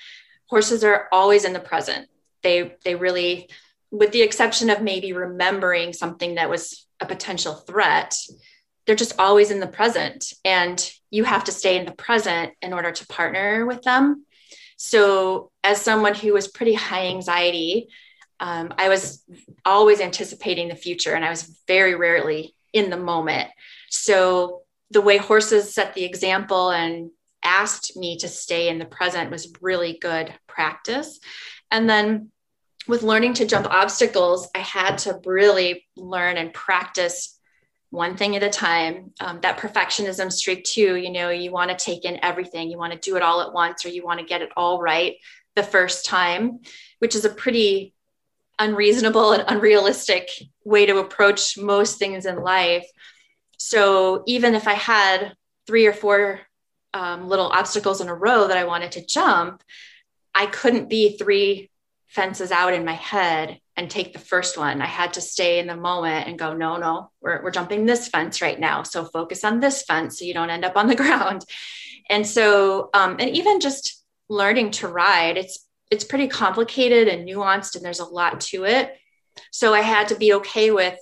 Horses 0.47 0.85
are 0.85 1.09
always 1.13 1.45
in 1.45 1.53
the 1.53 1.61
present. 1.61 2.09
They 2.43 2.77
they 2.85 2.95
really 2.95 3.49
with 3.91 4.13
the 4.13 4.23
exception 4.23 4.71
of 4.71 4.81
maybe 4.81 5.13
remembering 5.13 5.93
something 5.93 6.37
that 6.37 6.49
was 6.49 6.87
a 7.01 7.07
potential 7.07 7.55
threat, 7.55 8.17
they're 8.87 8.97
just 8.97 9.19
always 9.19 9.51
in 9.51 9.61
the 9.61 9.67
present 9.67 10.33
and 10.45 10.91
you 11.11 11.25
have 11.25 11.45
to 11.45 11.53
stay 11.53 11.77
in 11.77 11.85
the 11.85 11.93
present 11.93 12.53
in 12.63 12.73
order 12.73 12.91
to 12.91 13.07
partner 13.07 13.67
with 13.67 13.83
them. 13.83 14.25
So 14.79 15.51
as 15.63 15.81
someone 15.81 16.15
who 16.15 16.33
was 16.33 16.49
pretty 16.49 16.73
high 16.73 17.09
anxiety 17.09 17.89
um, 18.43 18.75
I 18.77 18.89
was 18.89 19.25
always 19.65 20.01
anticipating 20.01 20.67
the 20.67 20.75
future 20.75 21.15
and 21.15 21.25
I 21.25 21.31
was 21.31 21.63
very 21.69 21.95
rarely 21.95 22.57
in 22.73 22.91
the 22.91 22.97
moment. 22.97 23.49
So 23.93 24.63
the 24.91 25.03
way 25.03 25.19
horses 25.19 25.75
set 25.75 25.95
the 25.95 26.05
example 26.05 26.71
and 26.71 27.11
asked 27.45 27.97
me 27.97 28.17
to 28.19 28.29
stay 28.29 28.69
in 28.69 28.79
the 28.79 28.85
present 28.87 29.31
was 29.31 29.53
really 29.61 29.99
good 30.01 30.33
practice. 30.47 31.21
And 31.71 31.89
then 31.89 32.31
with 32.88 33.03
learning 33.03 33.35
to 33.35 33.47
jump 33.47 33.67
obstacles, 33.67 34.49
I 34.55 34.61
had 34.61 34.99
to 34.99 35.21
really 35.25 35.87
learn 35.97 36.37
and 36.37 36.53
practice 36.53 37.38
one 37.90 38.17
thing 38.17 38.35
at 38.35 38.43
a 38.43 38.49
time. 38.49 39.13
Um, 39.21 39.40
that 39.43 39.59
perfectionism 39.59 40.33
streak, 40.33 40.65
too, 40.65 40.97
you 40.97 41.13
know, 41.13 41.29
you 41.29 41.53
want 41.53 41.71
to 41.71 41.85
take 41.85 42.05
in 42.05 42.19
everything, 42.25 42.71
you 42.71 42.79
want 42.79 42.95
to 42.95 42.99
do 42.99 43.17
it 43.17 43.23
all 43.23 43.43
at 43.43 43.53
once, 43.53 43.85
or 43.85 43.90
you 43.90 44.05
want 44.05 44.21
to 44.21 44.27
get 44.27 44.40
it 44.40 44.51
all 44.57 44.81
right 44.81 45.17
the 45.55 45.63
first 45.63 46.07
time, 46.07 46.61
which 46.99 47.15
is 47.15 47.27
a 47.27 47.31
pretty 47.31 47.95
unreasonable 48.59 49.33
and 49.33 49.45
unrealistic 49.49 50.31
way 50.65 50.87
to 50.87 50.99
approach 50.99 51.59
most 51.59 51.99
things 51.99 52.25
in 52.25 52.37
life. 52.43 52.87
So 53.65 54.25
even 54.27 54.56
if 54.56 54.67
I 54.67 54.75
had 54.75 55.35
three 55.69 55.87
or 55.87 55.92
four 55.92 56.40
um, 56.92 57.29
little 57.29 57.46
obstacles 57.46 58.00
in 58.00 58.08
a 58.08 58.15
row 58.15 58.48
that 58.48 58.56
I 58.56 58.65
wanted 58.65 58.92
to 58.92 59.06
jump, 59.06 59.63
I 60.35 60.46
couldn't 60.46 60.90
be 60.90 61.17
three 61.17 61.71
fences 62.08 62.50
out 62.50 62.75
in 62.75 62.85
my 62.85 62.94
head 62.94 63.60
and 63.77 63.88
take 63.88 64.13
the 64.13 64.19
first 64.19 64.58
one. 64.58 64.83
I 64.83 64.87
had 64.87 65.15
to 65.15 65.21
stay 65.21 65.60
in 65.60 65.69
the 65.69 65.77
moment 65.77 66.27
and 66.27 66.38
go, 66.38 66.52
no, 66.52 66.77
no, 66.77 67.13
we're, 67.21 67.40
we're 67.40 67.52
jumping 67.52 67.87
this 67.87 68.08
fence 68.08 68.42
right 68.42 68.58
now. 68.58 68.83
So 68.83 69.04
focus 69.04 69.44
on 69.44 69.60
this 69.60 69.83
fence 69.85 70.19
so 70.19 70.25
you 70.25 70.35
don't 70.35 70.50
end 70.50 70.65
up 70.65 70.77
on 70.77 70.88
the 70.88 70.96
ground. 71.02 71.44
And 72.10 72.27
so, 72.27 72.90
um, 72.92 73.17
and 73.21 73.31
even 73.31 73.60
just 73.60 74.04
learning 74.29 74.73
to 74.73 74.88
ride, 74.88 75.38
it's 75.38 75.67
it's 75.92 76.04
pretty 76.04 76.27
complicated 76.27 77.06
and 77.06 77.29
nuanced, 77.29 77.77
and 77.77 77.85
there's 77.85 78.00
a 78.00 78.04
lot 78.06 78.40
to 78.40 78.65
it. 78.65 78.96
So 79.50 79.73
I 79.75 79.83
had 79.83 80.08
to 80.08 80.17
be 80.17 80.33
okay 80.35 80.71
with 80.71 80.98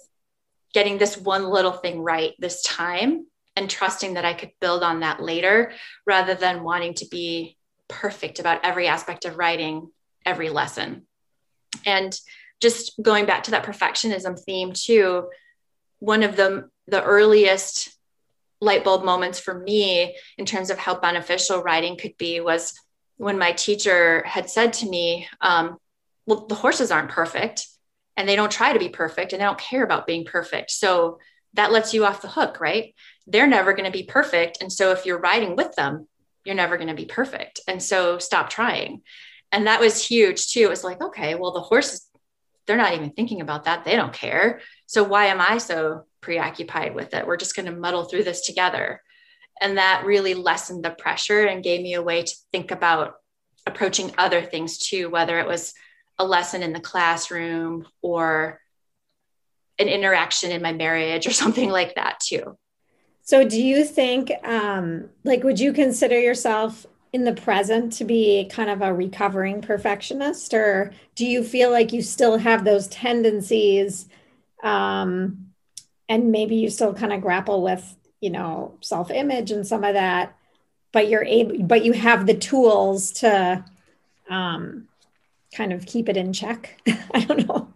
getting 0.72 0.98
this 0.98 1.16
one 1.16 1.44
little 1.44 1.72
thing 1.72 2.00
right 2.00 2.34
this 2.38 2.62
time 2.62 3.26
and 3.56 3.68
trusting 3.68 4.14
that 4.14 4.24
I 4.24 4.34
could 4.34 4.52
build 4.60 4.82
on 4.82 5.00
that 5.00 5.20
later 5.20 5.72
rather 6.06 6.34
than 6.34 6.62
wanting 6.62 6.94
to 6.94 7.06
be 7.06 7.56
perfect 7.88 8.38
about 8.38 8.64
every 8.64 8.86
aspect 8.86 9.24
of 9.24 9.36
writing 9.36 9.90
every 10.24 10.50
lesson. 10.50 11.06
And 11.84 12.18
just 12.60 12.92
going 13.02 13.26
back 13.26 13.44
to 13.44 13.52
that 13.52 13.64
perfectionism 13.64 14.38
theme 14.38 14.72
too, 14.72 15.28
one 15.98 16.22
of 16.22 16.36
the 16.36 16.68
the 16.86 17.02
earliest 17.02 17.96
light 18.60 18.84
bulb 18.84 19.04
moments 19.04 19.38
for 19.38 19.58
me 19.58 20.16
in 20.36 20.44
terms 20.44 20.70
of 20.70 20.78
how 20.78 20.98
beneficial 20.98 21.62
writing 21.62 21.96
could 21.96 22.16
be 22.18 22.40
was 22.40 22.74
when 23.16 23.38
my 23.38 23.52
teacher 23.52 24.22
had 24.24 24.50
said 24.50 24.72
to 24.72 24.88
me, 24.88 25.28
um, 25.40 25.78
"Well, 26.26 26.46
the 26.46 26.54
horses 26.54 26.90
aren't 26.90 27.10
perfect, 27.10 27.66
and 28.16 28.28
they 28.28 28.36
don't 28.36 28.52
try 28.52 28.72
to 28.72 28.78
be 28.78 28.88
perfect, 28.88 29.32
and 29.32 29.40
they 29.40 29.46
don't 29.46 29.58
care 29.58 29.84
about 29.84 30.06
being 30.06 30.24
perfect. 30.24 30.70
So 30.70 31.18
that 31.54 31.72
lets 31.72 31.94
you 31.94 32.04
off 32.04 32.22
the 32.22 32.28
hook, 32.28 32.60
right? 32.60 32.94
They're 33.26 33.46
never 33.46 33.72
going 33.72 33.90
to 33.90 33.96
be 33.96 34.04
perfect, 34.04 34.58
and 34.60 34.72
so 34.72 34.92
if 34.92 35.06
you're 35.06 35.20
riding 35.20 35.56
with 35.56 35.74
them, 35.76 36.06
you're 36.44 36.54
never 36.54 36.76
going 36.76 36.88
to 36.88 36.94
be 36.94 37.06
perfect, 37.06 37.60
and 37.66 37.82
so 37.82 38.18
stop 38.18 38.50
trying." 38.50 39.02
And 39.52 39.66
that 39.66 39.80
was 39.80 40.06
huge 40.06 40.52
too. 40.52 40.60
It 40.60 40.70
was 40.70 40.84
like, 40.84 41.02
okay, 41.02 41.34
well, 41.34 41.50
the 41.52 41.60
horses 41.60 42.06
they're 42.70 42.76
not 42.76 42.94
even 42.94 43.10
thinking 43.10 43.40
about 43.40 43.64
that. 43.64 43.84
They 43.84 43.96
don't 43.96 44.12
care. 44.12 44.60
So 44.86 45.02
why 45.02 45.26
am 45.26 45.40
I 45.40 45.58
so 45.58 46.04
preoccupied 46.20 46.94
with 46.94 47.14
it? 47.14 47.26
We're 47.26 47.36
just 47.36 47.56
going 47.56 47.66
to 47.66 47.72
muddle 47.72 48.04
through 48.04 48.22
this 48.22 48.42
together. 48.42 49.02
And 49.60 49.76
that 49.76 50.04
really 50.06 50.34
lessened 50.34 50.84
the 50.84 50.90
pressure 50.90 51.44
and 51.44 51.64
gave 51.64 51.80
me 51.80 51.94
a 51.94 52.02
way 52.02 52.22
to 52.22 52.36
think 52.52 52.70
about 52.70 53.14
approaching 53.66 54.12
other 54.16 54.40
things 54.40 54.78
too, 54.78 55.10
whether 55.10 55.40
it 55.40 55.48
was 55.48 55.74
a 56.20 56.24
lesson 56.24 56.62
in 56.62 56.72
the 56.72 56.80
classroom 56.80 57.88
or 58.02 58.60
an 59.78 59.88
interaction 59.88 60.52
in 60.52 60.62
my 60.62 60.72
marriage 60.72 61.26
or 61.26 61.32
something 61.42 61.70
like 61.70 61.94
that 61.94 62.20
too. 62.20 62.56
So, 63.22 63.46
do 63.46 63.60
you 63.60 63.84
think, 63.84 64.30
um, 64.44 65.08
like, 65.24 65.44
would 65.44 65.60
you 65.60 65.72
consider 65.72 66.18
yourself 66.18 66.86
in 67.12 67.24
the 67.24 67.32
present 67.32 67.92
to 67.94 68.04
be 68.04 68.48
kind 68.50 68.70
of 68.70 68.82
a 68.82 68.94
recovering 68.94 69.60
perfectionist 69.62 70.54
or 70.54 70.92
do 71.16 71.26
you 71.26 71.42
feel 71.42 71.70
like 71.70 71.92
you 71.92 72.02
still 72.02 72.38
have 72.38 72.64
those 72.64 72.86
tendencies 72.86 74.08
um, 74.62 75.46
and 76.08 76.30
maybe 76.30 76.54
you 76.54 76.70
still 76.70 76.94
kind 76.94 77.12
of 77.12 77.20
grapple 77.20 77.62
with 77.62 77.96
you 78.20 78.30
know 78.30 78.76
self-image 78.80 79.50
and 79.50 79.66
some 79.66 79.82
of 79.82 79.94
that 79.94 80.36
but 80.92 81.08
you're 81.08 81.24
able 81.24 81.60
but 81.64 81.84
you 81.84 81.92
have 81.92 82.26
the 82.26 82.34
tools 82.34 83.10
to 83.10 83.64
um, 84.28 84.86
kind 85.54 85.72
of 85.72 85.86
keep 85.86 86.08
it 86.08 86.16
in 86.16 86.32
check 86.32 86.80
i 87.14 87.20
don't 87.20 87.46
know 87.46 87.72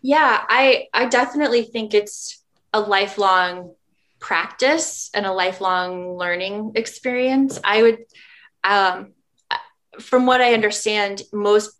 yeah 0.00 0.44
i 0.48 0.86
i 0.92 1.06
definitely 1.06 1.62
think 1.62 1.94
it's 1.94 2.42
a 2.72 2.80
lifelong 2.80 3.74
practice 4.20 5.10
and 5.14 5.26
a 5.26 5.32
lifelong 5.32 6.16
learning 6.16 6.72
experience. 6.74 7.58
I 7.62 7.82
would, 7.82 7.98
um, 8.64 9.12
from 10.00 10.26
what 10.26 10.40
I 10.40 10.54
understand, 10.54 11.22
most 11.32 11.72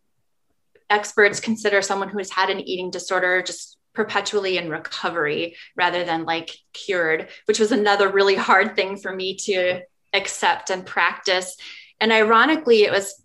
experts 0.90 1.40
consider 1.40 1.82
someone 1.82 2.08
who 2.08 2.18
has 2.18 2.30
had 2.30 2.50
an 2.50 2.60
eating 2.60 2.90
disorder 2.90 3.42
just 3.42 3.76
perpetually 3.94 4.58
in 4.58 4.70
recovery 4.70 5.56
rather 5.76 6.04
than 6.04 6.24
like 6.24 6.56
cured, 6.72 7.28
which 7.46 7.58
was 7.58 7.72
another 7.72 8.08
really 8.08 8.36
hard 8.36 8.76
thing 8.76 8.96
for 8.96 9.14
me 9.14 9.36
to 9.36 9.80
accept 10.12 10.70
and 10.70 10.86
practice. 10.86 11.56
And 12.00 12.12
ironically, 12.12 12.84
it 12.84 12.92
was 12.92 13.22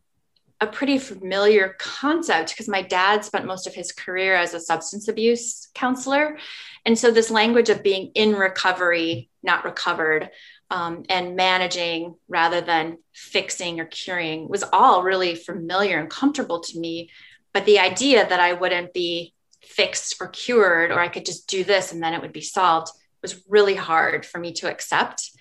a 0.63 0.71
pretty 0.71 0.97
familiar 0.97 1.75
concept 1.77 2.49
because 2.49 2.67
my 2.67 2.81
dad 2.81 3.23
spent 3.25 3.45
most 3.45 3.67
of 3.67 3.73
his 3.73 3.91
career 3.91 4.35
as 4.35 4.53
a 4.53 4.59
substance 4.59 5.07
abuse 5.07 5.67
counselor. 5.75 6.37
And 6.85 6.97
so, 6.97 7.11
this 7.11 7.29
language 7.29 7.69
of 7.69 7.83
being 7.83 8.11
in 8.15 8.33
recovery, 8.33 9.29
not 9.43 9.65
recovered, 9.65 10.29
um, 10.69 11.03
and 11.09 11.35
managing 11.35 12.15
rather 12.27 12.61
than 12.61 12.97
fixing 13.13 13.79
or 13.79 13.85
curing 13.85 14.49
was 14.49 14.63
all 14.73 15.03
really 15.03 15.35
familiar 15.35 15.99
and 15.99 16.09
comfortable 16.09 16.61
to 16.61 16.79
me. 16.79 17.09
But 17.53 17.65
the 17.65 17.79
idea 17.79 18.27
that 18.27 18.39
I 18.39 18.53
wouldn't 18.53 18.93
be 18.93 19.33
fixed 19.61 20.15
or 20.19 20.27
cured, 20.29 20.91
or 20.91 20.99
I 20.99 21.09
could 21.09 21.25
just 21.25 21.47
do 21.47 21.63
this 21.63 21.91
and 21.91 22.01
then 22.01 22.13
it 22.13 22.21
would 22.21 22.33
be 22.33 22.41
solved, 22.41 22.91
was 23.21 23.41
really 23.47 23.75
hard 23.75 24.25
for 24.25 24.39
me 24.39 24.53
to 24.53 24.69
accept. 24.69 25.31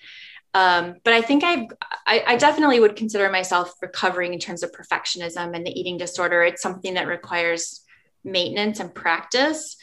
Um, 0.53 0.95
but 1.03 1.13
I 1.13 1.21
think 1.21 1.43
I've, 1.43 1.65
I, 2.05 2.23
I 2.27 2.35
definitely 2.37 2.79
would 2.79 2.95
consider 2.95 3.29
myself 3.29 3.73
recovering 3.81 4.33
in 4.33 4.39
terms 4.39 4.61
of 4.61 4.71
perfectionism 4.71 5.55
and 5.55 5.65
the 5.65 5.71
eating 5.71 5.97
disorder. 5.97 6.43
It's 6.43 6.61
something 6.61 6.93
that 6.93 7.07
requires 7.07 7.83
maintenance 8.23 8.79
and 8.79 8.93
practice. 8.93 9.77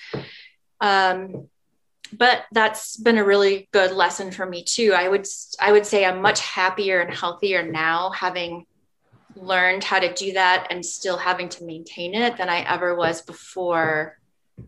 Um, 0.81 1.49
but 2.13 2.45
that's 2.53 2.97
been 2.97 3.19
a 3.19 3.25
really 3.25 3.69
good 3.73 3.93
lesson 3.93 4.31
for 4.31 4.47
me 4.47 4.65
too. 4.65 4.93
I 4.95 5.09
would 5.09 5.27
I 5.61 5.73
would 5.73 5.87
say 5.87 6.05
I'm 6.05 6.21
much 6.21 6.41
happier 6.41 7.01
and 7.01 7.15
healthier 7.15 7.63
now 7.63 8.11
having 8.11 8.67
learned 9.37 9.85
how 9.85 9.99
to 10.01 10.13
do 10.13 10.33
that 10.33 10.69
and 10.71 10.85
still 10.85 11.17
having 11.17 11.49
to 11.49 11.65
maintain 11.65 12.15
it 12.15 12.37
than 12.37 12.49
I 12.49 12.61
ever 12.61 12.95
was 12.95 13.23
before 13.23 14.19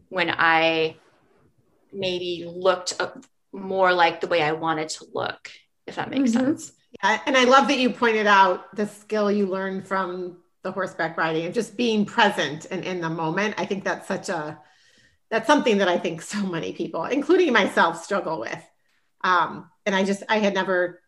when 0.08 0.30
I 0.30 0.96
maybe 1.92 2.46
looked 2.48 2.94
more 3.52 3.92
like 3.92 4.20
the 4.20 4.28
way 4.28 4.42
I 4.42 4.52
wanted 4.52 4.88
to 4.90 5.06
look, 5.12 5.50
if 5.86 5.96
that 5.96 6.10
makes 6.10 6.30
mm-hmm. 6.30 6.40
sense. 6.40 6.72
Yeah, 7.02 7.20
and 7.26 7.36
I 7.36 7.44
love 7.44 7.68
that 7.68 7.78
you 7.78 7.90
pointed 7.90 8.26
out 8.26 8.74
the 8.76 8.86
skill 8.86 9.30
you 9.30 9.46
learned 9.46 9.86
from 9.86 10.38
the 10.62 10.72
horseback 10.72 11.16
riding 11.16 11.44
and 11.44 11.54
just 11.54 11.76
being 11.76 12.04
present 12.04 12.66
and 12.70 12.84
in 12.84 13.00
the 13.00 13.10
moment. 13.10 13.54
I 13.58 13.66
think 13.66 13.84
that's 13.84 14.06
such 14.06 14.28
a 14.28 14.58
that's 15.30 15.46
something 15.46 15.78
that 15.78 15.88
I 15.88 15.98
think 15.98 16.20
so 16.22 16.42
many 16.42 16.72
people, 16.72 17.04
including 17.04 17.52
myself, 17.52 18.04
struggle 18.04 18.38
with. 18.38 18.62
Um, 19.24 19.70
and 19.86 19.94
I 19.94 20.04
just 20.04 20.22
I 20.28 20.38
had 20.38 20.54
never 20.54 21.00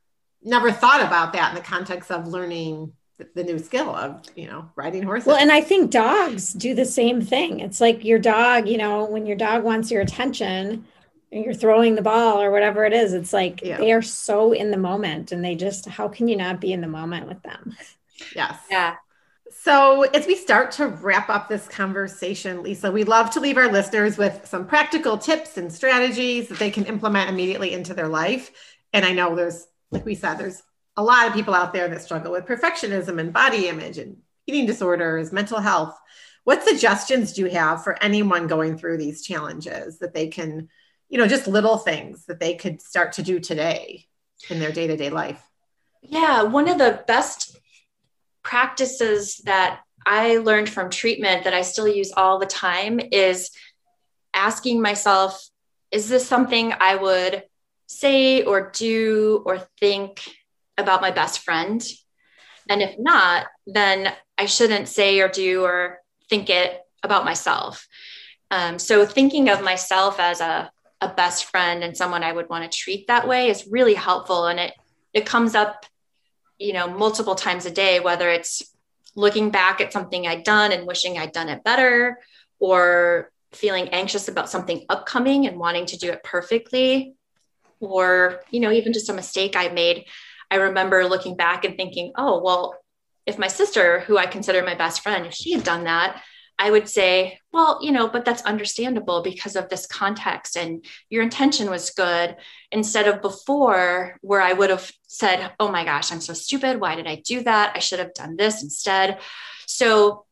never 0.43 0.73
thought 0.73 1.03
about 1.03 1.33
that 1.33 1.51
in 1.51 1.55
the 1.55 1.63
context 1.63 2.11
of 2.11 2.27
learning 2.27 2.93
the 3.35 3.45
new 3.45 3.59
skill 3.59 3.95
of 3.95 4.23
you 4.35 4.47
know 4.47 4.69
riding 4.75 5.03
horses 5.03 5.29
well 5.29 5.37
and 5.37 5.53
i 5.53 5.61
think 5.61 5.89
dogs 5.91 6.53
do 6.53 6.75
the 6.75 6.85
same 6.85 7.21
thing 7.21 7.61
it's 7.61 7.81
like 7.81 8.05
your 8.05 8.19
dog 8.19 8.67
you 8.67 8.77
know 8.77 9.05
when 9.05 9.25
your 9.25 9.37
dog 9.37 9.63
wants 9.63 9.89
your 9.89 10.03
attention 10.03 10.57
and 10.57 10.85
you're 11.43 11.55
throwing 11.55 11.95
the 11.95 12.03
ball 12.03 12.41
or 12.41 12.51
whatever 12.51 12.85
it 12.85 12.93
is 12.93 13.13
it's 13.13 13.33
like 13.33 13.63
yeah. 13.63 13.77
they 13.77 13.93
are 13.93 14.03
so 14.03 14.53
in 14.53 14.71
the 14.71 14.77
moment 14.77 15.33
and 15.33 15.45
they 15.45 15.55
just 15.55 15.87
how 15.87 16.09
can 16.09 16.29
you 16.29 16.37
not 16.37 16.61
be 16.61 16.73
in 16.73 16.81
the 16.81 16.87
moment 16.87 17.27
with 17.27 17.43
them 17.43 17.77
yes 18.35 18.59
yeah 18.71 18.97
so, 19.65 20.03
as 20.03 20.27
we 20.27 20.35
start 20.37 20.73
to 20.73 20.89
wrap 20.89 21.31
up 21.31 21.49
this 21.49 21.67
conversation, 21.69 22.63
Lisa, 22.63 22.91
we 22.91 23.05
love 23.05 23.31
to 23.31 23.41
leave 23.41 23.57
our 23.57 23.73
listeners 23.73 24.19
with 24.19 24.47
some 24.47 24.67
practical 24.67 25.17
tips 25.17 25.57
and 25.57 25.73
strategies 25.73 26.49
that 26.49 26.59
they 26.59 26.71
can 26.71 26.85
implement 26.85 27.31
immediately 27.31 27.73
into 27.73 27.95
their 27.95 28.09
life. 28.09 28.51
And 28.93 29.07
I 29.07 29.13
know 29.13 29.35
there's, 29.35 29.67
like 29.91 30.05
we 30.05 30.17
said, 30.17 30.35
there's 30.35 30.63
a 30.97 31.03
lot 31.03 31.27
of 31.27 31.33
people 31.33 31.55
out 31.55 31.73
there 31.73 31.89
that 31.89 32.03
struggle 32.03 32.33
with 32.33 32.47
perfectionism 32.47 33.19
and 33.19 33.33
body 33.33 33.69
image 33.69 33.97
and 33.97 34.19
eating 34.47 34.67
disorders, 34.67 35.33
mental 35.33 35.61
health. 35.61 35.99
What 36.45 36.63
suggestions 36.63 37.33
do 37.33 37.43
you 37.43 37.51
have 37.51 37.83
for 37.83 38.03
anyone 38.03 38.47
going 38.47 38.77
through 38.77 38.99
these 38.99 39.25
challenges 39.25 39.99
that 40.01 40.13
they 40.13 40.29
can, 40.29 40.69
you 41.15 41.21
know, 41.21 41.29
just 41.29 41.47
little 41.47 41.79
things 41.79 42.25
that 42.25 42.41
they 42.41 42.55
could 42.55 42.83
start 42.83 43.13
to 43.13 43.23
do 43.23 43.39
today 43.39 44.05
in 44.51 44.59
their 44.59 44.73
day 44.73 44.89
to 44.89 44.97
day 44.97 45.11
life? 45.11 45.41
Yeah, 46.03 46.43
one 46.43 46.69
of 46.69 46.77
the 46.77 47.05
best 47.07 47.57
practices 48.43 49.37
that 49.45 49.83
I 50.05 50.39
learned 50.39 50.69
from 50.69 50.91
treatment 50.91 51.45
that 51.45 51.55
I 51.55 51.63
still 51.63 51.87
use 51.87 52.13
all 52.17 52.41
the 52.41 52.47
time 52.47 52.99
is 53.13 53.53
asking 54.35 54.83
myself, 54.83 55.41
is 55.93 56.09
this 56.09 56.27
something 56.27 56.75
I 56.81 56.97
would 56.97 57.45
say 57.87 58.43
or 58.43 58.73
do 58.73 59.45
or 59.47 59.69
think 59.79 60.21
about 60.77 61.01
my 61.01 61.13
best 61.13 61.45
friend? 61.45 61.81
And 62.69 62.83
if 62.83 62.99
not, 62.99 63.47
then 63.69 64.13
I 64.37 64.47
shouldn't 64.47 64.89
say 64.89 65.21
or 65.21 65.29
do 65.29 65.63
or 65.63 66.01
think 66.29 66.51
it 66.51 66.81
about 67.05 67.25
myself. 67.25 67.87
Um, 68.51 68.81
so 68.81 69.07
thinking 69.07 69.49
of 69.49 69.63
myself 69.63 70.19
as 70.19 70.41
a, 70.41 70.73
a 71.05 71.15
best 71.15 71.47
friend 71.47 71.85
and 71.85 71.97
someone 71.97 72.23
I 72.23 72.33
would 72.33 72.49
want 72.49 72.71
to 72.71 72.79
treat 72.79 73.07
that 73.07 73.29
way 73.29 73.49
is 73.49 73.67
really 73.69 73.95
helpful. 73.95 74.47
And 74.47 74.59
it, 74.59 74.73
it 75.13 75.27
comes 75.27 75.55
up 75.55 75.87
you 76.59 76.73
know, 76.73 76.89
multiple 76.89 77.35
times 77.35 77.67
a 77.67 77.71
day, 77.71 78.01
whether 78.01 78.31
it's 78.31 78.63
looking 79.17 79.51
back 79.51 79.81
at 79.81 79.93
something 79.93 80.27
I'd 80.27 80.45
done 80.45 80.73
and 80.73 80.87
wishing 80.87 81.19
I'd 81.19 81.33
done 81.33 81.49
it 81.49 81.65
better, 81.65 82.19
or 82.59 83.31
feeling 83.53 83.89
anxious 83.91 84.29
about 84.29 84.51
something 84.51 84.85
upcoming 84.89 85.47
and 85.47 85.59
wanting 85.59 85.87
to 85.87 85.99
do 85.99 86.11
it 86.11 86.23
perfectly, 86.25 87.15
or, 87.81 88.41
you 88.51 88.61
know, 88.61 88.71
even 88.71 88.93
just 88.93 89.09
a 89.09 89.13
mistake 89.13 89.57
I 89.57 89.69
made. 89.69 90.07
I 90.51 90.57
remember 90.57 91.05
looking 91.05 91.37
back 91.37 91.65
and 91.65 91.77
thinking, 91.77 92.13
oh, 92.17 92.43
well, 92.43 92.77
if 93.27 93.39
my 93.39 93.49
sister, 93.49 94.01
who 94.01 94.19
I 94.19 94.27
consider 94.27 94.63
my 94.63 94.75
best 94.75 95.03
friend, 95.03 95.27
if 95.27 95.35
she 95.35 95.53
had 95.53 95.65
done 95.65 95.85
that, 95.85 96.23
I 96.59 96.71
would 96.71 96.89
say, 96.89 97.39
well, 97.53 97.81
you 97.83 97.91
know, 97.91 98.09
but 98.09 98.25
that's 98.25 98.43
understandable 98.43 99.23
because 99.23 99.57
of 99.57 99.69
this 99.69 99.87
context 99.87 100.57
and 100.57 100.85
your 101.11 101.23
intention 101.23 101.69
was 101.69 101.91
good. 101.91 102.37
Instead 102.71 103.09
of 103.09 103.23
before, 103.23 104.19
where 104.21 104.41
I 104.41 104.53
would 104.53 104.71
have 104.71 104.91
said, 105.09 105.53
oh 105.59 105.71
my 105.71 105.85
gosh, 105.85 106.13
I'm 106.13 106.21
so 106.21 106.33
stupid. 106.33 106.81
Why 106.81 106.95
did 106.95 107.07
I 107.07 107.17
do 107.17 107.43
that? 107.43 107.73
I 107.75 107.81
should 107.81 107.99
have 107.99 108.15
done 108.15 108.37
this 108.37 108.63
instead. 108.63 109.19
So 109.67 110.27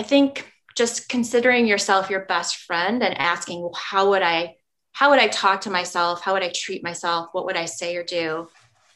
I 0.00 0.04
think 0.04 0.52
just 0.76 1.08
considering 1.08 1.66
yourself 1.66 2.10
your 2.10 2.24
best 2.26 2.56
friend 2.56 3.02
and 3.02 3.18
asking, 3.18 3.60
well, 3.60 3.74
how 3.76 4.10
would 4.10 4.22
I? 4.22 4.56
How 4.92 5.10
would 5.10 5.18
I 5.18 5.26
talk 5.26 5.62
to 5.62 5.70
myself? 5.70 6.22
How 6.22 6.34
would 6.34 6.44
I 6.44 6.52
treat 6.54 6.84
myself? 6.84 7.28
What 7.32 7.46
would 7.46 7.56
I 7.56 7.64
say 7.64 7.96
or 7.96 8.04
do 8.04 8.48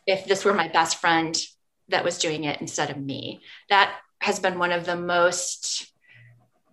if 0.07 0.27
this 0.27 0.45
were 0.45 0.55
my 0.55 0.69
best 0.69 1.01
friend 1.01 1.37
that 1.89 2.05
was 2.05 2.19
doing 2.19 2.45
it 2.45 2.61
instead 2.61 2.91
of 2.91 2.97
me? 2.97 3.41
That 3.69 3.97
has 4.21 4.39
been 4.39 4.61
one 4.61 4.71
of 4.71 4.87
the 4.87 4.95
most 4.95 5.93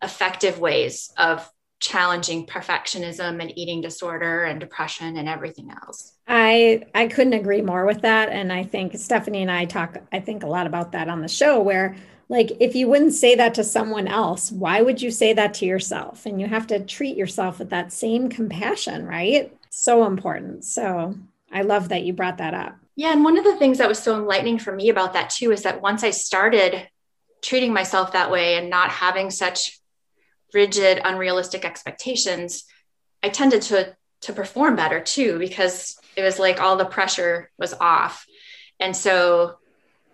effective 0.01 0.59
ways 0.59 1.11
of 1.17 1.49
challenging 1.79 2.45
perfectionism 2.45 3.41
and 3.41 3.57
eating 3.57 3.81
disorder 3.81 4.45
and 4.45 4.59
depression 4.59 5.17
and 5.17 5.27
everything 5.27 5.69
else. 5.69 6.13
I 6.27 6.83
I 6.95 7.07
couldn't 7.07 7.33
agree 7.33 7.61
more 7.61 7.85
with 7.85 8.01
that 8.01 8.29
and 8.29 8.51
I 8.51 8.63
think 8.63 8.97
Stephanie 8.97 9.41
and 9.41 9.51
I 9.51 9.65
talk 9.65 9.97
I 10.11 10.19
think 10.19 10.43
a 10.43 10.47
lot 10.47 10.67
about 10.67 10.93
that 10.93 11.09
on 11.09 11.21
the 11.21 11.27
show 11.27 11.61
where 11.61 11.95
like 12.27 12.51
if 12.59 12.75
you 12.75 12.87
wouldn't 12.87 13.13
say 13.13 13.35
that 13.35 13.53
to 13.55 13.63
someone 13.63 14.07
else, 14.07 14.51
why 14.51 14.81
would 14.81 15.01
you 15.01 15.11
say 15.11 15.33
that 15.33 15.53
to 15.55 15.65
yourself? 15.65 16.25
And 16.25 16.41
you 16.41 16.47
have 16.47 16.65
to 16.67 16.79
treat 16.79 17.17
yourself 17.17 17.59
with 17.59 17.69
that 17.69 17.93
same 17.93 18.29
compassion, 18.29 19.05
right? 19.05 19.55
So 19.69 20.07
important. 20.07 20.63
So 20.63 21.15
I 21.51 21.61
love 21.61 21.89
that 21.89 22.03
you 22.03 22.13
brought 22.13 22.37
that 22.37 22.53
up. 22.53 22.77
Yeah, 22.95 23.11
and 23.11 23.23
one 23.23 23.37
of 23.37 23.43
the 23.43 23.57
things 23.57 23.77
that 23.77 23.89
was 23.89 23.99
so 23.99 24.15
enlightening 24.15 24.57
for 24.57 24.73
me 24.73 24.89
about 24.89 25.13
that 25.13 25.29
too 25.29 25.51
is 25.51 25.63
that 25.63 25.81
once 25.81 26.03
I 26.03 26.11
started 26.11 26.87
treating 27.41 27.73
myself 27.73 28.13
that 28.13 28.31
way 28.31 28.57
and 28.57 28.69
not 28.69 28.89
having 28.89 29.29
such 29.29 29.79
rigid, 30.55 30.99
unrealistic 31.03 31.65
expectations, 31.65 32.63
I 33.21 33.29
tended 33.29 33.61
to 33.63 33.95
to 34.21 34.33
perform 34.33 34.75
better 34.75 34.99
too 34.99 35.37
because 35.37 35.99
it 36.15 36.23
was 36.23 36.39
like 36.39 36.59
all 36.59 36.77
the 36.77 36.85
pressure 36.85 37.51
was 37.59 37.73
off. 37.73 38.25
And 38.79 38.95
so 38.95 39.57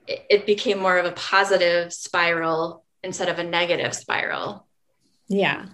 it, 0.07 0.25
it 0.29 0.45
became 0.45 0.79
more 0.79 0.97
of 0.97 1.05
a 1.05 1.11
positive 1.11 1.93
spiral 1.93 2.83
instead 3.03 3.29
of 3.29 3.39
a 3.39 3.43
negative 3.43 3.93
spiral. 3.93 4.67
Yeah. 5.27 5.67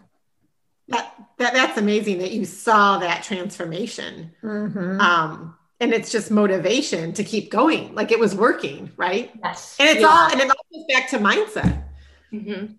That, 0.89 1.15
that 1.38 1.53
that's 1.53 1.78
amazing 1.78 2.20
that 2.20 2.32
you 2.32 2.45
saw 2.45 2.99
that 2.99 3.24
transformation. 3.24 4.32
Mm-hmm. 4.43 5.01
Um, 5.01 5.55
and 5.80 5.93
it's 5.93 6.11
just 6.11 6.32
motivation 6.32 7.13
to 7.13 7.24
keep 7.24 7.51
going. 7.51 7.95
Like 7.95 8.11
it 8.11 8.20
was 8.20 8.36
working, 8.36 8.91
right? 8.97 9.32
Yes. 9.43 9.76
And 9.80 9.89
it's 9.89 10.01
yeah. 10.01 10.07
all 10.07 10.32
and 10.32 10.39
it 10.39 10.49
all 10.49 10.65
goes 10.74 10.86
back 10.88 11.09
to 11.09 11.18
mindset. 11.18 11.84
Mm-hmm. 12.32 12.74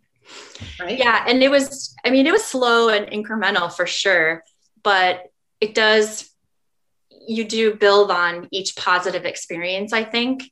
Right. 0.80 0.98
Yeah. 0.98 1.24
And 1.26 1.42
it 1.42 1.50
was, 1.50 1.94
I 2.04 2.10
mean, 2.10 2.26
it 2.26 2.32
was 2.32 2.44
slow 2.44 2.88
and 2.88 3.06
incremental 3.06 3.72
for 3.72 3.86
sure, 3.86 4.42
but 4.82 5.24
it 5.60 5.74
does, 5.74 6.30
you 7.26 7.44
do 7.44 7.74
build 7.74 8.10
on 8.10 8.48
each 8.50 8.76
positive 8.76 9.24
experience, 9.24 9.92
I 9.92 10.04
think. 10.04 10.42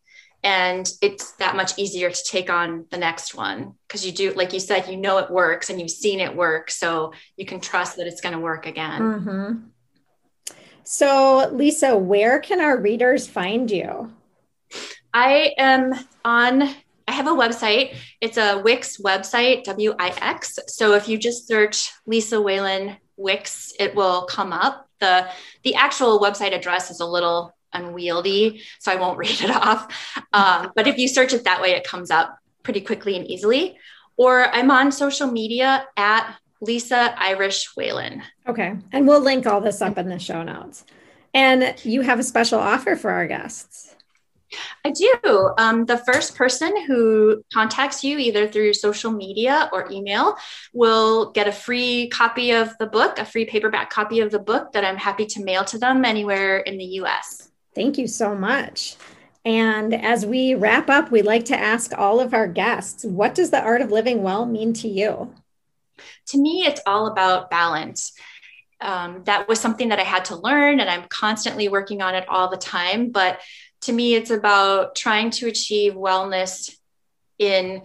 And 0.42 0.88
it's 1.02 1.32
that 1.32 1.56
much 1.56 1.76
easier 1.76 2.10
to 2.10 2.24
take 2.24 2.50
on 2.50 2.86
the 2.90 2.98
next 2.98 3.34
one 3.34 3.74
because 3.88 4.06
you 4.06 4.12
do, 4.12 4.32
like 4.34 4.52
you 4.52 4.60
said, 4.60 4.88
you 4.88 4.96
know 4.96 5.18
it 5.18 5.30
works 5.30 5.70
and 5.70 5.80
you've 5.80 5.90
seen 5.90 6.20
it 6.20 6.36
work. 6.36 6.70
So 6.70 7.12
you 7.36 7.44
can 7.46 7.60
trust 7.60 7.96
that 7.96 8.06
it's 8.06 8.20
going 8.20 8.34
to 8.34 8.38
work 8.38 8.66
again. 8.66 9.00
Mm-hmm. 9.00 9.52
So, 10.84 11.50
Lisa, 11.52 11.96
where 11.96 12.38
can 12.38 12.60
our 12.60 12.76
readers 12.76 13.26
find 13.26 13.68
you? 13.68 14.12
I 15.12 15.52
am 15.58 15.94
on 16.24 16.76
have 17.16 17.26
a 17.26 17.30
website. 17.30 17.96
It's 18.20 18.36
a 18.36 18.60
Wix 18.62 18.98
website, 18.98 19.64
W 19.64 19.94
I 19.98 20.14
X. 20.20 20.58
So 20.68 20.94
if 20.94 21.08
you 21.08 21.18
just 21.18 21.48
search 21.48 21.90
Lisa 22.06 22.40
Whalen 22.40 22.96
Wix, 23.16 23.72
it 23.78 23.94
will 23.94 24.26
come 24.26 24.52
up. 24.52 24.88
The 25.00 25.28
the 25.64 25.74
actual 25.74 26.20
website 26.20 26.54
address 26.54 26.90
is 26.90 27.00
a 27.00 27.06
little 27.06 27.54
unwieldy, 27.72 28.62
so 28.78 28.92
I 28.92 28.96
won't 28.96 29.18
read 29.24 29.40
it 29.40 29.50
off. 29.50 29.92
Um, 30.32 30.72
but 30.76 30.86
if 30.86 30.98
you 30.98 31.08
search 31.08 31.32
it 31.32 31.44
that 31.44 31.60
way, 31.60 31.70
it 31.70 31.84
comes 31.84 32.10
up 32.10 32.38
pretty 32.62 32.80
quickly 32.80 33.16
and 33.16 33.26
easily. 33.26 33.78
Or 34.16 34.46
I'm 34.46 34.70
on 34.70 34.92
social 34.92 35.30
media 35.30 35.86
at 35.96 36.36
Lisa 36.60 37.14
Irish 37.18 37.76
Whalen. 37.76 38.22
Okay. 38.46 38.76
And 38.92 39.06
we'll 39.06 39.20
link 39.20 39.46
all 39.46 39.60
this 39.60 39.82
up 39.82 39.98
in 39.98 40.08
the 40.08 40.18
show 40.18 40.42
notes. 40.42 40.84
And 41.34 41.74
you 41.84 42.00
have 42.00 42.18
a 42.18 42.22
special 42.22 42.58
offer 42.58 42.96
for 42.96 43.10
our 43.10 43.26
guests. 43.26 43.94
I 44.84 44.90
do. 44.90 45.50
Um, 45.58 45.84
the 45.86 45.98
first 45.98 46.36
person 46.36 46.84
who 46.84 47.42
contacts 47.52 48.04
you 48.04 48.18
either 48.18 48.46
through 48.46 48.74
social 48.74 49.10
media 49.10 49.68
or 49.72 49.90
email 49.90 50.36
will 50.72 51.32
get 51.32 51.48
a 51.48 51.52
free 51.52 52.08
copy 52.08 52.52
of 52.52 52.76
the 52.78 52.86
book, 52.86 53.18
a 53.18 53.24
free 53.24 53.44
paperback 53.44 53.90
copy 53.90 54.20
of 54.20 54.30
the 54.30 54.38
book 54.38 54.72
that 54.72 54.84
I'm 54.84 54.96
happy 54.96 55.26
to 55.26 55.42
mail 55.42 55.64
to 55.66 55.78
them 55.78 56.04
anywhere 56.04 56.58
in 56.58 56.78
the 56.78 56.84
US. 57.00 57.50
Thank 57.74 57.98
you 57.98 58.06
so 58.06 58.34
much. 58.34 58.96
And 59.44 59.94
as 59.94 60.26
we 60.26 60.54
wrap 60.54 60.90
up, 60.90 61.10
we 61.10 61.22
like 61.22 61.44
to 61.46 61.56
ask 61.56 61.92
all 61.96 62.18
of 62.18 62.34
our 62.34 62.48
guests 62.48 63.04
what 63.04 63.34
does 63.34 63.50
the 63.50 63.62
art 63.62 63.80
of 63.80 63.92
living 63.92 64.22
well 64.22 64.44
mean 64.44 64.72
to 64.74 64.88
you? 64.88 65.32
To 66.28 66.38
me, 66.38 66.64
it's 66.66 66.80
all 66.86 67.06
about 67.06 67.50
balance. 67.50 68.12
Um, 68.80 69.22
that 69.24 69.48
was 69.48 69.60
something 69.60 69.88
that 69.90 70.00
I 70.00 70.02
had 70.04 70.26
to 70.26 70.36
learn, 70.36 70.80
and 70.80 70.90
I'm 70.90 71.04
constantly 71.08 71.68
working 71.68 72.02
on 72.02 72.14
it 72.14 72.28
all 72.28 72.50
the 72.50 72.56
time. 72.56 73.10
But 73.10 73.40
to 73.82 73.92
me, 73.92 74.14
it's 74.14 74.30
about 74.30 74.94
trying 74.94 75.30
to 75.30 75.46
achieve 75.46 75.94
wellness 75.94 76.74
in 77.38 77.82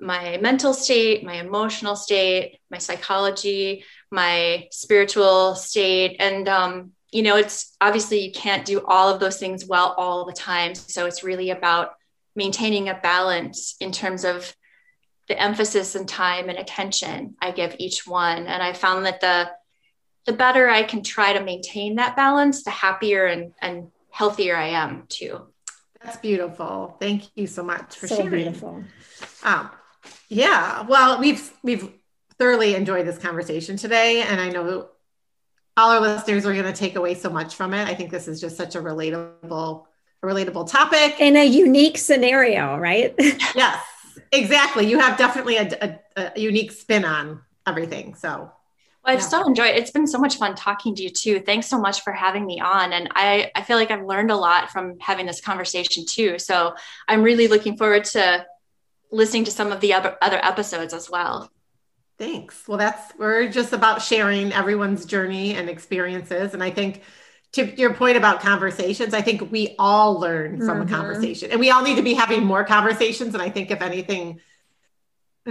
my 0.00 0.38
mental 0.38 0.72
state, 0.72 1.24
my 1.24 1.34
emotional 1.34 1.96
state, 1.96 2.58
my 2.70 2.78
psychology, 2.78 3.84
my 4.10 4.68
spiritual 4.70 5.54
state. 5.54 6.16
And, 6.20 6.48
um, 6.48 6.92
you 7.10 7.22
know, 7.22 7.36
it's 7.36 7.76
obviously 7.80 8.20
you 8.20 8.32
can't 8.32 8.64
do 8.64 8.84
all 8.86 9.12
of 9.12 9.20
those 9.20 9.38
things 9.38 9.66
well 9.66 9.94
all 9.96 10.24
the 10.24 10.32
time. 10.32 10.74
So 10.74 11.06
it's 11.06 11.24
really 11.24 11.50
about 11.50 11.94
maintaining 12.36 12.88
a 12.88 12.94
balance 12.94 13.74
in 13.80 13.90
terms 13.90 14.24
of 14.24 14.54
the 15.26 15.40
emphasis 15.40 15.94
and 15.94 16.08
time 16.08 16.48
and 16.48 16.58
attention 16.58 17.36
I 17.40 17.50
give 17.50 17.76
each 17.78 18.06
one. 18.06 18.46
And 18.46 18.62
I 18.62 18.72
found 18.72 19.04
that 19.06 19.20
the 19.20 19.50
the 20.26 20.32
better 20.34 20.68
I 20.68 20.82
can 20.82 21.02
try 21.02 21.32
to 21.32 21.42
maintain 21.42 21.94
that 21.94 22.14
balance, 22.14 22.62
the 22.62 22.70
happier 22.70 23.24
and, 23.24 23.54
and 23.62 23.90
healthier 24.18 24.56
I 24.56 24.70
am 24.70 25.04
too. 25.08 25.46
That's 26.02 26.16
beautiful. 26.16 26.96
Thank 27.00 27.30
you 27.36 27.46
so 27.46 27.62
much 27.62 27.96
for 27.96 28.08
so 28.08 28.16
sharing. 28.16 28.30
Beautiful. 28.30 28.82
Um, 29.44 29.70
yeah. 30.28 30.82
Well, 30.82 31.20
we've 31.20 31.52
we've 31.62 31.88
thoroughly 32.36 32.74
enjoyed 32.74 33.06
this 33.06 33.16
conversation 33.16 33.76
today, 33.76 34.22
and 34.22 34.40
I 34.40 34.48
know 34.48 34.88
all 35.76 35.90
our 35.90 36.00
listeners 36.00 36.44
are 36.46 36.52
going 36.52 36.64
to 36.64 36.72
take 36.72 36.96
away 36.96 37.14
so 37.14 37.30
much 37.30 37.54
from 37.54 37.72
it. 37.74 37.88
I 37.88 37.94
think 37.94 38.10
this 38.10 38.26
is 38.26 38.40
just 38.40 38.56
such 38.56 38.74
a 38.74 38.80
relatable, 38.80 39.84
a 40.24 40.26
relatable 40.26 40.68
topic 40.68 41.20
in 41.20 41.36
a 41.36 41.44
unique 41.44 41.96
scenario, 41.96 42.76
right? 42.76 43.14
yes, 43.54 43.80
exactly. 44.32 44.88
You 44.88 44.98
have 44.98 45.16
definitely 45.16 45.58
a, 45.58 45.98
a, 46.16 46.32
a 46.34 46.40
unique 46.40 46.72
spin 46.72 47.04
on 47.04 47.42
everything. 47.68 48.16
So 48.16 48.50
I've 49.08 49.20
yeah. 49.20 49.26
so 49.26 49.46
enjoyed 49.46 49.70
it. 49.70 49.78
It's 49.78 49.90
been 49.90 50.06
so 50.06 50.18
much 50.18 50.36
fun 50.36 50.54
talking 50.54 50.94
to 50.94 51.02
you 51.02 51.08
too. 51.08 51.40
Thanks 51.40 51.66
so 51.66 51.80
much 51.80 52.02
for 52.02 52.12
having 52.12 52.44
me 52.44 52.60
on. 52.60 52.92
And 52.92 53.08
I, 53.14 53.50
I 53.54 53.62
feel 53.62 53.78
like 53.78 53.90
I've 53.90 54.04
learned 54.04 54.30
a 54.30 54.36
lot 54.36 54.70
from 54.70 55.00
having 55.00 55.24
this 55.24 55.40
conversation 55.40 56.04
too. 56.06 56.38
So 56.38 56.74
I'm 57.08 57.22
really 57.22 57.48
looking 57.48 57.78
forward 57.78 58.04
to 58.04 58.44
listening 59.10 59.44
to 59.44 59.50
some 59.50 59.72
of 59.72 59.80
the 59.80 59.94
other, 59.94 60.18
other 60.20 60.38
episodes 60.44 60.92
as 60.92 61.08
well. 61.08 61.50
Thanks. 62.18 62.68
Well, 62.68 62.76
that's, 62.76 63.16
we're 63.16 63.48
just 63.48 63.72
about 63.72 64.02
sharing 64.02 64.52
everyone's 64.52 65.06
journey 65.06 65.54
and 65.54 65.70
experiences. 65.70 66.52
And 66.52 66.62
I 66.62 66.70
think 66.70 67.00
to 67.52 67.64
your 67.80 67.94
point 67.94 68.18
about 68.18 68.40
conversations, 68.40 69.14
I 69.14 69.22
think 69.22 69.50
we 69.50 69.74
all 69.78 70.20
learn 70.20 70.58
from 70.58 70.80
mm-hmm. 70.80 70.94
a 70.94 70.96
conversation 70.96 71.50
and 71.50 71.58
we 71.58 71.70
all 71.70 71.82
need 71.82 71.96
to 71.96 72.02
be 72.02 72.12
having 72.12 72.44
more 72.44 72.62
conversations. 72.62 73.32
And 73.32 73.42
I 73.42 73.48
think 73.48 73.70
if 73.70 73.80
anything, 73.80 74.40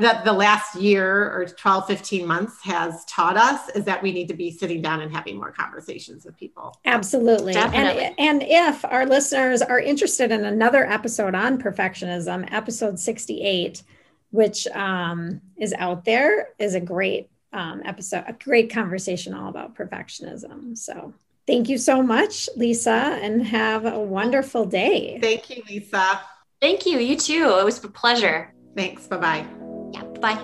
that 0.02 0.24
the 0.24 0.34
last 0.34 0.76
year 0.76 1.32
or 1.32 1.46
12 1.46 1.88
15 1.88 2.28
months 2.28 2.62
has 2.64 3.04
taught 3.06 3.38
us 3.38 3.70
is 3.70 3.84
that 3.86 4.02
we 4.02 4.12
need 4.12 4.28
to 4.28 4.34
be 4.34 4.52
sitting 4.52 4.82
down 4.82 5.02
and 5.02 5.12
having 5.12 5.38
more 5.38 5.52
conversations 5.52 6.26
with 6.26 6.38
people. 6.38 6.76
Absolutely. 6.86 7.56
And, 7.56 8.14
and 8.20 8.44
if 8.44 8.86
our 8.86 9.06
listeners 9.06 9.62
are 9.62 9.80
interested 9.80 10.32
in 10.32 10.46
another 10.46 10.86
episode 10.86 11.36
on 11.36 11.62
perfectionism 11.62 12.48
episode 12.52 13.00
68 13.00 13.84
which 14.32 14.68
um, 14.68 15.42
is 15.58 15.74
out 15.78 16.04
there 16.06 16.50
is 16.60 16.76
a 16.76 16.80
great 16.82 17.30
um, 17.54 17.82
episode 17.86 18.24
a 18.28 18.34
great 18.34 18.72
conversation 18.72 19.34
all 19.34 19.50
about 19.50 19.76
perfectionism. 19.76 20.78
So 20.78 21.14
thank 21.48 21.70
you 21.70 21.78
so 21.78 22.04
much 22.04 22.50
lisa 22.56 23.18
and 23.22 23.46
have 23.48 23.86
a 23.86 24.00
wonderful 24.00 24.66
day. 24.66 25.18
Thank 25.22 25.50
you 25.50 25.64
lisa. 25.70 26.22
Thank 26.62 26.86
you. 26.86 27.00
You 27.00 27.16
too. 27.16 27.58
It 27.60 27.66
was 27.66 27.84
a 27.84 27.88
pleasure. 27.88 28.54
Thanks. 28.76 29.08
Bye-bye 29.08 29.67
yeah, 29.94 30.04
bye. 30.22 30.38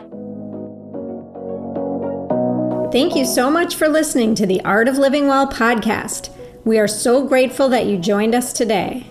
Thank 2.91 3.15
you 3.15 3.25
so 3.25 3.49
much 3.49 3.75
for 3.75 3.87
listening 3.87 4.35
to 4.35 4.45
the 4.45 4.61
Art 4.61 4.87
of 4.87 4.97
Living 4.97 5.27
Well 5.27 5.47
podcast. 5.47 6.29
We 6.63 6.77
are 6.77 6.87
so 6.87 7.27
grateful 7.27 7.67
that 7.69 7.87
you 7.87 7.97
joined 7.97 8.35
us 8.35 8.53
today. 8.53 9.07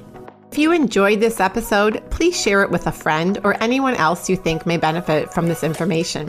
If 0.53 0.59
you 0.59 0.71
enjoyed 0.71 1.19
this 1.19 1.41
episode, 1.41 2.03
please 2.11 2.41
share 2.41 2.63
it 2.63 2.71
with 2.71 2.87
a 2.87 2.93
friend 2.93 3.39
or 3.43 3.61
anyone 3.63 3.95
else 3.95 4.31
you 4.31 4.37
think 4.37 4.67
may 4.67 4.77
benefit 4.77 5.33
from 5.33 5.49
this 5.49 5.65
information. 5.65 6.29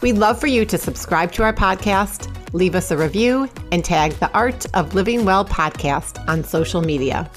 We'd 0.00 0.18
love 0.18 0.40
for 0.40 0.48
you 0.48 0.64
to 0.66 0.76
subscribe 0.76 1.30
to 1.32 1.44
our 1.44 1.52
podcast, 1.52 2.28
leave 2.52 2.74
us 2.74 2.90
a 2.90 2.96
review, 2.96 3.48
and 3.70 3.84
tag 3.84 4.12
the 4.14 4.30
Art 4.32 4.66
of 4.74 4.94
Living 4.94 5.24
Well 5.24 5.44
podcast 5.44 6.26
on 6.28 6.42
social 6.42 6.82
media. 6.82 7.30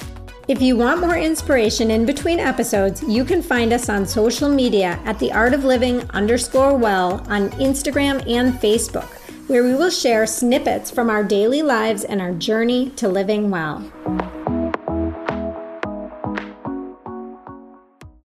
If 0.48 0.62
you 0.62 0.78
want 0.78 1.02
more 1.02 1.18
inspiration 1.18 1.92
in 1.92 2.06
between 2.06 2.40
episodes, 2.40 3.04
you 3.04 3.26
can 3.26 3.42
find 3.42 3.74
us 3.74 3.90
on 3.90 4.06
social 4.06 4.48
media 4.48 4.98
at 5.04 5.20
the 5.20 5.30
Art 5.34 5.54
of 5.54 5.66
Living 5.66 6.10
underscore 6.12 6.78
well 6.78 7.22
on 7.28 7.50
Instagram 7.60 8.26
and 8.32 8.54
Facebook, 8.54 9.10
where 9.50 9.66
we 9.66 9.74
will 9.76 9.90
share 9.90 10.26
snippets 10.26 10.90
from 10.90 11.10
our 11.10 11.22
daily 11.22 11.62
lives 11.62 12.06
and 12.06 12.22
our 12.22 12.32
journey 12.32 12.92
to 12.92 13.10
living 13.10 13.50
well. 13.50 13.92